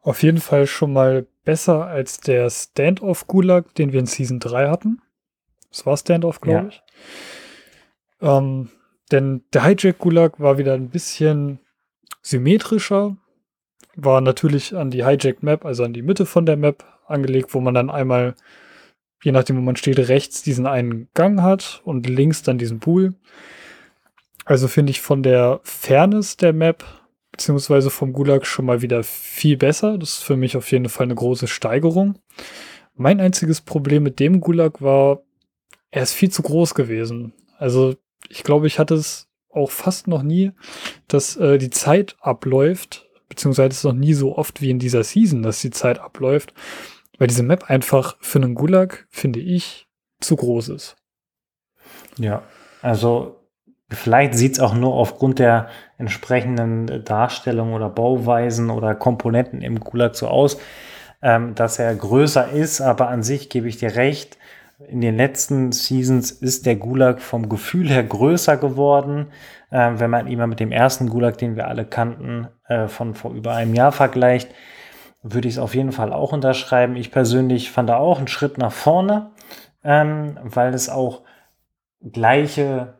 Auf 0.00 0.22
jeden 0.22 0.38
Fall 0.40 0.66
schon 0.66 0.92
mal 0.92 1.26
besser 1.44 1.86
als 1.86 2.20
der 2.20 2.50
Standoff-Gulag, 2.50 3.74
den 3.74 3.92
wir 3.92 4.00
in 4.00 4.06
Season 4.06 4.38
3 4.40 4.68
hatten. 4.68 5.00
Das 5.70 5.86
war 5.86 5.96
Standoff, 5.96 6.40
glaube 6.40 6.58
Ja. 6.60 6.68
ich. 6.68 6.82
Ähm, 8.20 8.70
denn 9.10 9.44
der 9.52 9.64
Hijack-Gulag 9.64 10.40
war 10.40 10.58
wieder 10.58 10.74
ein 10.74 10.90
bisschen 10.90 11.58
symmetrischer. 12.22 13.16
War 13.96 14.20
natürlich 14.20 14.74
an 14.74 14.90
die 14.90 15.04
Hijack-Map, 15.04 15.64
also 15.64 15.84
an 15.84 15.92
die 15.92 16.02
Mitte 16.02 16.26
von 16.26 16.46
der 16.46 16.56
Map 16.56 16.84
angelegt, 17.06 17.54
wo 17.54 17.60
man 17.60 17.74
dann 17.74 17.90
einmal, 17.90 18.34
je 19.22 19.32
nachdem, 19.32 19.56
wo 19.56 19.60
man 19.60 19.76
steht, 19.76 19.98
rechts 19.98 20.42
diesen 20.42 20.66
einen 20.66 21.08
Gang 21.14 21.42
hat 21.42 21.80
und 21.84 22.08
links 22.08 22.42
dann 22.42 22.58
diesen 22.58 22.80
Pool. 22.80 23.14
Also 24.44 24.68
finde 24.68 24.90
ich 24.90 25.00
von 25.00 25.22
der 25.22 25.60
Fairness 25.62 26.36
der 26.36 26.52
Map 26.52 26.84
beziehungsweise 27.34 27.90
vom 27.90 28.12
Gulag 28.12 28.46
schon 28.46 28.64
mal 28.64 28.80
wieder 28.80 29.02
viel 29.02 29.56
besser. 29.56 29.98
Das 29.98 30.10
ist 30.10 30.22
für 30.22 30.36
mich 30.36 30.56
auf 30.56 30.70
jeden 30.70 30.88
Fall 30.88 31.04
eine 31.04 31.16
große 31.16 31.48
Steigerung. 31.48 32.18
Mein 32.94 33.20
einziges 33.20 33.60
Problem 33.60 34.04
mit 34.04 34.20
dem 34.20 34.40
Gulag 34.40 34.80
war, 34.80 35.22
er 35.90 36.04
ist 36.04 36.12
viel 36.12 36.30
zu 36.30 36.42
groß 36.42 36.74
gewesen. 36.74 37.32
Also 37.58 37.96
ich 38.28 38.44
glaube, 38.44 38.68
ich 38.68 38.78
hatte 38.78 38.94
es 38.94 39.28
auch 39.50 39.70
fast 39.70 40.06
noch 40.06 40.22
nie, 40.22 40.52
dass 41.08 41.36
äh, 41.36 41.58
die 41.58 41.70
Zeit 41.70 42.16
abläuft, 42.20 43.08
beziehungsweise 43.28 43.70
es 43.70 43.84
noch 43.84 43.92
nie 43.92 44.14
so 44.14 44.36
oft 44.36 44.60
wie 44.60 44.70
in 44.70 44.78
dieser 44.78 45.02
Season, 45.02 45.42
dass 45.42 45.60
die 45.60 45.70
Zeit 45.70 45.98
abläuft, 45.98 46.54
weil 47.18 47.26
diese 47.26 47.42
Map 47.42 47.64
einfach 47.68 48.16
für 48.20 48.38
einen 48.38 48.54
Gulag, 48.54 49.06
finde 49.10 49.40
ich, 49.40 49.88
zu 50.20 50.36
groß 50.36 50.68
ist. 50.68 50.96
Ja, 52.16 52.42
also 52.80 53.43
vielleicht 53.94 54.34
sieht 54.34 54.54
es 54.54 54.60
auch 54.60 54.74
nur 54.74 54.94
aufgrund 54.94 55.38
der 55.38 55.68
entsprechenden 55.98 57.04
Darstellung 57.04 57.72
oder 57.72 57.88
Bauweisen 57.88 58.70
oder 58.70 58.94
Komponenten 58.94 59.62
im 59.62 59.80
Gulag 59.80 60.14
so 60.14 60.28
aus, 60.28 60.58
ähm, 61.22 61.54
dass 61.54 61.78
er 61.78 61.94
größer 61.94 62.50
ist, 62.50 62.80
aber 62.80 63.08
an 63.08 63.22
sich 63.22 63.48
gebe 63.48 63.68
ich 63.68 63.78
dir 63.78 63.96
recht, 63.96 64.38
in 64.88 65.00
den 65.00 65.16
letzten 65.16 65.72
Seasons 65.72 66.30
ist 66.30 66.66
der 66.66 66.76
Gulag 66.76 67.20
vom 67.20 67.48
Gefühl 67.48 67.88
her 67.88 68.02
größer 68.02 68.56
geworden. 68.56 69.28
Äh, 69.70 69.92
wenn 69.96 70.10
man 70.10 70.26
ihn 70.26 70.38
mal 70.38 70.46
mit 70.46 70.60
dem 70.60 70.72
ersten 70.72 71.08
Gulag, 71.08 71.38
den 71.38 71.56
wir 71.56 71.68
alle 71.68 71.84
kannten, 71.84 72.48
äh, 72.68 72.88
von 72.88 73.14
vor 73.14 73.32
über 73.32 73.54
einem 73.54 73.74
Jahr 73.74 73.92
vergleicht, 73.92 74.50
würde 75.22 75.48
ich 75.48 75.54
es 75.54 75.60
auf 75.60 75.74
jeden 75.74 75.92
Fall 75.92 76.12
auch 76.12 76.32
unterschreiben. 76.32 76.96
Ich 76.96 77.10
persönlich 77.10 77.70
fand 77.70 77.88
da 77.88 77.96
auch 77.96 78.18
einen 78.18 78.28
Schritt 78.28 78.58
nach 78.58 78.72
vorne, 78.72 79.30
ähm, 79.82 80.38
weil 80.42 80.74
es 80.74 80.88
auch 80.88 81.22
gleiche 82.02 82.94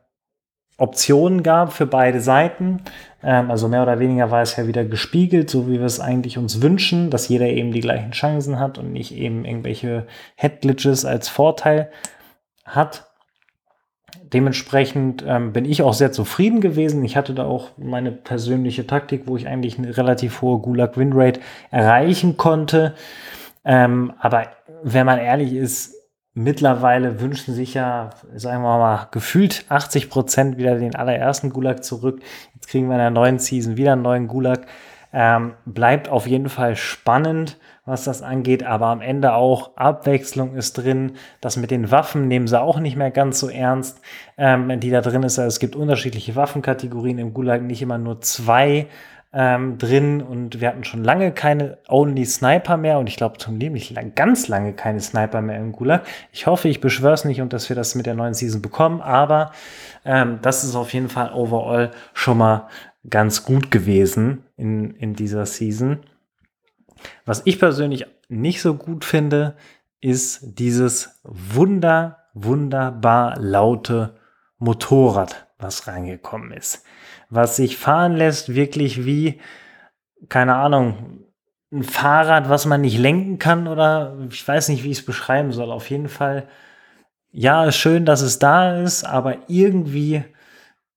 Optionen 0.77 1.43
gab 1.43 1.73
für 1.73 1.87
beide 1.87 2.21
Seiten. 2.21 2.83
Ähm, 3.23 3.51
also 3.51 3.69
mehr 3.69 3.83
oder 3.83 3.99
weniger 3.99 4.31
war 4.31 4.43
es 4.43 4.57
ja 4.57 4.67
wieder 4.67 4.85
gespiegelt, 4.85 5.49
so 5.49 5.69
wie 5.69 5.79
wir 5.79 5.87
es 5.87 6.01
eigentlich 6.01 6.39
uns 6.39 6.63
wünschen, 6.63 7.11
dass 7.11 7.29
jeder 7.29 7.47
eben 7.47 7.73
die 7.73 7.81
gleichen 7.81 8.11
Chancen 8.11 8.59
hat 8.59 8.79
und 8.79 8.93
nicht 8.93 9.15
eben 9.15 9.45
irgendwelche 9.45 10.07
Head-Glitches 10.37 11.05
als 11.05 11.29
Vorteil 11.29 11.91
hat. 12.65 13.11
Dementsprechend 14.33 15.25
ähm, 15.27 15.53
bin 15.53 15.65
ich 15.65 15.83
auch 15.83 15.95
sehr 15.95 16.11
zufrieden 16.11 16.61
gewesen. 16.61 17.05
Ich 17.05 17.17
hatte 17.17 17.35
da 17.35 17.45
auch 17.45 17.71
meine 17.77 18.11
persönliche 18.11 18.87
Taktik, 18.87 19.23
wo 19.27 19.37
ich 19.37 19.47
eigentlich 19.47 19.79
eine 19.79 19.97
relativ 19.97 20.43
hohe 20.43 20.59
Gulag-Win-Rate 20.59 21.41
erreichen 21.71 22.37
konnte. 22.37 22.95
Ähm, 23.65 24.13
aber 24.19 24.49
wenn 24.83 25.07
man 25.07 25.21
ehrlich 25.21 25.53
ist, 25.53 25.95
Mittlerweile 26.37 27.21
wünschen 27.21 27.55
sich 27.55 27.75
ja, 27.75 28.11
sagen 28.35 28.63
wir 28.63 28.79
mal, 28.79 29.07
gefühlt 29.13 29.65
80 29.69 30.11
Prozent 30.11 30.59
wieder 30.59 30.75
den 30.75 30.97
allerersten 30.97 31.51
Gulag 31.51 31.85
zurück. 31.85 32.21
Jetzt 32.55 32.67
kriegen 32.67 32.89
wir 32.89 32.95
in 32.95 33.01
der 33.01 33.11
neuen 33.11 33.39
Season 33.39 33.77
wieder 33.77 33.93
einen 33.93 34.03
neuen 34.03 34.27
Gulag. 34.27 34.67
Ähm, 35.13 35.53
bleibt 35.65 36.09
auf 36.09 36.27
jeden 36.27 36.49
Fall 36.49 36.75
spannend, 36.75 37.57
was 37.85 38.03
das 38.03 38.23
angeht, 38.23 38.65
aber 38.65 38.87
am 38.87 39.01
Ende 39.01 39.35
auch 39.35 39.77
Abwechslung 39.77 40.57
ist 40.57 40.73
drin. 40.73 41.13
Das 41.41 41.57
mit 41.57 41.71
den 41.71 41.93
Waffen 41.93 42.27
nehmen 42.27 42.49
sie 42.49 42.61
auch 42.61 42.81
nicht 42.81 42.97
mehr 42.97 43.13
ganz 43.13 43.39
so 43.39 43.49
ernst, 43.49 44.01
ähm, 44.37 44.81
die 44.81 44.91
da 44.91 45.03
drin 45.03 45.23
ist. 45.23 45.39
Also 45.39 45.47
es 45.47 45.61
gibt 45.61 45.77
unterschiedliche 45.77 46.35
Waffenkategorien 46.35 47.19
im 47.19 47.33
Gulag, 47.33 47.63
nicht 47.63 47.81
immer 47.81 47.99
nur 47.99 48.23
zwei 48.23 48.89
ähm, 49.35 49.79
drin 49.79 50.23
und 50.23 50.61
wir 50.61 50.69
hatten 50.69 50.85
schon 50.85 51.03
lange 51.03 51.33
keine 51.33 51.79
Only 51.89 52.25
Sniper 52.25 52.77
mehr 52.77 52.99
und 52.99 53.09
ich 53.09 53.17
glaube 53.17 53.39
zum 53.39 53.59
nämlich 53.59 53.91
lang, 53.91 54.15
ganz 54.15 54.47
lange 54.47 54.73
keine 54.73 55.01
Sniper 55.01 55.43
mehr 55.43 55.59
im 55.59 55.73
Gulag. 55.73 56.07
Ich 56.33 56.47
hoffe, 56.47 56.69
ich 56.69 56.81
beschwöre 56.81 57.15
es 57.15 57.25
nicht 57.25 57.41
und 57.41 57.53
dass 57.53 57.69
wir 57.69 57.77
das 57.77 57.95
mit 57.97 58.07
der 58.07 58.15
neuen 58.15 58.35
Season 58.35 58.63
bekommen, 58.63 59.01
aber 59.01 59.53
ähm, 60.05 60.39
das 60.41 60.63
ist 60.63 60.77
auf 60.77 60.93
jeden 60.93 61.09
Fall 61.09 61.33
overall 61.33 61.91
schon 62.13 62.39
mal 62.39 62.69
ganz 63.11 63.45
gut 63.45 63.71
gewesen 63.71 64.45
in, 64.57 64.93
in 64.93 65.15
dieser 65.15 65.47
Season. 65.47 66.01
Was 67.25 67.43
ich 67.45 67.59
persönlich 67.59 68.07
nicht 68.29 68.63
so 68.63 68.75
gut 68.75 69.05
finde, 69.05 69.57
ist 70.01 70.59
dieses 70.59 71.21
wunder, 71.25 72.19
wunderbar 72.35 73.37
laute 73.39 74.15
Motorrad, 74.59 75.47
was 75.59 75.87
reingekommen 75.87 76.53
ist 76.53 76.85
was 77.35 77.57
sich 77.57 77.77
fahren 77.77 78.17
lässt, 78.17 78.55
wirklich 78.55 79.05
wie, 79.05 79.41
keine 80.29 80.55
Ahnung, 80.57 81.25
ein 81.73 81.83
Fahrrad, 81.83 82.49
was 82.49 82.67
man 82.67 82.83
nicht 82.83 82.99
lenken 82.99 83.39
kann 83.39 83.67
oder 83.67 84.17
ich 84.31 84.47
weiß 84.47 84.69
nicht, 84.69 84.85
wie 84.85 84.91
ich 84.91 84.99
es 84.99 85.07
beschreiben 85.07 85.53
soll. 85.53 85.73
Auf 85.73 85.91
jeden 85.91 86.09
Fall, 86.09 86.49
ja, 87.33 87.65
ist 87.65 87.77
schön, 87.77 88.05
dass 88.05 88.21
es 88.21 88.39
da 88.39 88.81
ist, 88.81 89.05
aber 89.05 89.39
irgendwie 89.49 90.23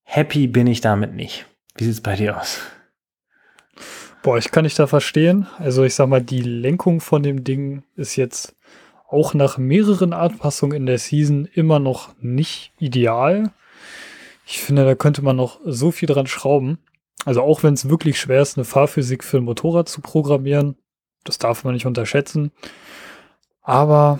happy 0.03 0.47
bin 0.47 0.67
ich 0.67 0.81
damit 0.81 1.13
nicht. 1.13 1.45
Wie 1.75 1.85
sieht 1.85 1.93
es 1.93 2.01
bei 2.01 2.15
dir 2.15 2.39
aus? 2.39 2.59
Boah, 4.21 4.37
ich 4.37 4.51
kann 4.51 4.63
nicht 4.63 4.77
da 4.77 4.87
verstehen. 4.87 5.47
Also 5.57 5.83
ich 5.83 5.95
sag 5.95 6.09
mal, 6.09 6.21
die 6.21 6.41
Lenkung 6.41 7.01
von 7.01 7.23
dem 7.23 7.43
Ding 7.43 7.83
ist 7.95 8.15
jetzt 8.15 8.55
auch 9.07 9.33
nach 9.33 9.57
mehreren 9.57 10.13
Anpassungen 10.13 10.77
in 10.77 10.85
der 10.85 10.97
Season 10.97 11.45
immer 11.53 11.79
noch 11.79 12.13
nicht 12.19 12.73
ideal. 12.77 13.51
Ich 14.45 14.59
finde, 14.59 14.85
da 14.85 14.95
könnte 14.95 15.21
man 15.21 15.35
noch 15.35 15.59
so 15.65 15.91
viel 15.91 16.07
dran 16.07 16.27
schrauben. 16.27 16.79
Also 17.25 17.41
auch 17.41 17.63
wenn 17.63 17.73
es 17.73 17.89
wirklich 17.89 18.19
schwer 18.19 18.41
ist, 18.41 18.57
eine 18.57 18.65
Fahrphysik 18.65 19.23
für 19.23 19.37
ein 19.37 19.43
Motorrad 19.43 19.89
zu 19.89 20.01
programmieren, 20.01 20.75
das 21.23 21.37
darf 21.37 21.63
man 21.63 21.73
nicht 21.73 21.85
unterschätzen. 21.85 22.51
Aber 23.61 24.19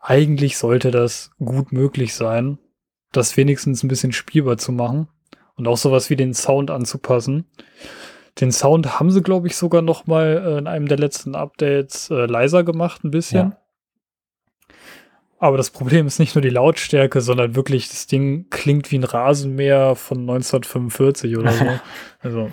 eigentlich 0.00 0.56
sollte 0.56 0.90
das 0.90 1.30
gut 1.38 1.72
möglich 1.72 2.14
sein, 2.14 2.58
das 3.12 3.36
wenigstens 3.36 3.82
ein 3.82 3.88
bisschen 3.88 4.12
spielbar 4.12 4.56
zu 4.56 4.72
machen 4.72 5.08
und 5.56 5.66
auch 5.66 5.76
sowas 5.76 6.10
wie 6.10 6.16
den 6.16 6.34
Sound 6.34 6.70
anzupassen. 6.70 7.46
Den 8.40 8.52
Sound 8.52 9.00
haben 9.00 9.10
sie, 9.10 9.22
glaube 9.22 9.48
ich, 9.48 9.56
sogar 9.56 9.82
noch 9.82 10.06
mal 10.06 10.42
äh, 10.46 10.58
in 10.58 10.66
einem 10.66 10.88
der 10.88 10.98
letzten 10.98 11.34
Updates 11.34 12.10
äh, 12.10 12.26
leiser 12.26 12.64
gemacht, 12.64 13.02
ein 13.02 13.10
bisschen. 13.10 13.50
Ja. 13.50 13.58
Aber 15.46 15.56
das 15.56 15.70
Problem 15.70 16.08
ist 16.08 16.18
nicht 16.18 16.34
nur 16.34 16.42
die 16.42 16.50
Lautstärke, 16.50 17.20
sondern 17.20 17.54
wirklich, 17.54 17.88
das 17.88 18.08
Ding 18.08 18.46
klingt 18.50 18.90
wie 18.90 18.98
ein 18.98 19.04
Rasenmäher 19.04 19.94
von 19.94 20.18
1945 20.18 21.36
oder 21.36 21.52
so. 21.52 21.64
also 22.20 22.50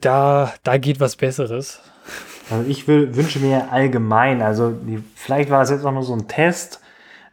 da, 0.00 0.54
da 0.62 0.78
geht 0.78 1.00
was 1.00 1.16
Besseres. 1.16 1.80
Also 2.50 2.66
ich 2.66 2.88
will, 2.88 3.14
wünsche 3.14 3.40
mir 3.40 3.72
allgemein, 3.72 4.40
also 4.40 4.70
die, 4.70 5.04
vielleicht 5.14 5.50
war 5.50 5.60
es 5.60 5.68
jetzt 5.68 5.84
auch 5.84 5.92
nur 5.92 6.02
so 6.02 6.14
ein 6.14 6.28
Test, 6.28 6.80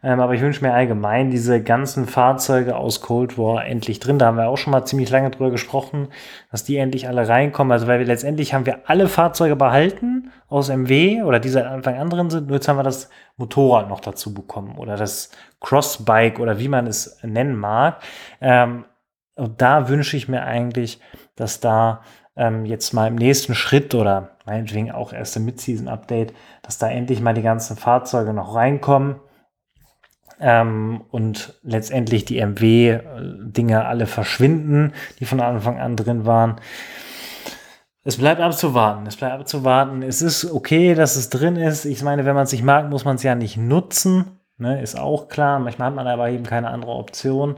ähm, 0.04 0.18
aber 0.18 0.34
ich 0.34 0.40
wünsche 0.40 0.64
mir 0.64 0.74
allgemein 0.74 1.30
diese 1.30 1.62
ganzen 1.62 2.06
Fahrzeuge 2.06 2.74
aus 2.74 3.00
Cold 3.02 3.38
War 3.38 3.64
endlich 3.64 4.00
drin. 4.00 4.18
Da 4.18 4.26
haben 4.26 4.36
wir 4.36 4.48
auch 4.48 4.56
schon 4.56 4.72
mal 4.72 4.84
ziemlich 4.84 5.10
lange 5.10 5.30
drüber 5.30 5.52
gesprochen, 5.52 6.08
dass 6.50 6.64
die 6.64 6.76
endlich 6.76 7.06
alle 7.06 7.28
reinkommen. 7.28 7.70
Also 7.70 7.86
weil 7.86 8.00
wir 8.00 8.06
letztendlich 8.06 8.52
haben 8.52 8.66
wir 8.66 8.80
alle 8.90 9.06
Fahrzeuge 9.06 9.54
behalten 9.54 10.32
aus 10.48 10.70
MW 10.70 11.22
oder 11.22 11.38
die 11.38 11.50
seit 11.50 11.66
Anfang 11.66 11.94
an 11.98 12.10
drin 12.10 12.30
sind. 12.30 12.48
Nur 12.48 12.56
jetzt 12.56 12.66
haben 12.66 12.78
wir 12.78 12.82
das 12.82 13.10
Motorrad 13.36 13.88
noch 13.88 14.00
dazu 14.00 14.34
bekommen 14.34 14.76
oder 14.76 14.96
das 14.96 15.30
Crossbike 15.60 16.40
oder 16.40 16.58
wie 16.58 16.68
man 16.68 16.88
es 16.88 17.18
nennen 17.22 17.54
mag. 17.54 18.02
Ähm, 18.40 18.84
und 19.36 19.62
da 19.62 19.88
wünsche 19.88 20.16
ich 20.16 20.28
mir 20.28 20.42
eigentlich, 20.42 21.00
dass 21.36 21.60
da 21.60 22.02
ähm, 22.34 22.66
jetzt 22.66 22.92
mal 22.92 23.06
im 23.06 23.14
nächsten 23.14 23.54
Schritt 23.54 23.94
oder 23.94 24.30
meinetwegen 24.46 24.90
auch 24.90 25.12
erst 25.12 25.36
im 25.36 25.44
Mid-Season-Update, 25.44 26.34
dass 26.62 26.78
da 26.78 26.88
endlich 26.88 27.20
mal 27.20 27.34
die 27.34 27.42
ganzen 27.42 27.76
Fahrzeuge 27.76 28.32
noch 28.32 28.56
reinkommen 28.56 29.20
ähm, 30.42 31.02
und 31.10 31.54
letztendlich 31.62 32.24
die 32.24 32.44
MW-Dinge 32.44 33.84
alle 33.86 34.06
verschwinden, 34.06 34.92
die 35.20 35.24
von 35.24 35.40
Anfang 35.40 35.78
an 35.80 35.96
drin 35.96 36.26
waren. 36.26 36.56
Es 38.04 38.16
bleibt 38.16 38.40
abzuwarten. 38.40 39.06
Es 39.06 39.16
bleibt 39.16 39.34
abzuwarten. 39.34 40.02
Es 40.02 40.22
ist 40.22 40.50
okay, 40.50 40.94
dass 40.94 41.14
es 41.14 41.30
drin 41.30 41.56
ist. 41.56 41.84
Ich 41.84 42.02
meine, 42.02 42.24
wenn 42.24 42.34
man 42.34 42.44
es 42.44 42.52
nicht 42.52 42.64
mag, 42.64 42.90
muss 42.90 43.04
man 43.04 43.16
es 43.16 43.22
ja 43.22 43.34
nicht 43.34 43.56
nutzen. 43.56 44.40
Ne, 44.58 44.82
ist 44.82 44.98
auch 44.98 45.28
klar. 45.28 45.60
Manchmal 45.60 45.88
hat 45.88 45.94
man 45.94 46.06
aber 46.08 46.28
eben 46.30 46.44
keine 46.44 46.68
andere 46.68 46.92
Option. 46.92 47.56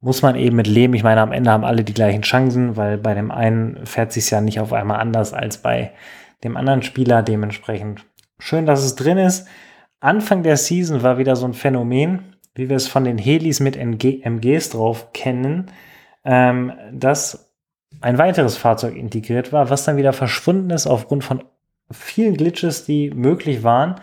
Muss 0.00 0.22
man 0.22 0.34
eben 0.36 0.56
mit 0.56 0.66
leben. 0.66 0.94
Ich 0.94 1.02
meine, 1.02 1.20
am 1.20 1.32
Ende 1.32 1.50
haben 1.50 1.64
alle 1.64 1.84
die 1.84 1.94
gleichen 1.94 2.22
Chancen, 2.22 2.76
weil 2.76 2.96
bei 2.96 3.14
dem 3.14 3.30
einen 3.30 3.84
fährt 3.84 4.12
sich 4.12 4.30
ja 4.30 4.40
nicht 4.40 4.60
auf 4.60 4.72
einmal 4.72 5.00
anders 5.00 5.34
als 5.34 5.58
bei 5.58 5.92
dem 6.42 6.56
anderen 6.56 6.82
Spieler. 6.82 7.22
Dementsprechend 7.22 8.04
schön, 8.38 8.64
dass 8.64 8.82
es 8.82 8.96
drin 8.96 9.18
ist. 9.18 9.46
Anfang 10.00 10.42
der 10.42 10.56
Season 10.56 11.02
war 11.02 11.18
wieder 11.18 11.36
so 11.36 11.46
ein 11.46 11.54
Phänomen, 11.54 12.36
wie 12.54 12.68
wir 12.68 12.76
es 12.76 12.88
von 12.88 13.04
den 13.04 13.18
Helis 13.18 13.60
mit 13.60 13.76
MG, 13.76 14.22
MGs 14.22 14.70
drauf 14.70 15.12
kennen, 15.12 15.66
ähm, 16.24 16.72
dass 16.92 17.52
ein 18.00 18.18
weiteres 18.18 18.56
Fahrzeug 18.56 18.96
integriert 18.96 19.52
war, 19.52 19.70
was 19.70 19.84
dann 19.84 19.96
wieder 19.96 20.12
verschwunden 20.12 20.70
ist 20.70 20.86
aufgrund 20.86 21.24
von 21.24 21.44
vielen 21.90 22.36
Glitches, 22.36 22.84
die 22.84 23.10
möglich 23.10 23.62
waren. 23.62 23.96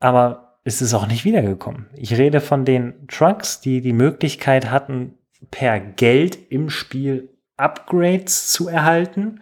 Aber 0.00 0.58
es 0.64 0.80
ist 0.80 0.94
auch 0.94 1.06
nicht 1.06 1.24
wiedergekommen. 1.24 1.86
Ich 1.94 2.16
rede 2.16 2.40
von 2.40 2.64
den 2.64 3.06
Trucks, 3.06 3.60
die 3.60 3.80
die 3.80 3.92
Möglichkeit 3.92 4.70
hatten, 4.70 5.14
per 5.50 5.78
Geld 5.78 6.38
im 6.50 6.70
Spiel 6.70 7.30
Upgrades 7.56 8.50
zu 8.50 8.68
erhalten. 8.68 9.40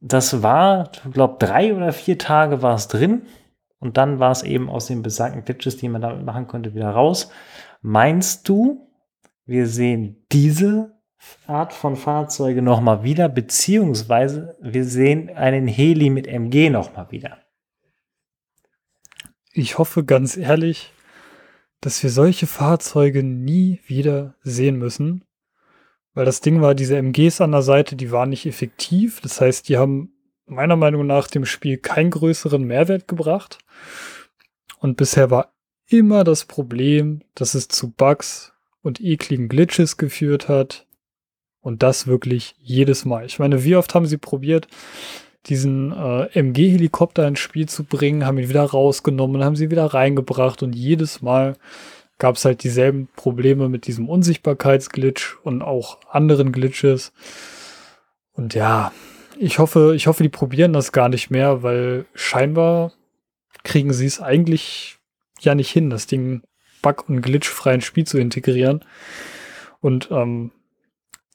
Das 0.00 0.42
war, 0.42 0.90
ich 1.04 1.12
glaube, 1.12 1.36
drei 1.38 1.74
oder 1.74 1.92
vier 1.92 2.18
Tage 2.18 2.62
war 2.62 2.74
es 2.74 2.88
drin. 2.88 3.22
Und 3.80 3.96
dann 3.96 4.18
war 4.18 4.32
es 4.32 4.42
eben 4.42 4.68
aus 4.68 4.86
den 4.86 5.02
besagten 5.02 5.44
Glitches, 5.44 5.76
die 5.76 5.88
man 5.88 6.02
damit 6.02 6.24
machen 6.24 6.46
konnte, 6.46 6.74
wieder 6.74 6.90
raus. 6.90 7.30
Meinst 7.80 8.48
du, 8.48 8.90
wir 9.46 9.66
sehen 9.66 10.24
diese 10.32 10.98
Art 11.46 11.72
von 11.72 11.96
Fahrzeuge 11.96 12.62
nochmal 12.62 13.02
wieder, 13.02 13.28
beziehungsweise 13.28 14.56
wir 14.60 14.84
sehen 14.84 15.30
einen 15.30 15.66
Heli 15.66 16.10
mit 16.10 16.26
MG 16.26 16.70
nochmal 16.70 17.10
wieder? 17.10 17.38
ich 19.58 19.78
hoffe 19.78 20.04
ganz 20.04 20.36
ehrlich, 20.36 20.92
dass 21.80 22.02
wir 22.02 22.10
solche 22.10 22.46
Fahrzeuge 22.46 23.22
nie 23.22 23.80
wieder 23.86 24.34
sehen 24.42 24.76
müssen. 24.76 25.24
Weil 26.14 26.24
das 26.24 26.40
Ding 26.40 26.60
war, 26.60 26.74
diese 26.74 26.96
MGs 26.96 27.40
an 27.40 27.52
der 27.52 27.62
Seite, 27.62 27.94
die 27.94 28.10
waren 28.10 28.30
nicht 28.30 28.46
effektiv. 28.46 29.20
Das 29.20 29.40
heißt, 29.40 29.68
die 29.68 29.76
haben 29.76 30.12
meiner 30.46 30.76
Meinung 30.76 31.06
nach 31.06 31.28
dem 31.28 31.44
Spiel 31.44 31.76
keinen 31.76 32.10
größeren 32.10 32.62
Mehrwert 32.62 33.06
gebracht. 33.06 33.58
Und 34.78 34.96
bisher 34.96 35.30
war 35.30 35.52
immer 35.86 36.24
das 36.24 36.44
Problem, 36.44 37.22
dass 37.34 37.54
es 37.54 37.68
zu 37.68 37.90
Bugs 37.90 38.52
und 38.82 39.00
ekligen 39.00 39.48
Glitches 39.48 39.96
geführt 39.96 40.48
hat. 40.48 40.86
Und 41.60 41.82
das 41.82 42.06
wirklich 42.06 42.54
jedes 42.58 43.04
Mal. 43.04 43.26
Ich 43.26 43.38
meine, 43.38 43.64
wie 43.64 43.76
oft 43.76 43.94
haben 43.94 44.06
sie 44.06 44.16
probiert, 44.16 44.68
diesen 45.46 45.92
äh, 45.92 46.26
MG-Helikopter 46.38 47.26
ins 47.26 47.40
Spiel 47.40 47.68
zu 47.68 47.84
bringen, 47.84 48.24
haben 48.24 48.38
ihn 48.38 48.48
wieder 48.48 48.62
rausgenommen, 48.62 49.44
haben 49.44 49.56
sie 49.56 49.70
wieder 49.70 49.86
reingebracht 49.86 50.62
und 50.62 50.74
jedes 50.74 51.20
Mal 51.20 51.56
gab 52.18 52.36
es 52.36 52.44
halt 52.44 52.64
dieselben 52.64 53.08
Probleme 53.16 53.68
mit 53.68 53.86
diesem 53.86 54.08
Unsichtbarkeitsglitch 54.08 55.36
und 55.42 55.62
auch 55.62 55.98
anderen 56.10 56.52
Glitches. 56.52 57.12
Und 58.32 58.54
ja, 58.54 58.92
ich 59.38 59.58
hoffe, 59.58 59.94
ich 59.94 60.06
hoffe, 60.06 60.22
die 60.22 60.28
probieren 60.28 60.72
das 60.72 60.92
gar 60.92 61.08
nicht 61.08 61.30
mehr, 61.30 61.62
weil 61.62 62.06
scheinbar 62.14 62.92
kriegen 63.64 63.92
sie 63.92 64.06
es 64.06 64.20
eigentlich 64.20 64.98
ja 65.40 65.54
nicht 65.54 65.70
hin, 65.70 65.90
das 65.90 66.06
Ding 66.06 66.42
bug- 66.82 67.08
und 67.08 67.22
glitchfrei 67.22 67.74
ins 67.74 67.84
Spiel 67.84 68.06
zu 68.06 68.18
integrieren. 68.18 68.84
Und 69.80 70.10
ähm, 70.10 70.52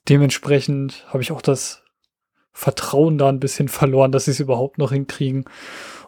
dementsprechend 0.09 1.05
habe 1.07 1.21
ich 1.23 1.31
auch 1.31 1.41
das 1.41 1.83
Vertrauen 2.51 3.17
da 3.17 3.29
ein 3.29 3.39
bisschen 3.39 3.67
verloren, 3.67 4.11
dass 4.11 4.25
sie 4.25 4.31
es 4.31 4.39
überhaupt 4.39 4.77
noch 4.77 4.91
hinkriegen. 4.91 5.45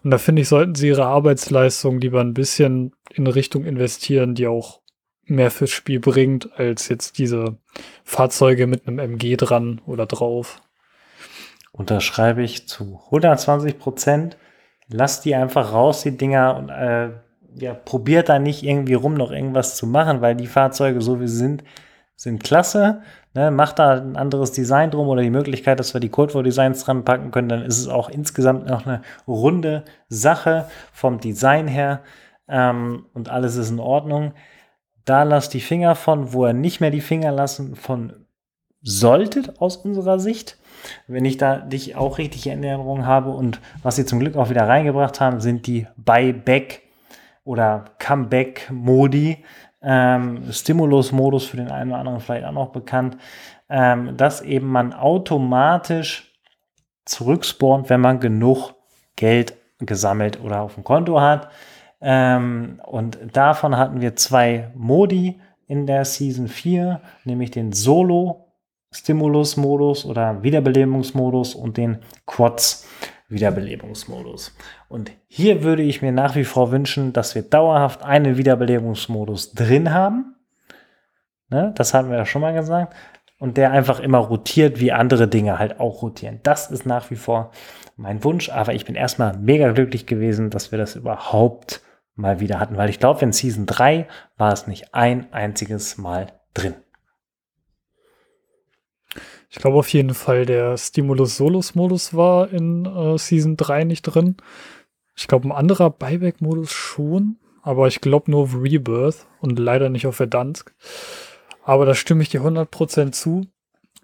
Und 0.03 0.11
da 0.11 0.17
finde 0.17 0.43
ich, 0.43 0.47
sollten 0.47 0.75
sie 0.75 0.89
ihre 0.89 1.05
Arbeitsleistung 1.05 1.99
lieber 1.99 2.21
ein 2.21 2.33
bisschen 2.33 2.93
in 3.11 3.27
Richtung 3.27 3.65
investieren, 3.65 4.35
die 4.35 4.47
auch 4.47 4.81
mehr 5.23 5.49
fürs 5.49 5.71
Spiel 5.71 5.99
bringt, 5.99 6.57
als 6.59 6.87
jetzt 6.87 7.17
diese 7.17 7.57
Fahrzeuge 8.03 8.67
mit 8.67 8.87
einem 8.87 8.99
MG 8.99 9.35
dran 9.37 9.81
oder 9.87 10.05
drauf. 10.05 10.61
Unterschreibe 11.71 12.43
ich 12.43 12.67
zu 12.67 13.01
120 13.05 13.79
Prozent. 13.79 14.37
Lasst 14.89 15.25
die 15.25 15.35
einfach 15.35 15.73
raus, 15.73 16.01
die 16.01 16.15
Dinger, 16.15 16.57
und 16.57 16.69
äh, 16.69 17.09
ja, 17.55 17.73
probiert 17.73 18.29
da 18.29 18.39
nicht 18.39 18.63
irgendwie 18.63 18.93
rum, 18.93 19.15
noch 19.15 19.31
irgendwas 19.31 19.75
zu 19.75 19.87
machen, 19.87 20.21
weil 20.21 20.35
die 20.35 20.47
Fahrzeuge, 20.47 21.01
so 21.01 21.19
wie 21.19 21.27
sie 21.27 21.37
sind, 21.37 21.63
sind 22.15 22.43
klasse. 22.43 23.01
Ne, 23.33 23.51
macht 23.51 23.79
da 23.79 23.95
ein 23.95 24.15
anderes 24.15 24.53
Design 24.53 24.91
drum 24.91 25.09
oder 25.09 25.21
die 25.21 25.29
Möglichkeit, 25.29 25.79
dass 25.79 25.93
wir 25.93 25.99
die 25.99 26.09
Codeword-Designs 26.09 26.85
dran 26.85 27.03
packen 27.03 27.31
können, 27.31 27.49
dann 27.49 27.63
ist 27.63 27.79
es 27.79 27.89
auch 27.89 28.09
insgesamt 28.09 28.67
noch 28.67 28.85
eine 28.85 29.01
runde 29.27 29.83
Sache 30.07 30.69
vom 30.93 31.19
Design 31.19 31.67
her 31.67 32.01
ähm, 32.47 33.07
und 33.13 33.29
alles 33.29 33.57
ist 33.57 33.71
in 33.71 33.81
Ordnung. 33.81 34.33
Da 35.03 35.23
lasst 35.23 35.53
die 35.53 35.59
Finger 35.59 35.95
von, 35.95 36.31
wo 36.31 36.45
er 36.45 36.53
nicht 36.53 36.79
mehr 36.79 36.91
die 36.91 37.01
Finger 37.01 37.33
lassen 37.33 37.75
von 37.75 38.25
solltet 38.81 39.59
aus 39.59 39.77
unserer 39.77 40.19
Sicht. 40.19 40.57
Wenn 41.07 41.25
ich 41.25 41.37
da 41.37 41.57
dich 41.57 41.95
auch 41.95 42.17
richtig 42.17 42.47
in 42.47 42.63
Erinnerung 42.63 43.05
habe 43.05 43.31
und 43.31 43.59
was 43.83 43.95
sie 43.95 44.05
zum 44.05 44.19
Glück 44.19 44.35
auch 44.35 44.49
wieder 44.49 44.67
reingebracht 44.67 45.19
haben, 45.19 45.39
sind 45.39 45.67
die 45.67 45.87
Buyback 45.97 46.83
oder 47.43 47.85
Comeback-Modi, 47.99 49.43
ähm, 49.81 50.51
Stimulus-Modus 50.51 51.45
für 51.45 51.57
den 51.57 51.69
einen 51.69 51.91
oder 51.91 51.99
anderen 51.99 52.19
vielleicht 52.19 52.45
auch 52.45 52.51
noch 52.51 52.69
bekannt, 52.69 53.17
ähm, 53.69 54.17
dass 54.17 54.41
eben 54.41 54.67
man 54.67 54.93
automatisch 54.93 56.33
zurückspawnt, 57.05 57.89
wenn 57.89 58.01
man 58.01 58.19
genug 58.19 58.73
Geld 59.15 59.53
gesammelt 59.79 60.39
oder 60.41 60.61
auf 60.61 60.75
dem 60.75 60.83
Konto 60.83 61.21
hat. 61.21 61.49
Ähm, 62.01 62.81
und 62.85 63.17
davon 63.33 63.77
hatten 63.77 64.01
wir 64.01 64.15
zwei 64.15 64.71
Modi 64.75 65.39
in 65.67 65.87
der 65.87 66.05
Season 66.05 66.47
4, 66.47 67.01
nämlich 67.23 67.51
den 67.51 67.71
Solo 67.71 68.44
Stimulus-Modus 68.95 70.05
oder 70.05 70.41
Wiederbelebungsmodus 70.41 71.53
und 71.53 71.77
den 71.77 71.99
Quads 72.25 72.87
Wiederbelebungsmodus. 73.27 74.55
Und 74.87 75.11
hier 75.27 75.63
würde 75.63 75.83
ich 75.83 76.01
mir 76.01 76.11
nach 76.11 76.35
wie 76.35 76.43
vor 76.43 76.71
wünschen, 76.71 77.11
dass 77.11 77.35
wir 77.35 77.41
dauerhaft 77.41 78.03
einen 78.03 78.37
Wiederbelebungsmodus 78.37 79.53
drin 79.53 79.93
haben. 79.93 80.35
Ne, 81.49 81.73
das 81.75 81.93
hatten 81.93 82.09
wir 82.09 82.17
ja 82.17 82.25
schon 82.25 82.41
mal 82.41 82.53
gesagt. 82.53 82.95
Und 83.37 83.57
der 83.57 83.71
einfach 83.71 83.99
immer 83.99 84.19
rotiert, 84.19 84.79
wie 84.79 84.91
andere 84.91 85.27
Dinge 85.27 85.59
halt 85.59 85.79
auch 85.79 86.01
rotieren. 86.01 86.39
Das 86.43 86.71
ist 86.71 86.85
nach 86.85 87.11
wie 87.11 87.15
vor 87.15 87.51
mein 87.97 88.23
Wunsch. 88.23 88.49
Aber 88.49 88.73
ich 88.73 88.85
bin 88.85 88.95
erstmal 88.95 89.37
mega 89.37 89.71
glücklich 89.71 90.05
gewesen, 90.05 90.49
dass 90.49 90.71
wir 90.71 90.79
das 90.79 90.95
überhaupt 90.95 91.81
mal 92.15 92.39
wieder 92.39 92.59
hatten. 92.59 92.77
Weil 92.77 92.89
ich 92.89 92.99
glaube, 92.99 93.25
in 93.25 93.33
Season 93.33 93.65
3 93.65 94.07
war 94.37 94.53
es 94.53 94.67
nicht 94.67 94.93
ein 94.93 95.33
einziges 95.33 95.97
Mal 95.97 96.27
drin. 96.53 96.75
Ich 99.55 99.61
glaube 99.61 99.77
auf 99.77 99.87
jeden 99.93 100.13
Fall, 100.13 100.45
der 100.45 100.75
Stimulus 100.75 101.37
Solus 101.37 101.75
Modus 101.75 102.13
war 102.13 102.51
in 102.51 102.85
äh, 102.85 103.17
Season 103.17 103.55
3 103.55 103.85
nicht 103.85 104.01
drin. 104.01 104.35
Ich 105.15 105.29
glaube, 105.29 105.47
ein 105.47 105.53
anderer 105.53 105.91
Buyback-Modus 105.91 106.73
schon, 106.73 107.37
aber 107.61 107.87
ich 107.87 108.01
glaube 108.01 108.29
nur 108.29 108.41
auf 108.41 108.53
Rebirth 108.53 109.27
und 109.39 109.57
leider 109.57 109.89
nicht 109.89 110.07
auf 110.07 110.17
Verdansk. 110.17 110.75
Aber 111.63 111.85
da 111.85 111.95
stimme 111.95 112.21
ich 112.21 112.27
dir 112.27 112.41
100% 112.41 113.13
zu. 113.13 113.47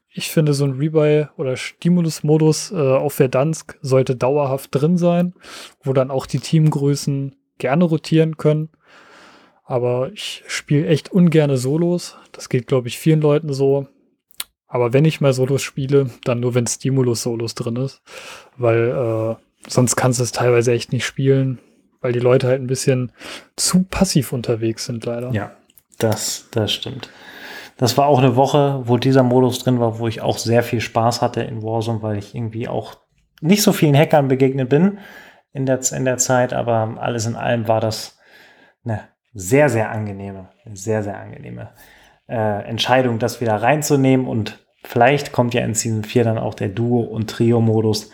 Ich 0.07 0.31
finde, 0.31 0.53
so 0.53 0.63
ein 0.63 0.79
Rebuy 0.79 1.27
oder 1.35 1.57
Stimulus-Modus 1.57 2.71
äh, 2.71 2.75
auf 2.77 3.15
Verdansk 3.15 3.77
sollte 3.81 4.15
dauerhaft 4.15 4.69
drin 4.71 4.97
sein, 4.97 5.33
wo 5.83 5.91
dann 5.91 6.11
auch 6.11 6.27
die 6.27 6.39
Teamgrößen 6.39 7.35
gerne 7.57 7.83
rotieren 7.83 8.37
können. 8.37 8.69
Aber 9.65 10.13
ich 10.13 10.45
spiele 10.47 10.87
echt 10.87 11.11
ungerne 11.11 11.57
Solos. 11.57 12.15
Das 12.31 12.47
geht, 12.47 12.67
glaube 12.67 12.87
ich, 12.87 12.97
vielen 12.97 13.19
Leuten 13.19 13.51
so. 13.51 13.89
Aber 14.71 14.93
wenn 14.93 15.03
ich 15.03 15.19
mal 15.19 15.33
Solos 15.33 15.61
spiele, 15.61 16.09
dann 16.23 16.39
nur, 16.39 16.55
wenn 16.55 16.65
Stimulus-Solos 16.65 17.55
drin 17.55 17.75
ist. 17.75 18.01
Weil 18.55 18.87
äh, 18.87 19.69
sonst 19.69 19.97
kannst 19.97 20.19
du 20.19 20.23
es 20.23 20.31
teilweise 20.31 20.71
echt 20.71 20.93
nicht 20.93 21.05
spielen, 21.05 21.59
weil 21.99 22.13
die 22.13 22.19
Leute 22.19 22.47
halt 22.47 22.61
ein 22.61 22.67
bisschen 22.67 23.11
zu 23.57 23.83
passiv 23.83 24.31
unterwegs 24.31 24.85
sind, 24.85 25.05
leider. 25.05 25.31
Ja, 25.33 25.51
das, 25.99 26.47
das 26.51 26.71
stimmt. 26.71 27.09
Das 27.75 27.97
war 27.97 28.05
auch 28.05 28.19
eine 28.19 28.37
Woche, 28.37 28.81
wo 28.85 28.97
dieser 28.97 29.23
Modus 29.23 29.59
drin 29.59 29.81
war, 29.81 29.99
wo 29.99 30.07
ich 30.07 30.21
auch 30.21 30.37
sehr 30.37 30.63
viel 30.63 30.79
Spaß 30.79 31.21
hatte 31.21 31.41
in 31.41 31.61
Warzone, 31.61 32.01
weil 32.01 32.17
ich 32.17 32.33
irgendwie 32.33 32.69
auch 32.69 32.95
nicht 33.41 33.63
so 33.63 33.73
vielen 33.73 33.97
Hackern 33.97 34.29
begegnet 34.29 34.69
bin 34.69 34.99
in 35.51 35.65
der, 35.65 35.81
in 35.91 36.05
der 36.05 36.17
Zeit, 36.17 36.53
aber 36.53 36.95
alles 36.97 37.25
in 37.25 37.35
allem 37.35 37.67
war 37.67 37.81
das 37.81 38.17
eine 38.85 39.01
sehr, 39.33 39.67
sehr 39.67 39.91
angenehme, 39.91 40.49
sehr, 40.73 41.03
sehr 41.03 41.19
angenehme 41.19 41.71
äh, 42.31 42.61
Entscheidung, 42.63 43.19
das 43.19 43.41
wieder 43.41 43.55
reinzunehmen 43.55 44.25
und 44.25 44.59
vielleicht 44.83 45.31
kommt 45.31 45.53
ja 45.53 45.63
in 45.63 45.73
Season 45.73 46.03
4 46.03 46.23
dann 46.23 46.37
auch 46.37 46.53
der 46.53 46.69
Duo- 46.69 47.01
und 47.01 47.29
Trio-Modus 47.29 48.11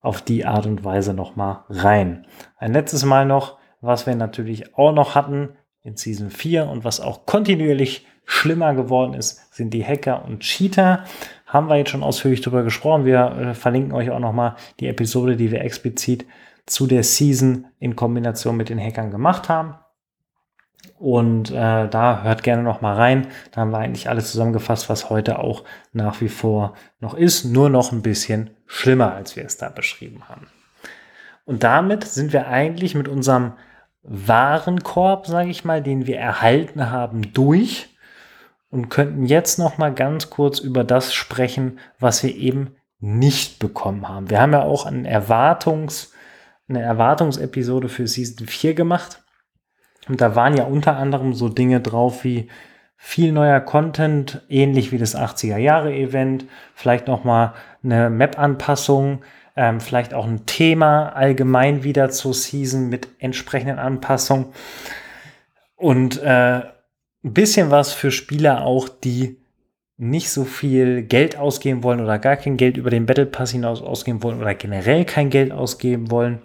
auf 0.00 0.22
die 0.22 0.46
Art 0.46 0.66
und 0.66 0.84
Weise 0.84 1.12
nochmal 1.12 1.64
rein. 1.68 2.26
Ein 2.56 2.72
letztes 2.72 3.04
Mal 3.04 3.26
noch, 3.26 3.58
was 3.80 4.06
wir 4.06 4.14
natürlich 4.14 4.76
auch 4.76 4.92
noch 4.92 5.14
hatten 5.14 5.50
in 5.82 5.96
Season 5.96 6.30
4 6.30 6.66
und 6.66 6.84
was 6.84 7.00
auch 7.00 7.26
kontinuierlich 7.26 8.06
schlimmer 8.24 8.74
geworden 8.74 9.14
ist, 9.14 9.54
sind 9.54 9.72
die 9.72 9.84
Hacker 9.84 10.24
und 10.24 10.40
Cheater. 10.40 11.04
Haben 11.46 11.68
wir 11.68 11.76
jetzt 11.76 11.90
schon 11.90 12.02
ausführlich 12.02 12.40
darüber 12.40 12.62
gesprochen. 12.62 13.04
Wir 13.04 13.36
äh, 13.38 13.54
verlinken 13.54 13.92
euch 13.92 14.10
auch 14.10 14.18
nochmal 14.18 14.56
die 14.80 14.88
Episode, 14.88 15.36
die 15.36 15.50
wir 15.50 15.62
explizit 15.62 16.26
zu 16.66 16.86
der 16.86 17.02
Season 17.02 17.66
in 17.78 17.96
Kombination 17.96 18.56
mit 18.56 18.68
den 18.68 18.78
Hackern 18.78 19.10
gemacht 19.10 19.48
haben. 19.48 19.74
Und 20.98 21.50
äh, 21.50 21.88
da 21.88 22.22
hört 22.22 22.42
gerne 22.42 22.62
noch 22.62 22.80
mal 22.80 22.94
rein. 22.94 23.28
Da 23.52 23.60
haben 23.60 23.70
wir 23.70 23.78
eigentlich 23.78 24.08
alles 24.08 24.32
zusammengefasst, 24.32 24.88
was 24.88 25.10
heute 25.10 25.38
auch 25.38 25.64
nach 25.92 26.20
wie 26.20 26.28
vor 26.28 26.74
noch 27.00 27.14
ist, 27.14 27.44
nur 27.44 27.70
noch 27.70 27.92
ein 27.92 28.02
bisschen 28.02 28.50
schlimmer, 28.66 29.14
als 29.14 29.36
wir 29.36 29.44
es 29.44 29.56
da 29.56 29.68
beschrieben 29.68 30.28
haben. 30.28 30.48
Und 31.44 31.62
damit 31.62 32.04
sind 32.04 32.32
wir 32.32 32.48
eigentlich 32.48 32.94
mit 32.94 33.08
unserem 33.08 33.52
Warenkorb, 34.02 35.26
sage 35.26 35.50
ich 35.50 35.64
mal, 35.64 35.82
den 35.82 36.06
wir 36.06 36.18
erhalten 36.18 36.90
haben, 36.90 37.32
durch 37.32 37.96
und 38.70 38.88
könnten 38.88 39.24
jetzt 39.24 39.58
noch 39.58 39.78
mal 39.78 39.94
ganz 39.94 40.30
kurz 40.30 40.58
über 40.58 40.84
das 40.84 41.14
sprechen, 41.14 41.78
was 41.98 42.22
wir 42.22 42.34
eben 42.34 42.74
nicht 43.00 43.60
bekommen 43.60 44.08
haben. 44.08 44.30
Wir 44.30 44.40
haben 44.40 44.52
ja 44.52 44.62
auch 44.62 44.84
einen 44.84 45.04
Erwartungs, 45.04 46.12
eine 46.68 46.82
Erwartungsepisode 46.82 47.88
für 47.88 48.06
Season 48.08 48.46
4 48.46 48.74
gemacht 48.74 49.22
und 50.08 50.20
da 50.20 50.34
waren 50.34 50.56
ja 50.56 50.64
unter 50.64 50.96
anderem 50.96 51.34
so 51.34 51.48
Dinge 51.48 51.80
drauf 51.80 52.24
wie 52.24 52.48
viel 52.96 53.32
neuer 53.32 53.60
Content, 53.60 54.42
ähnlich 54.48 54.90
wie 54.90 54.98
das 54.98 55.16
80er 55.16 55.56
Jahre 55.56 55.94
Event, 55.94 56.46
vielleicht 56.74 57.06
noch 57.06 57.24
mal 57.24 57.54
eine 57.84 58.10
Map-Anpassung, 58.10 59.22
ähm, 59.54 59.80
vielleicht 59.80 60.14
auch 60.14 60.26
ein 60.26 60.46
Thema 60.46 61.10
allgemein 61.10 61.84
wieder 61.84 62.10
zur 62.10 62.34
Season 62.34 62.88
mit 62.88 63.08
entsprechenden 63.18 63.78
Anpassungen 63.78 64.46
und 65.76 66.20
äh, 66.22 66.62
ein 67.24 67.34
bisschen 67.34 67.70
was 67.70 67.92
für 67.92 68.10
Spieler 68.10 68.64
auch, 68.64 68.88
die 68.88 69.38
nicht 69.96 70.30
so 70.30 70.44
viel 70.44 71.02
Geld 71.02 71.36
ausgeben 71.36 71.82
wollen 71.82 72.00
oder 72.00 72.18
gar 72.18 72.36
kein 72.36 72.56
Geld 72.56 72.76
über 72.76 72.90
den 72.90 73.06
Battle 73.06 73.26
Pass 73.26 73.50
hinaus 73.50 73.82
ausgeben 73.82 74.22
wollen 74.22 74.40
oder 74.40 74.54
generell 74.54 75.04
kein 75.04 75.28
Geld 75.28 75.50
ausgeben 75.50 76.10
wollen. 76.10 76.38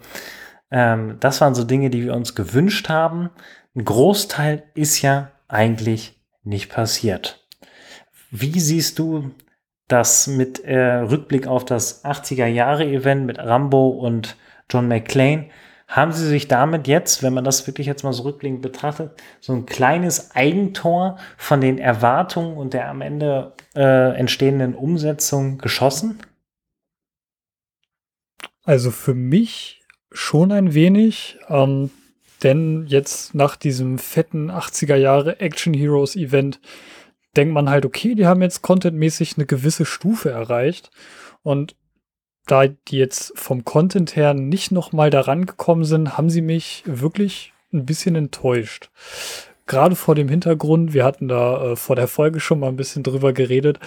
Ähm, 0.73 1.17
das 1.19 1.39
waren 1.39 1.53
so 1.55 1.63
Dinge, 1.63 1.91
die 1.91 2.03
wir 2.03 2.15
uns 2.15 2.33
gewünscht 2.33 2.89
haben. 2.89 3.29
Ein 3.75 3.85
Großteil 3.85 4.63
ist 4.73 5.01
ja 5.01 5.31
eigentlich 5.47 6.19
nicht 6.43 6.69
passiert. 6.69 7.47
Wie 8.31 8.59
siehst 8.59 8.97
du 8.97 9.31
das 9.87 10.25
mit 10.25 10.65
äh, 10.65 10.95
Rückblick 10.95 11.45
auf 11.45 11.63
das 11.63 12.03
80er 12.03 12.47
Jahre 12.47 12.85
Event 12.85 13.27
mit 13.27 13.37
Rambo 13.37 13.89
und 13.89 14.35
John 14.69 14.87
McClane? 14.87 15.49
Haben 15.87 16.11
sie 16.11 16.25
sich 16.25 16.47
damit 16.47 16.87
jetzt, 16.87 17.21
wenn 17.21 17.35
man 17.35 17.43
das 17.43 17.67
wirklich 17.67 17.85
jetzt 17.85 18.03
mal 18.03 18.13
so 18.13 18.23
rückblickend 18.23 18.63
betrachtet, 18.63 19.11
so 19.41 19.53
ein 19.53 19.67
kleines 19.67 20.31
Eigentor 20.31 21.19
von 21.37 21.61
den 21.61 21.77
Erwartungen 21.77 22.57
und 22.57 22.73
der 22.73 22.89
am 22.89 23.01
Ende 23.01 23.53
äh, 23.75 24.17
entstehenden 24.17 24.73
Umsetzung 24.73 25.59
geschossen? 25.59 26.19
Also 28.63 28.89
für 28.89 29.13
mich 29.13 29.82
schon 30.13 30.51
ein 30.51 30.73
wenig, 30.73 31.37
ähm, 31.49 31.89
denn 32.43 32.85
jetzt 32.87 33.35
nach 33.35 33.55
diesem 33.55 33.97
fetten 33.97 34.51
80er 34.51 34.95
Jahre 34.95 35.39
Action 35.39 35.73
Heroes 35.73 36.15
Event 36.15 36.59
denkt 37.35 37.53
man 37.53 37.69
halt, 37.69 37.85
okay, 37.85 38.15
die 38.15 38.27
haben 38.27 38.41
jetzt 38.41 38.61
contentmäßig 38.61 39.37
eine 39.37 39.45
gewisse 39.45 39.85
Stufe 39.85 40.29
erreicht 40.29 40.91
und 41.41 41.75
da 42.45 42.67
die 42.67 42.97
jetzt 42.97 43.33
vom 43.35 43.63
Content 43.63 44.15
her 44.15 44.33
nicht 44.33 44.71
noch 44.71 44.91
mal 44.91 45.09
daran 45.09 45.45
gekommen 45.45 45.85
sind, 45.85 46.17
haben 46.17 46.29
sie 46.29 46.41
mich 46.41 46.83
wirklich 46.85 47.53
ein 47.71 47.85
bisschen 47.85 48.15
enttäuscht. 48.15 48.89
Gerade 49.65 49.95
vor 49.95 50.13
dem 50.13 50.27
Hintergrund, 50.27 50.93
wir 50.93 51.05
hatten 51.05 51.29
da 51.29 51.71
äh, 51.71 51.75
vor 51.77 51.95
der 51.95 52.09
Folge 52.09 52.41
schon 52.41 52.59
mal 52.59 52.67
ein 52.67 52.75
bisschen 52.75 53.01
drüber 53.01 53.31
geredet, 53.31 53.79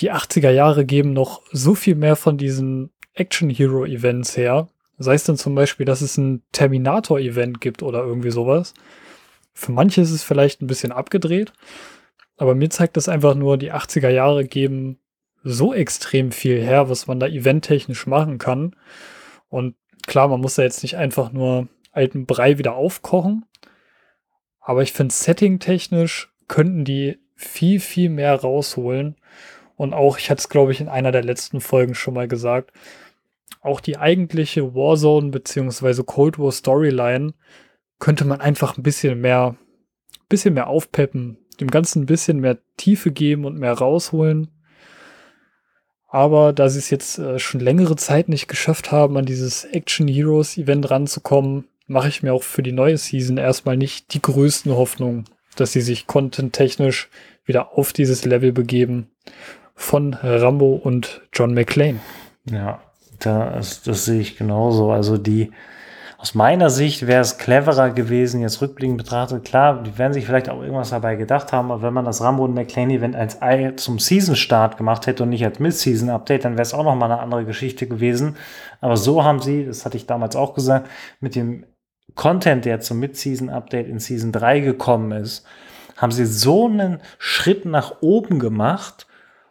die 0.00 0.12
80er 0.12 0.50
Jahre 0.50 0.84
geben 0.84 1.12
noch 1.12 1.42
so 1.50 1.74
viel 1.74 1.96
mehr 1.96 2.14
von 2.14 2.38
diesen 2.38 2.90
Action 3.12 3.50
Hero 3.50 3.84
Events 3.84 4.36
her. 4.36 4.68
Sei 4.98 5.14
es 5.14 5.24
dann 5.24 5.36
zum 5.36 5.54
Beispiel, 5.54 5.86
dass 5.86 6.00
es 6.00 6.16
ein 6.16 6.42
Terminator 6.52 7.18
Event 7.18 7.60
gibt 7.60 7.82
oder 7.82 8.02
irgendwie 8.04 8.30
sowas. 8.30 8.74
Für 9.52 9.72
manche 9.72 10.00
ist 10.00 10.10
es 10.10 10.22
vielleicht 10.22 10.62
ein 10.62 10.66
bisschen 10.66 10.92
abgedreht, 10.92 11.52
aber 12.36 12.54
mir 12.54 12.70
zeigt 12.70 12.96
das 12.96 13.08
einfach 13.08 13.34
nur, 13.34 13.56
die 13.56 13.72
80er 13.72 14.10
Jahre 14.10 14.44
geben 14.44 14.98
so 15.42 15.72
extrem 15.72 16.32
viel 16.32 16.60
her, 16.60 16.90
was 16.90 17.06
man 17.06 17.20
da 17.20 17.26
eventtechnisch 17.26 18.06
machen 18.06 18.38
kann. 18.38 18.74
Und 19.48 19.76
klar, 20.06 20.28
man 20.28 20.40
muss 20.40 20.56
da 20.56 20.62
jetzt 20.62 20.82
nicht 20.82 20.96
einfach 20.96 21.32
nur 21.32 21.68
alten 21.92 22.26
Brei 22.26 22.58
wieder 22.58 22.74
aufkochen. 22.74 23.44
Aber 24.60 24.82
ich 24.82 24.92
finde, 24.92 25.14
setting-technisch 25.14 26.32
könnten 26.48 26.84
die 26.84 27.18
viel, 27.36 27.80
viel 27.80 28.10
mehr 28.10 28.34
rausholen. 28.34 29.16
Und 29.76 29.94
auch, 29.94 30.18
ich 30.18 30.30
hatte 30.30 30.40
es, 30.40 30.48
glaube 30.48 30.72
ich, 30.72 30.80
in 30.80 30.88
einer 30.88 31.12
der 31.12 31.22
letzten 31.22 31.60
Folgen 31.60 31.94
schon 31.94 32.14
mal 32.14 32.28
gesagt, 32.28 32.72
auch 33.60 33.80
die 33.80 33.98
eigentliche 33.98 34.74
Warzone 34.74 35.30
bzw. 35.30 36.02
Cold 36.04 36.38
War 36.38 36.52
Storyline 36.52 37.34
könnte 37.98 38.24
man 38.24 38.40
einfach 38.40 38.76
ein 38.76 38.82
bisschen 38.82 39.20
mehr, 39.20 39.56
bisschen 40.28 40.54
mehr 40.54 40.68
aufpeppen, 40.68 41.38
dem 41.60 41.70
Ganzen 41.70 42.02
ein 42.02 42.06
bisschen 42.06 42.40
mehr 42.40 42.58
Tiefe 42.76 43.10
geben 43.10 43.44
und 43.44 43.58
mehr 43.58 43.72
rausholen. 43.72 44.50
Aber 46.08 46.52
da 46.52 46.68
sie 46.68 46.78
es 46.78 46.90
jetzt 46.90 47.18
äh, 47.18 47.38
schon 47.38 47.60
längere 47.60 47.96
Zeit 47.96 48.28
nicht 48.28 48.48
geschafft 48.48 48.92
haben, 48.92 49.16
an 49.16 49.26
dieses 49.26 49.64
Action 49.64 50.06
Heroes 50.06 50.56
Event 50.56 50.90
ranzukommen, 50.90 51.64
mache 51.86 52.08
ich 52.08 52.22
mir 52.22 52.32
auch 52.32 52.42
für 52.42 52.62
die 52.62 52.72
neue 52.72 52.96
Season 52.96 53.36
erstmal 53.36 53.76
nicht 53.76 54.14
die 54.14 54.22
größten 54.22 54.72
Hoffnungen, 54.74 55.24
dass 55.56 55.72
sie 55.72 55.80
sich 55.80 56.06
content-technisch 56.06 57.08
wieder 57.44 57.76
auf 57.76 57.92
dieses 57.92 58.24
Level 58.24 58.52
begeben 58.52 59.10
von 59.74 60.14
Rambo 60.14 60.74
und 60.74 61.22
John 61.32 61.54
McClane. 61.54 62.00
Ja, 62.50 62.80
das, 63.20 63.82
das 63.82 64.04
sehe 64.04 64.20
ich 64.20 64.36
genauso. 64.36 64.90
Also 64.90 65.18
die, 65.18 65.52
aus 66.18 66.34
meiner 66.34 66.70
Sicht 66.70 67.06
wäre 67.06 67.20
es 67.20 67.36
cleverer 67.36 67.90
gewesen, 67.90 68.40
jetzt 68.40 68.62
rückblickend 68.62 68.98
betrachtet. 68.98 69.44
Klar, 69.44 69.82
die 69.82 69.98
werden 69.98 70.14
sich 70.14 70.24
vielleicht 70.24 70.48
auch 70.48 70.62
irgendwas 70.62 70.90
dabei 70.90 71.16
gedacht 71.16 71.52
haben, 71.52 71.70
aber 71.70 71.82
wenn 71.82 71.92
man 71.92 72.06
das 72.06 72.22
Rambo 72.22 72.44
und 72.44 72.54
McLean 72.54 72.90
Event 72.90 73.14
als 73.14 73.42
Ei 73.42 73.72
zum 73.76 73.98
Season-Start 73.98 74.78
gemacht 74.78 75.06
hätte 75.06 75.24
und 75.24 75.28
nicht 75.28 75.44
als 75.44 75.58
Mid-Season-Update, 75.58 76.44
dann 76.44 76.54
wäre 76.54 76.62
es 76.62 76.72
auch 76.72 76.84
nochmal 76.84 77.12
eine 77.12 77.20
andere 77.20 77.44
Geschichte 77.44 77.86
gewesen. 77.86 78.36
Aber 78.80 78.96
so 78.96 79.24
haben 79.24 79.40
sie, 79.40 79.66
das 79.66 79.84
hatte 79.84 79.98
ich 79.98 80.06
damals 80.06 80.36
auch 80.36 80.54
gesagt, 80.54 80.88
mit 81.20 81.34
dem 81.34 81.66
Content, 82.14 82.64
der 82.64 82.80
zum 82.80 82.98
Mid-Season-Update 82.98 83.86
in 83.86 83.98
Season 83.98 84.32
3 84.32 84.60
gekommen 84.60 85.12
ist, 85.12 85.44
haben 85.98 86.12
sie 86.12 86.26
so 86.26 86.66
einen 86.66 87.00
Schritt 87.18 87.66
nach 87.66 87.96
oben 88.00 88.38
gemacht, 88.38 89.06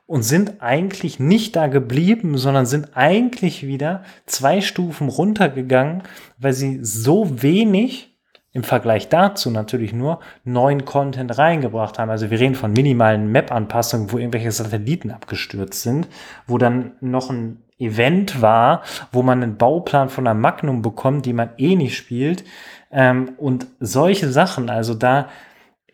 und 0.08 0.24
sind 0.24 0.62
eigentlich 0.62 1.20
nicht 1.20 1.56
da 1.56 1.68
geblieben, 1.68 2.38
sondern 2.38 2.66
sind 2.66 2.96
eigentlich 2.96 3.66
wieder 3.66 4.04
zwei 4.26 4.62
Stufen 4.62 5.10
runtergegangen, 5.10 6.04
weil 6.38 6.54
sie 6.54 6.80
so 6.84 7.42
wenig 7.42 8.16
im 8.56 8.64
Vergleich 8.64 9.10
dazu 9.10 9.52
natürlich 9.52 9.92
nur 9.92 10.20
neuen 10.46 10.86
Content 10.86 11.38
reingebracht 11.38 12.00
haben. 12.00 12.10
Also 12.10 12.30
wir 12.32 12.40
reden 12.40 12.56
von 12.56 12.72
minimalen 12.72 13.30
Map-Anpassungen, 13.30 14.12
wo 14.12 14.18
irgendwelche 14.18 14.52
Satelliten 14.52 15.12
abgestürzt 15.12 15.82
sind, 15.82 16.08
wo 16.48 16.58
dann 16.58 16.94
noch 17.02 17.30
ein 17.30 17.64
Event 17.78 18.42
war, 18.42 18.84
wo 19.12 19.24
man 19.24 19.44
einen 19.44 19.58
Bauplan 19.58 20.08
von 20.08 20.26
einer 20.26 20.40
Magnum 20.40 20.82
bekommt, 20.82 21.26
die 21.26 21.34
man 21.34 21.50
eh 21.58 21.76
nicht 21.76 21.98
spielt. 21.98 22.46
Ähm, 22.92 23.34
und 23.38 23.68
solche 23.82 24.32
Sachen, 24.32 24.70
also 24.70 24.94
da 24.94 25.28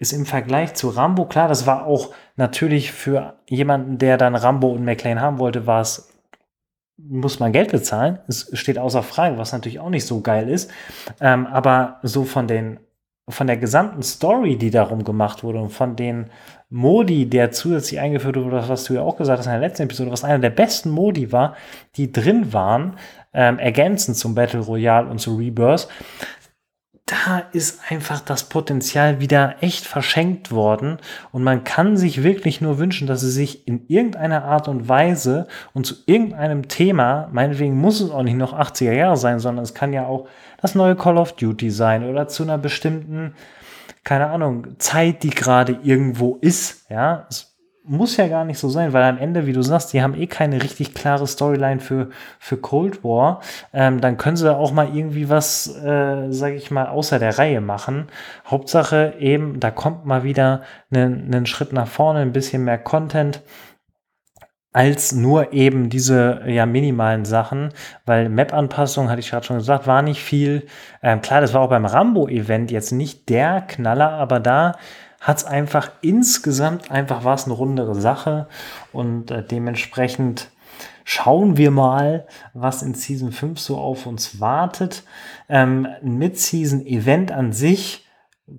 ist 0.02 0.14
im 0.14 0.26
Vergleich 0.26 0.74
zu 0.74 0.90
Rambo, 0.90 1.26
klar, 1.26 1.48
das 1.48 1.68
war 1.68 1.86
auch 1.86 2.10
natürlich 2.36 2.92
für 2.92 3.36
jemanden, 3.48 4.00
der 4.00 4.18
dann 4.18 4.34
Rambo 4.34 4.70
und 4.70 4.84
McLean 4.84 5.22
haben 5.22 5.38
wollte, 5.38 5.68
war 5.68 5.82
es, 5.82 6.12
muss 6.98 7.40
man 7.40 7.52
Geld 7.52 7.72
bezahlen. 7.72 8.18
Es 8.28 8.50
steht 8.54 8.80
außer 8.80 9.04
Frage, 9.04 9.38
was 9.38 9.54
natürlich 9.54 9.80
auch 9.80 9.92
nicht 9.92 10.08
so 10.08 10.22
geil 10.22 10.50
ist. 10.50 10.72
Ähm, 11.20 11.46
aber 11.46 12.00
so 12.02 12.24
von 12.24 12.48
den, 12.48 12.80
von 13.30 13.46
der 13.46 13.58
gesamten 13.58 14.02
Story, 14.02 14.58
die 14.58 14.72
darum 14.72 15.04
gemacht 15.04 15.44
wurde 15.44 15.62
und 15.62 15.70
von 15.70 15.96
den 15.96 16.32
Modi, 16.72 17.30
der 17.30 17.52
zusätzlich 17.52 18.00
eingeführt 18.00 18.38
wurde, 18.38 18.68
was 18.68 18.86
du 18.86 18.96
ja 18.96 19.02
auch 19.04 19.18
gesagt 19.18 19.38
hast 19.38 19.46
in 19.46 19.52
der 19.52 19.62
letzten 19.62 19.84
Episode, 19.84 20.10
was 20.10 20.24
einer 20.24 20.40
der 20.40 20.50
besten 20.50 20.90
Modi 20.90 21.32
war, 21.32 21.56
die 21.96 22.12
drin 22.12 22.54
waren, 22.54 22.96
ähm, 23.34 23.60
ergänzend 23.60 24.18
zum 24.18 24.34
Battle 24.34 24.62
Royale 24.62 25.08
und 25.08 25.20
zu 25.20 25.36
Rebirth, 25.36 25.88
da 27.12 27.44
ist 27.52 27.82
einfach 27.90 28.22
das 28.22 28.46
Potenzial 28.46 29.20
wieder 29.20 29.56
echt 29.60 29.86
verschenkt 29.86 30.52
worden. 30.52 30.98
Und 31.34 31.44
man 31.44 31.66
kann 31.66 31.98
sich 31.98 32.24
wirklich 32.24 32.62
nur 32.62 32.80
wünschen, 32.80 33.06
dass 33.06 33.20
sie 33.20 33.32
sich 33.32 33.68
in 33.68 33.86
irgendeiner 33.90 34.46
Art 34.46 34.70
und 34.70 34.88
Weise 34.88 35.48
und 35.74 35.86
zu 35.86 35.96
irgendeinem 36.06 36.70
Thema, 36.70 37.28
meinetwegen 37.34 37.76
muss 37.76 38.00
es 38.00 38.12
auch 38.12 38.24
nicht 38.24 38.38
noch 38.38 38.58
80er 38.58 38.94
Jahre 38.94 39.18
sein, 39.18 39.40
sondern 39.40 39.64
es 39.64 39.74
kann 39.74 39.92
ja 39.92 40.06
auch 40.06 40.28
das 40.62 40.74
neue 40.74 40.96
Call 40.96 41.18
of 41.18 41.34
Duty 41.34 41.70
sein 41.70 42.06
oder 42.06 42.30
zu 42.30 42.44
einer 42.44 42.58
bestimmten, 42.58 43.36
keine 44.06 44.28
Ahnung, 44.28 44.80
Zeit, 44.80 45.24
die 45.24 45.32
gerade 45.32 45.80
irgendwo 45.84 46.38
ist. 46.40 46.90
Ja, 46.90 47.28
es 47.30 47.51
muss 47.84 48.18
ja 48.18 48.28
gar 48.28 48.46
nicht 48.46 48.60
so 48.60 48.70
sein, 48.70 48.94
weil 48.94 49.04
am 49.04 49.18
Ende, 49.18 49.48
wie 49.48 49.54
du 49.54 49.62
sagst, 49.62 49.94
die 49.94 50.02
haben 50.02 50.16
eh 50.16 50.28
keine 50.28 50.62
richtig 50.62 50.94
klare 50.94 51.26
Storyline 51.26 51.80
für, 51.80 52.10
für 52.40 52.58
Cold 52.58 53.04
War. 53.04 53.42
Ähm, 53.74 54.02
dann 54.02 54.18
können 54.18 54.38
sie 54.38 54.56
auch 54.56 54.72
mal 54.72 54.96
irgendwie 54.96 55.30
was, 55.30 55.68
äh, 55.84 56.32
sage 56.32 56.56
ich 56.56 56.70
mal, 56.70 56.88
außer 56.88 57.18
der 57.18 57.38
Reihe 57.40 57.62
machen. 57.62 58.08
Hauptsache 58.46 59.16
eben, 59.20 59.60
da 59.60 59.72
kommt 59.72 60.06
mal 60.06 60.24
wieder 60.24 60.62
einen 60.94 61.46
Schritt 61.46 61.74
nach 61.74 61.88
vorne, 61.88 62.20
ein 62.20 62.34
bisschen 62.34 62.64
mehr 62.64 62.78
Content 62.78 63.42
als 64.74 65.12
nur 65.12 65.52
eben 65.54 65.90
diese 65.90 66.44
ja 66.48 66.66
minimalen 66.66 67.26
Sachen, 67.26 67.74
weil 68.06 68.30
Map-Anpassung, 68.30 69.10
hatte 69.10 69.20
ich 69.20 69.30
gerade 69.30 69.46
schon 69.46 69.58
gesagt, 69.58 69.86
war 69.86 70.02
nicht 70.02 70.24
viel. 70.24 70.66
Ähm, 71.04 71.22
klar, 71.22 71.42
das 71.42 71.54
war 71.54 71.62
auch 71.62 71.70
beim 71.70 71.86
Rambo-Event 71.86 72.72
jetzt 72.72 72.92
nicht 72.92 73.28
der 73.30 73.62
Knaller, 73.62 74.12
aber 74.12 74.40
da 74.40 74.76
hat 75.22 75.38
es 75.38 75.46
einfach 75.46 75.92
insgesamt 76.02 76.92
einfach 76.92 77.24
war 77.24 77.42
eine 77.42 77.54
rundere 77.54 77.96
Sache 77.96 78.48
und 78.92 79.32
äh, 79.32 79.44
dementsprechend 79.44 80.50
schauen 81.06 81.58
wir 81.58 81.72
mal, 81.72 82.26
was 82.54 82.82
in 82.82 82.96
Season 82.96 83.32
5 83.32 83.60
so 83.60 83.78
auf 83.78 84.08
uns 84.08 84.40
wartet. 84.40 85.04
Ähm, 85.48 85.88
ein 86.02 86.18
Mid-Season-Event 86.18 87.32
an 87.32 87.54
sich 87.54 88.08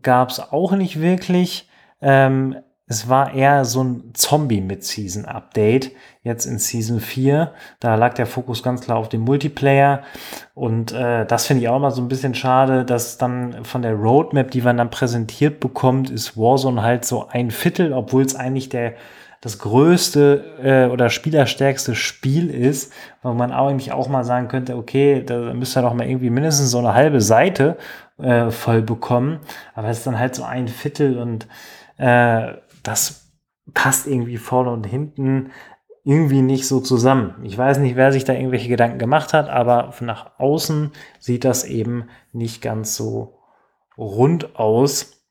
gab 0.03 0.31
es 0.31 0.39
auch 0.39 0.73
nicht 0.73 1.01
wirklich. 1.01 1.69
Ähm, 2.01 2.57
es 2.93 3.09
war 3.09 3.33
eher 3.33 3.65
so 3.65 3.83
ein 3.83 4.11
Zombie-Mid-Season-Update, 4.13 5.93
jetzt 6.23 6.45
in 6.45 6.59
Season 6.59 7.01
4. 7.01 7.51
Da 7.81 7.95
lag 7.95 8.13
der 8.13 8.27
Fokus 8.27 8.63
ganz 8.63 8.83
klar 8.83 8.99
auf 8.99 9.09
dem 9.09 9.23
Multiplayer. 9.23 10.03
Und 10.55 10.93
äh, 10.93 11.25
das 11.25 11.47
finde 11.47 11.63
ich 11.63 11.71
auch 11.71 11.79
mal 11.79 11.91
so 11.91 12.03
ein 12.03 12.09
bisschen 12.09 12.35
schade, 12.35 12.85
dass 12.85 13.17
dann 13.17 13.65
von 13.65 13.81
der 13.81 13.95
Roadmap, 13.95 14.51
die 14.51 14.61
man 14.61 14.77
dann 14.77 14.91
präsentiert 14.91 15.59
bekommt, 15.59 16.11
ist 16.11 16.37
Warzone 16.37 16.83
halt 16.83 17.07
so 17.07 17.29
ein 17.29 17.51
Viertel, 17.51 17.95
obwohl 17.95 18.25
es 18.25 18.37
eigentlich 18.37 18.69
der 18.69 18.93
das 19.41 19.59
größte 19.59 20.45
äh, 20.63 20.93
oder 20.93 21.11
spielerstärkste 21.11 21.97
Spiel 21.97 22.49
ist, 22.49 22.93
wo 23.23 23.33
man 23.33 23.51
eigentlich 23.51 23.91
auch 23.91 24.09
mal 24.09 24.23
sagen 24.23 24.47
könnte, 24.47 24.77
okay, 24.77 25.25
da 25.27 25.53
müsste 25.53 25.81
ihr 25.81 25.83
doch 25.83 25.95
mal 25.95 26.07
irgendwie 26.07 26.31
mindestens 26.31 26.71
so 26.71 26.79
eine 26.79 26.95
halbe 26.95 27.21
Seite 27.21 27.77
äh, 28.19 28.51
voll 28.51 28.83
bekommen. 28.83 29.41
Aber 29.75 29.89
es 29.89 29.99
ist 29.99 30.07
dann 30.07 30.21
halt 30.21 30.37
so 30.37 30.45
ein 30.45 30.69
Viertel 30.69 31.19
und 31.19 31.49
äh, 32.03 32.55
das 32.83 33.33
passt 33.75 34.07
irgendwie 34.07 34.39
vorne 34.39 34.71
und 34.71 34.85
hinten 34.85 35.51
irgendwie 36.05 36.43
nicht 36.43 36.67
so 36.67 36.81
zusammen. 36.81 37.35
Ich 37.45 37.57
weiß 37.57 37.79
nicht, 37.79 37.95
wer 37.95 38.13
sich 38.13 38.25
da 38.25 38.33
irgendwelche 38.33 38.69
Gedanken 38.69 38.99
gemacht 38.99 39.33
hat, 39.33 39.49
aber 39.49 39.95
nach 40.01 40.39
außen 40.39 40.91
sieht 41.21 41.45
das 41.45 41.65
eben 41.65 42.09
nicht 42.33 42.61
ganz 42.61 42.97
so 42.97 43.39
rund 43.97 44.57
aus. 44.57 45.23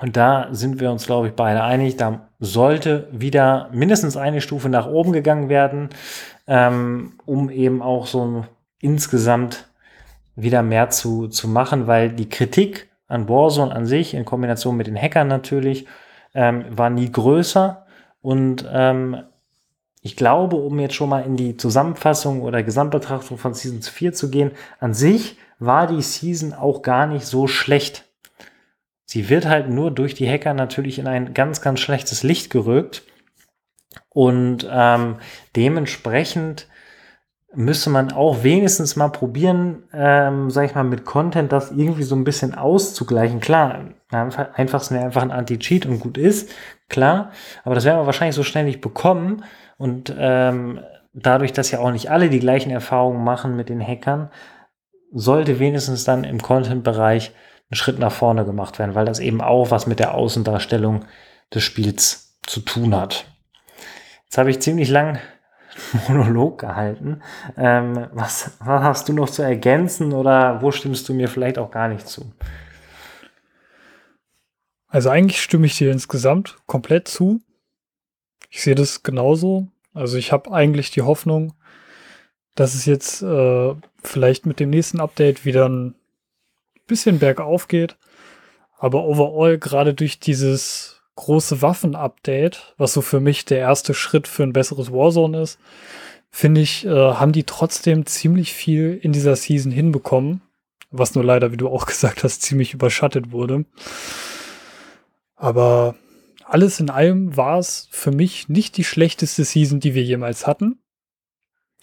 Und 0.00 0.16
da 0.16 0.48
sind 0.52 0.80
wir 0.80 0.90
uns, 0.90 1.06
glaube 1.06 1.28
ich, 1.28 1.34
beide 1.34 1.62
einig. 1.62 1.96
Da 1.96 2.28
sollte 2.38 3.08
wieder 3.12 3.68
mindestens 3.72 4.16
eine 4.16 4.40
Stufe 4.40 4.68
nach 4.68 4.86
oben 4.86 5.12
gegangen 5.12 5.48
werden, 5.48 5.90
ähm, 6.46 7.14
um 7.26 7.50
eben 7.50 7.82
auch 7.82 8.06
so 8.06 8.46
insgesamt 8.80 9.68
wieder 10.36 10.62
mehr 10.62 10.88
zu, 10.88 11.28
zu 11.28 11.48
machen, 11.48 11.86
weil 11.86 12.10
die 12.10 12.28
Kritik 12.28 12.88
an 13.08 13.28
Warzone 13.28 13.74
an 13.74 13.86
sich 13.86 14.14
in 14.14 14.24
Kombination 14.24 14.76
mit 14.76 14.86
den 14.86 14.96
Hackern 14.96 15.28
natürlich 15.28 15.86
ähm, 16.34 16.64
war 16.70 16.90
nie 16.90 17.10
größer 17.10 17.86
und 18.20 18.68
ähm, 18.70 19.22
ich 20.02 20.16
glaube, 20.16 20.56
um 20.56 20.78
jetzt 20.78 20.94
schon 20.94 21.08
mal 21.08 21.24
in 21.24 21.36
die 21.36 21.56
Zusammenfassung 21.56 22.42
oder 22.42 22.62
Gesamtbetrachtung 22.62 23.36
von 23.36 23.54
Season 23.54 23.82
4 23.82 24.12
zu 24.12 24.30
gehen, 24.30 24.52
an 24.80 24.94
sich 24.94 25.38
war 25.58 25.86
die 25.86 26.02
Season 26.02 26.54
auch 26.54 26.82
gar 26.82 27.06
nicht 27.06 27.26
so 27.26 27.46
schlecht. 27.46 28.04
Sie 29.04 29.28
wird 29.28 29.46
halt 29.46 29.70
nur 29.70 29.90
durch 29.90 30.14
die 30.14 30.28
Hacker 30.28 30.54
natürlich 30.54 30.98
in 30.98 31.06
ein 31.06 31.34
ganz, 31.34 31.60
ganz 31.60 31.80
schlechtes 31.80 32.22
Licht 32.22 32.50
gerückt. 32.50 33.02
Und 34.10 34.68
ähm, 34.70 35.16
dementsprechend 35.56 36.68
müsste 37.54 37.90
man 37.90 38.12
auch 38.12 38.42
wenigstens 38.42 38.96
mal 38.96 39.08
probieren, 39.08 39.84
ähm, 39.92 40.50
sag 40.50 40.66
ich 40.66 40.74
mal, 40.74 40.84
mit 40.84 41.04
Content 41.04 41.50
das 41.50 41.70
irgendwie 41.70 42.02
so 42.02 42.14
ein 42.14 42.24
bisschen 42.24 42.54
auszugleichen. 42.54 43.40
Klar, 43.40 43.86
einfach 44.10 44.90
wäre 44.90 45.04
einfach 45.04 45.22
ein 45.22 45.30
Anti-Cheat 45.30 45.86
und 45.86 46.00
gut 46.00 46.18
ist, 46.18 46.50
klar, 46.88 47.30
aber 47.64 47.74
das 47.74 47.84
werden 47.84 48.00
wir 48.00 48.06
wahrscheinlich 48.06 48.36
so 48.36 48.42
schnell 48.42 48.64
nicht 48.64 48.80
bekommen. 48.80 49.44
Und 49.76 50.14
ähm, 50.18 50.80
dadurch, 51.12 51.52
dass 51.52 51.70
ja 51.70 51.80
auch 51.80 51.90
nicht 51.90 52.10
alle 52.10 52.30
die 52.30 52.40
gleichen 52.40 52.70
Erfahrungen 52.70 53.22
machen 53.22 53.56
mit 53.56 53.68
den 53.68 53.80
Hackern, 53.80 54.30
sollte 55.12 55.58
wenigstens 55.58 56.04
dann 56.04 56.24
im 56.24 56.40
Content-Bereich 56.40 57.32
ein 57.70 57.74
Schritt 57.74 57.98
nach 57.98 58.12
vorne 58.12 58.44
gemacht 58.44 58.78
werden, 58.78 58.94
weil 58.94 59.06
das 59.06 59.20
eben 59.20 59.40
auch 59.40 59.70
was 59.70 59.86
mit 59.86 59.98
der 59.98 60.14
Außendarstellung 60.14 61.04
des 61.54 61.62
Spiels 61.62 62.38
zu 62.46 62.60
tun 62.60 62.94
hat. 62.94 63.26
Jetzt 64.24 64.38
habe 64.38 64.50
ich 64.50 64.60
ziemlich 64.60 64.88
lang 64.88 65.18
Monolog 66.08 66.58
gehalten. 66.58 67.22
Ähm, 67.56 68.08
was, 68.12 68.56
was 68.60 68.82
hast 68.82 69.08
du 69.08 69.12
noch 69.12 69.30
zu 69.30 69.42
ergänzen 69.42 70.12
oder 70.12 70.62
wo 70.62 70.70
stimmst 70.70 71.08
du 71.08 71.14
mir 71.14 71.28
vielleicht 71.28 71.58
auch 71.58 71.70
gar 71.70 71.88
nicht 71.88 72.06
zu? 72.06 72.32
Also 74.88 75.10
eigentlich 75.10 75.40
stimme 75.40 75.66
ich 75.66 75.76
dir 75.76 75.92
insgesamt 75.92 76.56
komplett 76.66 77.08
zu. 77.08 77.40
Ich 78.50 78.62
sehe 78.62 78.74
das 78.74 79.02
genauso. 79.02 79.68
Also 79.92 80.16
ich 80.16 80.32
habe 80.32 80.52
eigentlich 80.52 80.90
die 80.90 81.02
Hoffnung, 81.02 81.52
dass 82.54 82.74
es 82.74 82.86
jetzt 82.86 83.22
äh, 83.22 83.74
vielleicht 84.02 84.46
mit 84.46 84.60
dem 84.60 84.70
nächsten 84.70 85.00
Update 85.00 85.44
wieder 85.44 85.68
ein 85.68 85.94
bisschen 86.86 87.18
bergauf 87.18 87.68
geht. 87.68 87.96
Aber 88.78 89.04
overall, 89.04 89.58
gerade 89.58 89.92
durch 89.92 90.20
dieses 90.20 91.02
große 91.16 91.60
Waffen-Update, 91.62 92.74
was 92.78 92.92
so 92.92 93.02
für 93.02 93.20
mich 93.20 93.44
der 93.44 93.58
erste 93.58 93.92
Schritt 93.92 94.28
für 94.28 94.44
ein 94.44 94.52
besseres 94.52 94.92
Warzone 94.92 95.42
ist, 95.42 95.58
finde 96.30 96.60
ich, 96.60 96.86
äh, 96.86 96.90
haben 96.90 97.32
die 97.32 97.44
trotzdem 97.44 98.06
ziemlich 98.06 98.52
viel 98.52 98.98
in 99.02 99.12
dieser 99.12 99.36
Season 99.36 99.72
hinbekommen. 99.72 100.42
Was 100.90 101.14
nur 101.14 101.24
leider, 101.24 101.52
wie 101.52 101.56
du 101.56 101.68
auch 101.68 101.86
gesagt 101.86 102.24
hast, 102.24 102.42
ziemlich 102.42 102.72
überschattet 102.72 103.32
wurde. 103.32 103.64
Aber 105.38 105.94
alles 106.44 106.80
in 106.80 106.90
allem 106.90 107.36
war 107.36 107.58
es 107.58 107.88
für 107.90 108.10
mich 108.10 108.48
nicht 108.48 108.76
die 108.76 108.84
schlechteste 108.84 109.44
Season, 109.44 109.80
die 109.80 109.94
wir 109.94 110.02
jemals 110.02 110.46
hatten. 110.46 110.82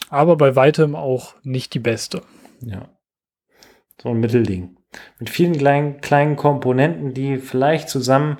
Aber 0.10 0.36
bei 0.36 0.56
weitem 0.56 0.95
auch 0.95 1.36
nicht 1.43 1.74
die 1.74 1.80
beste. 1.80 2.22
Ja. 2.60 2.89
So 4.01 4.10
ein 4.10 4.20
Mittelding. 4.20 4.78
Mit 5.20 5.30
vielen 5.30 5.58
kleinen, 5.58 6.01
kleinen 6.01 6.36
Komponenten, 6.36 7.14
die 7.14 7.38
vielleicht 7.38 7.89
zusammen 7.89 8.38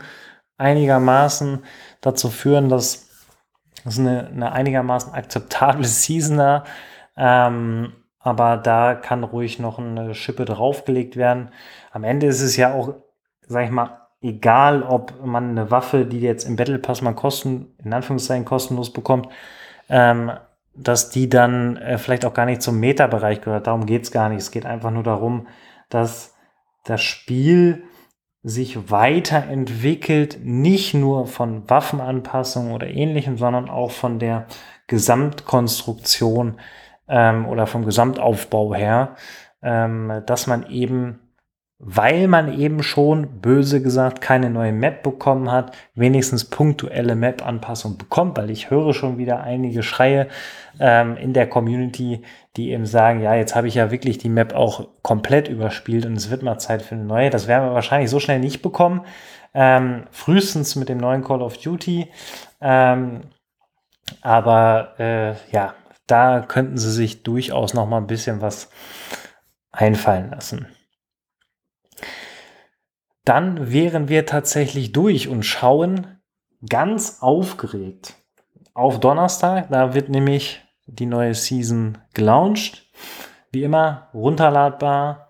einigermaßen 0.58 1.64
dazu 2.02 2.30
führen, 2.30 2.70
dass 2.70 3.10
es 3.86 4.00
eine, 4.00 4.28
eine 4.28 4.52
einigermaßen 4.52 5.14
akzeptable 5.14 5.86
Season 5.86 6.38
da. 6.38 6.64
Ähm, 7.18 7.94
aber 8.20 8.58
da 8.58 8.96
kann 8.96 9.24
ruhig 9.24 9.60
noch 9.60 9.80
eine 9.80 10.16
Schippe 10.16 10.46
draufgelegt 10.46 11.16
werden. 11.16 11.52
Am 11.92 12.04
Ende 12.04 12.28
ist 12.28 12.42
es 12.42 12.58
ja 12.58 12.74
auch, 12.74 12.96
sag 13.48 13.66
ich 13.66 13.72
mal, 13.72 14.05
egal, 14.26 14.84
ob 14.84 15.24
man 15.24 15.52
eine 15.52 15.72
Waffe, 15.72 16.06
die 16.06 16.20
jetzt 16.20 16.46
im 16.46 16.56
Battle 16.56 16.80
Pass 16.80 17.02
mal 17.02 17.14
kosten, 17.14 17.74
in 17.84 17.94
Anführungszeichen 17.94 18.46
kostenlos 18.46 18.92
bekommt, 18.92 19.30
ähm, 19.90 20.32
dass 20.76 21.10
die 21.10 21.30
dann 21.30 21.78
äh, 21.78 21.98
vielleicht 21.98 22.26
auch 22.26 22.34
gar 22.34 22.46
nicht 22.46 22.62
zum 22.62 22.80
Meta-Bereich 22.80 23.42
gehört. 23.42 23.68
Darum 23.68 23.86
geht 23.86 24.04
es 24.04 24.12
gar 24.12 24.30
nicht. 24.30 24.40
Es 24.40 24.52
geht 24.52 24.66
einfach 24.66 24.92
nur 24.92 25.04
darum, 25.04 25.48
dass 25.90 26.34
das 26.84 27.02
Spiel 27.02 27.84
sich 28.44 28.92
weiterentwickelt, 28.92 30.40
nicht 30.44 30.94
nur 30.94 31.28
von 31.28 31.70
Waffenanpassungen 31.70 32.74
oder 32.74 32.88
ähnlichem, 32.88 33.38
sondern 33.38 33.70
auch 33.70 33.92
von 33.92 34.20
der 34.20 34.48
Gesamtkonstruktion 34.88 36.60
ähm, 37.08 37.48
oder 37.48 37.66
vom 37.66 37.86
Gesamtaufbau 37.86 38.76
her, 38.76 39.16
ähm, 39.64 40.22
dass 40.26 40.46
man 40.46 40.70
eben 40.70 41.20
weil 41.78 42.30
man 42.30 42.58
eben 42.58 42.84
schon, 42.84 43.42
böse 43.42 43.82
gesagt, 43.82 44.22
keine 44.22 44.50
neue 44.50 44.72
Map 44.72 45.04
bekommen 45.04 45.52
hat, 45.52 45.76
wenigstens 45.94 46.46
punktuelle 46.46 47.16
Map-Anpassung 47.16 47.98
bekommt, 47.98 48.38
weil 48.38 48.50
ich 48.50 48.70
höre 48.70 48.94
schon 48.94 49.18
wieder 49.18 49.44
einige 49.44 49.84
Schreie 49.84 50.30
ähm, 50.80 51.18
in 51.18 51.34
der 51.34 51.48
Community, 51.48 52.24
die 52.56 52.72
eben 52.72 52.86
sagen, 52.86 53.22
ja, 53.22 53.36
jetzt 53.36 53.56
habe 53.56 53.68
ich 53.68 53.76
ja 53.76 53.92
wirklich 53.92 54.18
die 54.18 54.30
Map 54.30 54.56
auch 54.56 54.88
komplett 55.02 55.50
überspielt 55.50 56.06
und 56.06 56.16
es 56.16 56.30
wird 56.30 56.44
mal 56.44 56.60
Zeit 56.60 56.82
für 56.82 56.96
eine 56.96 57.04
neue. 57.04 57.30
Das 57.30 57.48
werden 57.48 57.68
wir 57.68 57.74
wahrscheinlich 57.74 58.10
so 58.10 58.22
schnell 58.22 58.40
nicht 58.40 58.62
bekommen. 58.62 59.02
Ähm, 59.54 60.06
frühestens 60.12 60.78
mit 60.78 60.88
dem 60.88 60.98
neuen 60.98 61.24
Call 61.26 61.42
of 61.42 61.58
Duty. 61.58 62.08
Ähm, 62.62 63.22
aber 64.22 64.94
äh, 64.98 65.34
ja, 65.52 65.74
da 66.08 66.40
könnten 66.42 66.78
sie 66.78 66.92
sich 66.92 67.24
durchaus 67.24 67.74
noch 67.74 67.88
mal 67.88 67.98
ein 67.98 68.08
bisschen 68.08 68.40
was 68.40 68.70
einfallen 69.74 70.32
lassen 70.32 70.68
dann 73.26 73.72
wären 73.72 74.08
wir 74.08 74.26
tatsächlich 74.26 74.92
durch 74.92 75.28
und 75.28 75.44
schauen 75.44 76.20
ganz 76.70 77.18
aufgeregt 77.22 78.16
auf 78.74 79.00
Donnerstag. 79.00 79.70
Da 79.70 79.94
wird 79.94 80.10
nämlich 80.10 80.62
die 80.86 81.08
neue 81.08 81.34
Season 81.34 81.98
gelauncht. 82.14 82.88
Wie 83.52 83.64
immer 83.64 84.10
runterladbar 84.14 85.30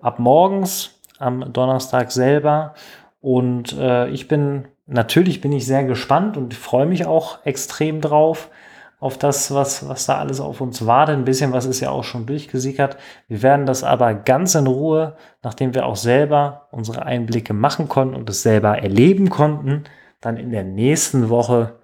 ab 0.00 0.18
morgens 0.18 1.00
am 1.18 1.52
Donnerstag 1.52 2.10
selber. 2.10 2.74
Und 3.20 3.74
äh, 3.74 4.08
ich 4.08 4.28
bin, 4.28 4.68
natürlich 4.86 5.40
bin 5.40 5.52
ich 5.52 5.66
sehr 5.66 5.84
gespannt 5.84 6.36
und 6.36 6.54
freue 6.54 6.86
mich 6.86 7.06
auch 7.06 7.44
extrem 7.44 8.00
drauf 8.00 8.50
auf 8.98 9.18
das, 9.18 9.52
was, 9.52 9.88
was 9.88 10.06
da 10.06 10.18
alles 10.18 10.40
auf 10.40 10.60
uns 10.60 10.86
wartet. 10.86 11.16
Ein 11.16 11.24
bisschen 11.24 11.52
was 11.52 11.66
ist 11.66 11.80
ja 11.80 11.90
auch 11.90 12.04
schon 12.04 12.26
durchgesickert. 12.26 12.96
Wir 13.28 13.42
werden 13.42 13.66
das 13.66 13.84
aber 13.84 14.14
ganz 14.14 14.54
in 14.54 14.66
Ruhe, 14.66 15.16
nachdem 15.42 15.74
wir 15.74 15.86
auch 15.86 15.96
selber 15.96 16.68
unsere 16.70 17.04
Einblicke 17.04 17.52
machen 17.52 17.88
konnten 17.88 18.14
und 18.14 18.30
es 18.30 18.42
selber 18.42 18.78
erleben 18.78 19.28
konnten, 19.28 19.84
dann 20.20 20.38
in 20.38 20.50
der 20.50 20.64
nächsten 20.64 21.28
Woche 21.28 21.78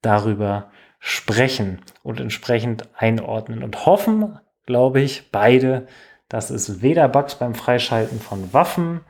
darüber 0.00 0.70
sprechen 0.98 1.80
und 2.02 2.18
entsprechend 2.18 2.88
einordnen 2.96 3.62
und 3.62 3.86
hoffen, 3.86 4.38
glaube 4.66 5.00
ich, 5.00 5.30
beide, 5.30 5.86
dass 6.28 6.50
es 6.50 6.82
weder 6.82 7.08
Bugs 7.08 7.34
beim 7.36 7.54
Freischalten 7.54 8.20
von 8.20 8.52
Waffen, 8.52 9.00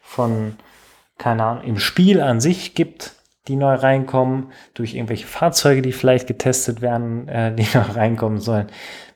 von, 0.00 0.56
keine 1.18 1.44
Ahnung, 1.44 1.64
im 1.64 1.78
Spiel 1.78 2.20
an 2.20 2.40
sich 2.40 2.74
gibt, 2.74 3.15
die 3.48 3.56
neu 3.56 3.74
reinkommen, 3.74 4.50
durch 4.74 4.94
irgendwelche 4.94 5.26
Fahrzeuge, 5.26 5.82
die 5.82 5.92
vielleicht 5.92 6.26
getestet 6.26 6.80
werden, 6.80 7.28
äh, 7.28 7.54
die 7.54 7.66
noch 7.74 7.96
reinkommen 7.96 8.38
sollen, 8.38 8.66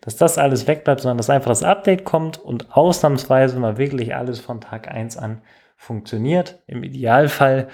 dass 0.00 0.16
das 0.16 0.38
alles 0.38 0.66
wegbleibt, 0.66 1.00
sondern 1.00 1.18
dass 1.18 1.30
einfach 1.30 1.50
das 1.50 1.62
Update 1.62 2.04
kommt 2.04 2.38
und 2.38 2.76
ausnahmsweise 2.76 3.58
mal 3.58 3.78
wirklich 3.78 4.14
alles 4.14 4.40
von 4.40 4.60
Tag 4.60 4.88
1 4.88 5.16
an 5.16 5.42
funktioniert. 5.76 6.60
Im 6.66 6.82
Idealfall 6.82 7.68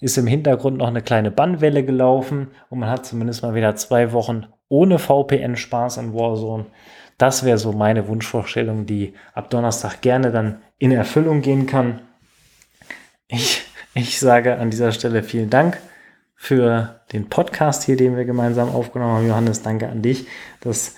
ist 0.00 0.18
im 0.18 0.26
Hintergrund 0.26 0.78
noch 0.78 0.88
eine 0.88 1.02
kleine 1.02 1.30
Bannwelle 1.30 1.84
gelaufen 1.84 2.48
und 2.70 2.80
man 2.80 2.90
hat 2.90 3.06
zumindest 3.06 3.42
mal 3.42 3.54
wieder 3.54 3.76
zwei 3.76 4.12
Wochen 4.12 4.46
ohne 4.68 4.98
VPN 4.98 5.56
Spaß 5.56 5.98
an 5.98 6.12
Warzone. 6.12 6.66
Das 7.18 7.44
wäre 7.44 7.58
so 7.58 7.72
meine 7.72 8.08
Wunschvorstellung, 8.08 8.84
die 8.86 9.14
ab 9.32 9.48
Donnerstag 9.50 10.00
gerne 10.00 10.32
dann 10.32 10.60
in 10.78 10.90
Erfüllung 10.90 11.40
gehen 11.40 11.66
kann. 11.66 12.00
Ich, 13.28 13.62
ich 13.94 14.18
sage 14.18 14.58
an 14.58 14.70
dieser 14.70 14.90
Stelle 14.90 15.22
vielen 15.22 15.50
Dank 15.50 15.78
für 16.42 16.96
den 17.12 17.28
Podcast 17.28 17.84
hier, 17.84 17.96
den 17.96 18.16
wir 18.16 18.24
gemeinsam 18.24 18.68
aufgenommen 18.68 19.14
haben. 19.14 19.28
Johannes, 19.28 19.62
danke 19.62 19.88
an 19.88 20.02
dich, 20.02 20.26
dass 20.60 20.96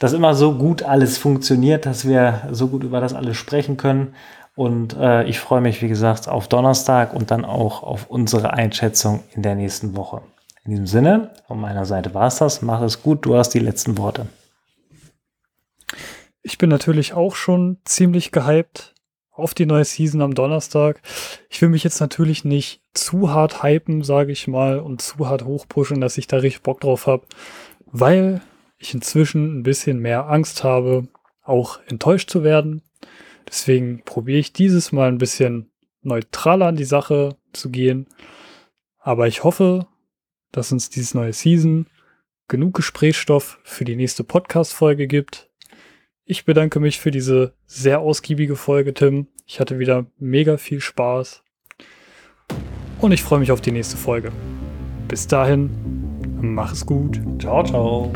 das 0.00 0.12
immer 0.12 0.34
so 0.34 0.58
gut 0.58 0.82
alles 0.82 1.16
funktioniert, 1.16 1.86
dass 1.86 2.08
wir 2.08 2.48
so 2.50 2.66
gut 2.66 2.82
über 2.82 3.00
das 3.00 3.14
alles 3.14 3.36
sprechen 3.36 3.76
können. 3.76 4.16
Und 4.56 4.96
äh, 4.98 5.22
ich 5.28 5.38
freue 5.38 5.60
mich, 5.60 5.80
wie 5.80 5.86
gesagt, 5.86 6.26
auf 6.26 6.48
Donnerstag 6.48 7.14
und 7.14 7.30
dann 7.30 7.44
auch 7.44 7.84
auf 7.84 8.10
unsere 8.10 8.52
Einschätzung 8.54 9.22
in 9.32 9.42
der 9.42 9.54
nächsten 9.54 9.94
Woche. 9.94 10.22
In 10.64 10.72
diesem 10.72 10.88
Sinne, 10.88 11.30
von 11.46 11.60
meiner 11.60 11.84
Seite 11.84 12.12
war 12.12 12.26
es 12.26 12.38
das. 12.38 12.60
Mach 12.60 12.82
es 12.82 13.00
gut, 13.00 13.24
du 13.24 13.36
hast 13.36 13.50
die 13.50 13.60
letzten 13.60 13.96
Worte. 13.96 14.26
Ich 16.42 16.58
bin 16.58 16.68
natürlich 16.68 17.12
auch 17.12 17.36
schon 17.36 17.78
ziemlich 17.84 18.32
gehypt 18.32 18.92
auf 19.30 19.54
die 19.54 19.66
neue 19.66 19.84
Season 19.84 20.22
am 20.22 20.34
Donnerstag. 20.34 21.00
Ich 21.48 21.60
will 21.62 21.68
mich 21.68 21.84
jetzt 21.84 22.00
natürlich 22.00 22.44
nicht 22.44 22.82
zu 22.94 23.32
hart 23.32 23.62
hypen, 23.62 24.02
sage 24.02 24.32
ich 24.32 24.48
mal, 24.48 24.80
und 24.80 25.00
zu 25.00 25.28
hart 25.28 25.44
hochpushen, 25.44 26.00
dass 26.00 26.18
ich 26.18 26.26
da 26.26 26.38
richtig 26.38 26.62
Bock 26.62 26.80
drauf 26.80 27.06
habe, 27.06 27.26
weil 27.86 28.42
ich 28.78 28.94
inzwischen 28.94 29.58
ein 29.58 29.62
bisschen 29.62 30.00
mehr 30.00 30.28
Angst 30.28 30.64
habe, 30.64 31.08
auch 31.42 31.80
enttäuscht 31.86 32.30
zu 32.30 32.42
werden. 32.44 32.82
Deswegen 33.48 34.02
probiere 34.04 34.38
ich 34.38 34.52
dieses 34.52 34.92
Mal 34.92 35.08
ein 35.08 35.18
bisschen 35.18 35.70
neutraler 36.02 36.66
an 36.66 36.76
die 36.76 36.84
Sache 36.84 37.36
zu 37.52 37.70
gehen. 37.70 38.06
Aber 38.98 39.26
ich 39.26 39.44
hoffe, 39.44 39.86
dass 40.52 40.72
uns 40.72 40.90
dieses 40.90 41.14
neue 41.14 41.32
Season 41.32 41.86
genug 42.48 42.74
Gesprächsstoff 42.74 43.58
für 43.62 43.84
die 43.84 43.96
nächste 43.96 44.24
Podcast-Folge 44.24 45.06
gibt. 45.06 45.49
Ich 46.30 46.44
bedanke 46.44 46.78
mich 46.78 47.00
für 47.00 47.10
diese 47.10 47.54
sehr 47.66 47.98
ausgiebige 47.98 48.54
Folge, 48.54 48.94
Tim. 48.94 49.26
Ich 49.48 49.58
hatte 49.58 49.80
wieder 49.80 50.06
mega 50.20 50.58
viel 50.58 50.80
Spaß. 50.80 51.42
Und 53.00 53.10
ich 53.10 53.24
freue 53.24 53.40
mich 53.40 53.50
auf 53.50 53.60
die 53.60 53.72
nächste 53.72 53.96
Folge. 53.96 54.30
Bis 55.08 55.26
dahin, 55.26 55.70
mach 56.40 56.72
es 56.72 56.86
gut. 56.86 57.20
Ciao, 57.40 57.64
ciao. 57.64 58.12